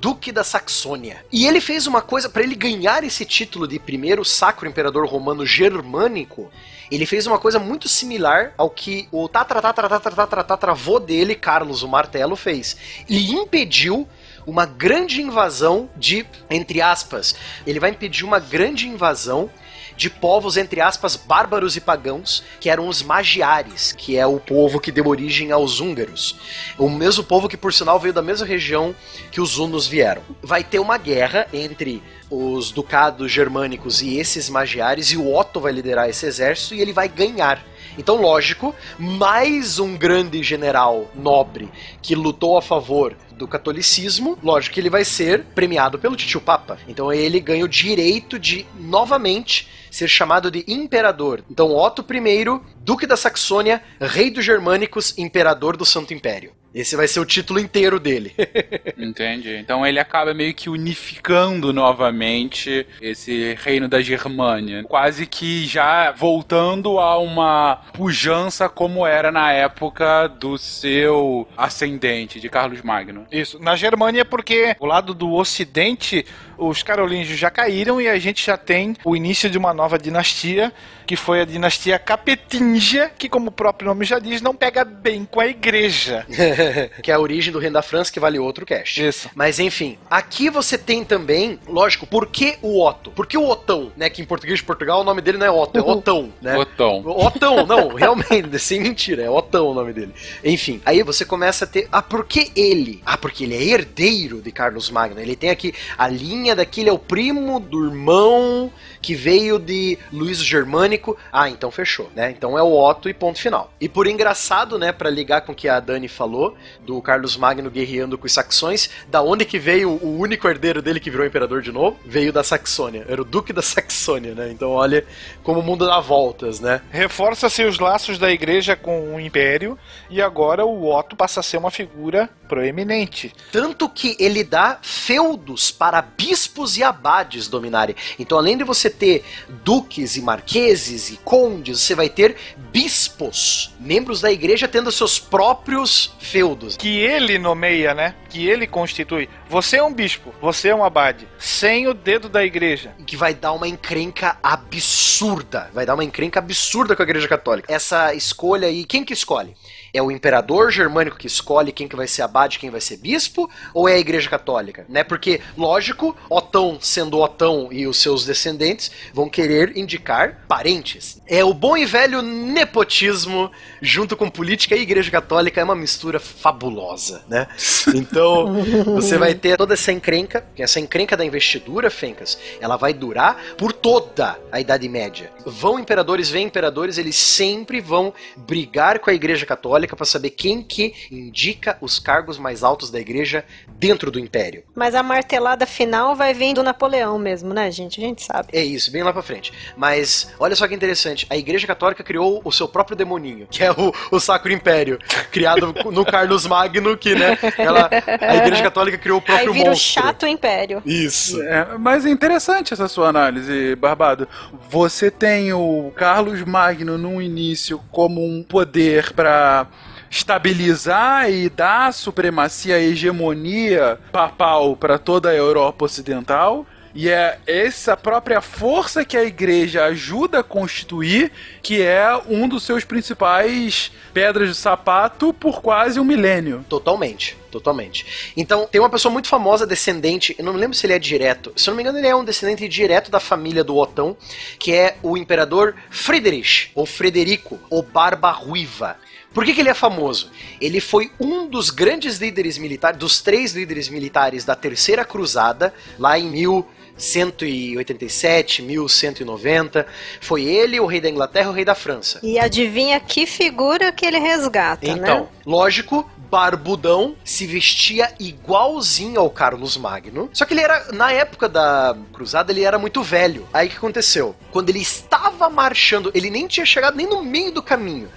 [0.00, 1.24] Duque da Saxônia.
[1.32, 5.44] E ele fez uma coisa para ele ganhar esse título de primeiro sacro imperador romano
[5.44, 6.50] germânico.
[6.90, 11.34] Ele fez uma coisa muito similar ao que o tatra tatra tatra tatra tatravô dele,
[11.34, 12.76] Carlos o Martelo, fez.
[13.08, 14.08] Ele impediu
[14.48, 17.34] uma grande invasão de, entre aspas,
[17.66, 19.50] ele vai impedir uma grande invasão
[19.94, 24.80] de povos, entre aspas, bárbaros e pagãos, que eram os magiares, que é o povo
[24.80, 26.36] que deu origem aos húngaros.
[26.78, 28.94] O mesmo povo que, por sinal, veio da mesma região
[29.30, 30.22] que os hunos vieram.
[30.40, 35.72] Vai ter uma guerra entre os ducados germânicos e esses magiares, e o Otto vai
[35.72, 37.62] liderar esse exército e ele vai ganhar.
[37.98, 41.68] Então, lógico, mais um grande general nobre
[42.00, 46.78] que lutou a favor do catolicismo, lógico que ele vai ser premiado pelo tio Papa.
[46.86, 51.42] Então ele ganha o direito de novamente ser chamado de imperador.
[51.50, 56.52] Então Otto I, duque da Saxônia, rei dos germânicos, imperador do Santo Império.
[56.74, 58.34] Esse vai ser o título inteiro dele.
[58.96, 59.56] Entendi.
[59.56, 64.84] Então ele acaba meio que unificando novamente esse reino da Germânia.
[64.84, 72.48] Quase que já voltando a uma pujança como era na época do seu ascendente, de
[72.48, 73.26] Carlos Magno.
[73.30, 73.58] Isso.
[73.58, 76.24] Na Germânia, porque o lado do ocidente,
[76.58, 80.72] os carolíngios já caíram e a gente já tem o início de uma nova dinastia,
[81.06, 85.24] que foi a dinastia Capetingia, que, como o próprio nome já diz, não pega bem
[85.24, 86.26] com a igreja.
[87.02, 89.02] que é a origem do reino da França, que vale outro cast.
[89.02, 89.30] Isso.
[89.34, 93.10] Mas enfim, aqui você tem também, lógico, por que o Otto?
[93.10, 94.10] Por que o Otão, né?
[94.10, 96.56] Que em português de Portugal o nome dele não é Otto, é Otão, né?
[96.58, 97.02] Otão.
[97.06, 100.12] Otão, não, realmente, sem mentira, é Otão o nome dele.
[100.44, 101.88] Enfim, aí você começa a ter.
[101.90, 103.00] Ah, por que ele?
[103.04, 105.20] Ah, porque ele é herdeiro de Carlos Magno.
[105.20, 108.70] Ele tem aqui a linha daqui, ele é o primo do irmão
[109.00, 111.16] que veio de o Germânico.
[111.32, 112.30] Ah, então fechou, né?
[112.30, 113.72] Então é o Otto e ponto final.
[113.80, 117.70] E por engraçado, né, para ligar com o que a Dani falou, do Carlos Magno
[117.70, 121.62] guerreando com os saxões, da onde que veio o único herdeiro dele que virou imperador
[121.62, 121.98] de novo?
[122.04, 123.04] Veio da Saxônia.
[123.08, 124.50] Era o Duque da Saxônia, né?
[124.50, 125.04] Então olha
[125.42, 126.80] como o mundo dá voltas, né?
[126.90, 129.78] Reforça-se os laços da igreja com o império
[130.10, 133.32] e agora o Otto passa a ser uma figura proeminente.
[133.52, 137.94] Tanto que ele dá feudos para bispos e abades dominarem.
[138.18, 139.24] Então, além de você ter
[139.62, 142.36] duques e marqueses e condes, você vai ter
[142.72, 146.76] bispos, membros da igreja tendo seus próprios feudos.
[146.76, 148.14] Que ele nomeia, né?
[148.28, 149.28] Que ele constitui.
[149.48, 152.94] Você é um bispo, você é um abade, sem o dedo da igreja.
[153.06, 155.70] Que vai dar uma encrenca absurda.
[155.72, 157.72] Vai dar uma encrenca absurda com a igreja católica.
[157.72, 159.54] Essa escolha aí, quem que escolhe?
[159.92, 163.48] É o imperador germânico que escolhe quem que vai ser abade, quem vai ser bispo,
[163.72, 164.84] ou é a igreja católica?
[164.88, 165.02] Né?
[165.02, 171.20] Porque, lógico, Otão sendo Otão e os seus descendentes vão querer indicar parentes.
[171.26, 173.50] É o bom e velho nepotismo
[173.80, 177.46] junto com política e igreja católica é uma mistura fabulosa, né?
[177.94, 178.62] Então,
[178.94, 183.72] você vai ter toda essa encrenca, essa encrenca da investidura, Fencas, ela vai durar por
[183.72, 185.30] toda a Idade Média.
[185.46, 190.62] Vão imperadores, vêm imperadores, eles sempre vão brigar com a igreja católica para saber quem
[190.62, 194.62] que indica os cargos mais altos da igreja dentro do império.
[194.74, 198.00] Mas a martelada final vai vir do Napoleão mesmo, né, gente?
[198.00, 198.48] A gente sabe.
[198.52, 199.52] É isso, bem lá pra frente.
[199.76, 203.70] Mas olha só que interessante, a igreja católica criou o seu próprio demoninho, que é
[203.70, 204.98] o, o Sacro Império,
[205.30, 207.88] criado no Carlos Magno, que, né, ela,
[208.20, 210.02] a igreja católica criou o próprio Aí vira o monstro.
[210.02, 210.82] chato império.
[210.84, 211.40] Isso.
[211.42, 214.28] É, mas é interessante essa sua análise, Barbado.
[214.70, 219.67] Você tem o Carlos Magno no início como um poder para
[220.10, 226.66] estabilizar e dar supremacia e hegemonia papal para toda a Europa Ocidental.
[226.94, 231.30] E é essa própria força que a igreja ajuda a constituir
[231.62, 236.64] que é um dos seus principais pedras de sapato por quase um milênio.
[236.68, 238.32] Totalmente, totalmente.
[238.36, 241.52] Então, tem uma pessoa muito famosa, descendente, eu não me lembro se ele é direto,
[241.54, 244.16] se eu não me engano, ele é um descendente direto da família do Otão,
[244.58, 248.96] que é o imperador Friedrich, ou Frederico, ou Barba Ruiva.
[249.32, 250.30] Por que, que ele é famoso?
[250.60, 256.18] Ele foi um dos grandes líderes militares, dos três líderes militares da Terceira Cruzada, lá
[256.18, 259.86] em 1187, 1190.
[260.20, 262.20] Foi ele, o rei da Inglaterra e o rei da França.
[262.22, 265.26] E adivinha que figura que ele resgata, Então, né?
[265.46, 270.28] lógico, barbudão, se vestia igualzinho ao Carlos Magno.
[270.32, 273.46] Só que ele era, na época da cruzada, ele era muito velho.
[273.52, 274.34] Aí o que aconteceu?
[274.50, 278.08] Quando ele estava marchando, ele nem tinha chegado nem no meio do caminho.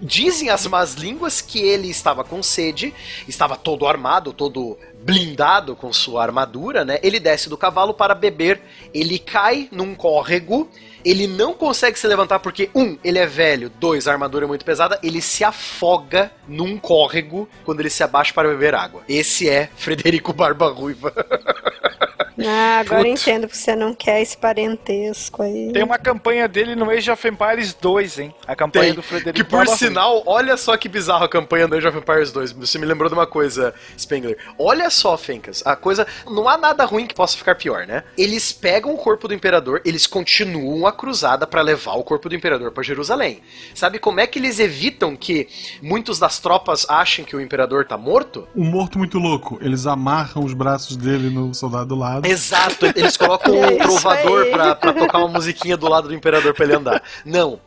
[0.00, 2.94] Dizem as más línguas que ele estava com sede,
[3.26, 6.98] estava todo armado, todo blindado com sua armadura, né?
[7.02, 8.60] Ele desce do cavalo para beber,
[8.94, 10.68] ele cai num córrego,
[11.04, 14.64] ele não consegue se levantar porque, um, ele é velho, dois, a armadura é muito
[14.64, 19.02] pesada, ele se afoga num córrego quando ele se abaixa para beber água.
[19.08, 21.12] Esse é Frederico Barba Ruiva.
[22.44, 23.22] Ah, agora Putz.
[23.22, 25.72] entendo que você não quer esse parentesco aí.
[25.72, 28.34] Tem uma campanha dele no Age of Empires 2, hein?
[28.46, 31.74] A campanha Tem, do Frederico que por sinal, olha só que bizarro a campanha do
[31.74, 32.52] Age of Empires 2.
[32.52, 34.38] Você me lembrou de uma coisa, Spengler.
[34.58, 36.06] Olha só, Fencas, a coisa.
[36.26, 38.04] Não há nada ruim que possa ficar pior, né?
[38.16, 42.34] Eles pegam o corpo do imperador, eles continuam a cruzada pra levar o corpo do
[42.34, 43.42] imperador pra Jerusalém.
[43.74, 45.48] Sabe como é que eles evitam que
[45.82, 48.46] muitos das tropas achem que o imperador tá morto?
[48.54, 49.58] Um morto muito louco.
[49.60, 52.27] Eles amarram os braços dele no soldado do lado.
[52.30, 56.54] Exato, eles colocam É um trovador pra, pra tocar uma musiquinha do lado do imperador
[56.54, 57.02] pra ele andar.
[57.24, 57.60] Não.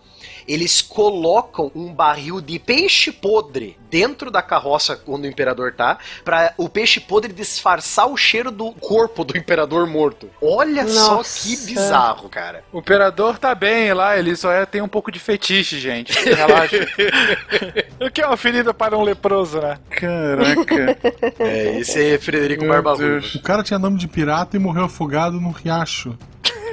[0.48, 6.54] Eles colocam um barril de peixe podre dentro da carroça onde o imperador tá, pra
[6.58, 10.30] o peixe podre disfarçar o cheiro do corpo do imperador morto.
[10.42, 11.42] Olha só Nossa.
[11.48, 12.64] que bizarro, cara.
[12.72, 16.12] O imperador tá bem lá, ele só é, tem um pouco de fetiche, gente.
[16.12, 16.88] Relaxa.
[18.02, 19.78] O que é uma ferida para um leproso, né?
[19.90, 20.98] Caraca.
[21.40, 23.20] É, esse é Frederico Barba Ruiva.
[23.20, 23.36] Deus.
[23.36, 26.18] O cara tinha nome de pirata e morreu afogado num riacho.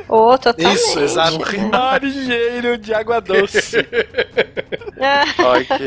[0.08, 0.76] Ô, totalmente.
[0.76, 1.38] Isso, exato.
[1.70, 3.76] Marinheiro de água doce.
[5.38, 5.78] Ok.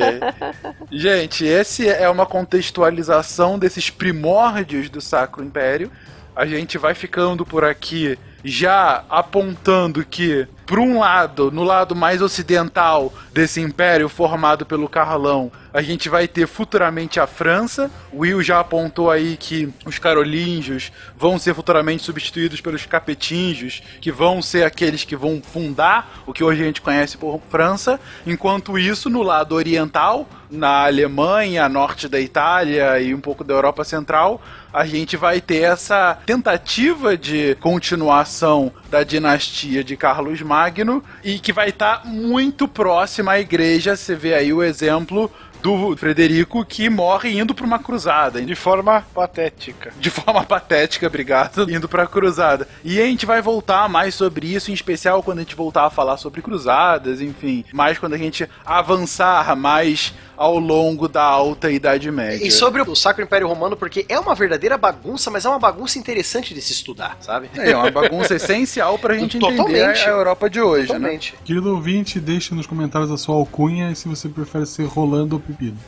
[0.89, 5.91] Gente, esse é uma contextualização desses primórdios do Sacro Império.
[6.33, 12.21] A gente vai ficando por aqui já apontando que, por um lado, no lado mais
[12.21, 17.89] ocidental desse império formado pelo Carlão, a gente vai ter futuramente a França.
[18.11, 24.11] O Will já apontou aí que os carolíngios vão ser futuramente substituídos pelos capetingios, que
[24.11, 27.99] vão ser aqueles que vão fundar o que hoje a gente conhece por França.
[28.25, 33.85] Enquanto isso, no lado oriental, na Alemanha, norte da Itália e um pouco da Europa
[33.85, 34.41] Central,
[34.73, 41.53] a gente vai ter essa tentativa de continuação da dinastia de Carlos Magno e que
[41.53, 43.95] vai estar muito próxima à igreja.
[43.95, 45.31] Você vê aí o exemplo
[45.61, 48.41] do Frederico que morre indo para uma cruzada.
[48.41, 49.93] De forma patética.
[49.99, 52.67] De forma patética, obrigado, indo pra cruzada.
[52.83, 55.89] E a gente vai voltar mais sobre isso, em especial quando a gente voltar a
[55.89, 57.63] falar sobre cruzadas, enfim.
[57.71, 62.43] Mais quando a gente avançar mais ao longo da alta Idade Média.
[62.43, 65.99] E sobre o Sacro Império Romano, porque é uma verdadeira bagunça, mas é uma bagunça
[65.99, 67.47] interessante de se estudar, sabe?
[67.55, 69.99] É uma bagunça essencial pra gente entender Totalmente.
[70.03, 70.95] a Europa de hoje, né?
[70.95, 71.35] Totalmente.
[71.45, 75.39] Querido ouvinte, deixe nos comentários a sua alcunha e se você prefere ser Rolando ou
[75.39, 75.77] Pepino.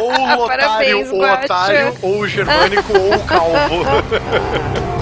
[0.00, 1.44] Ou o otário, Parabéns, ou o Guaxa.
[1.44, 3.52] otário, ou o germânico, ou o calvo.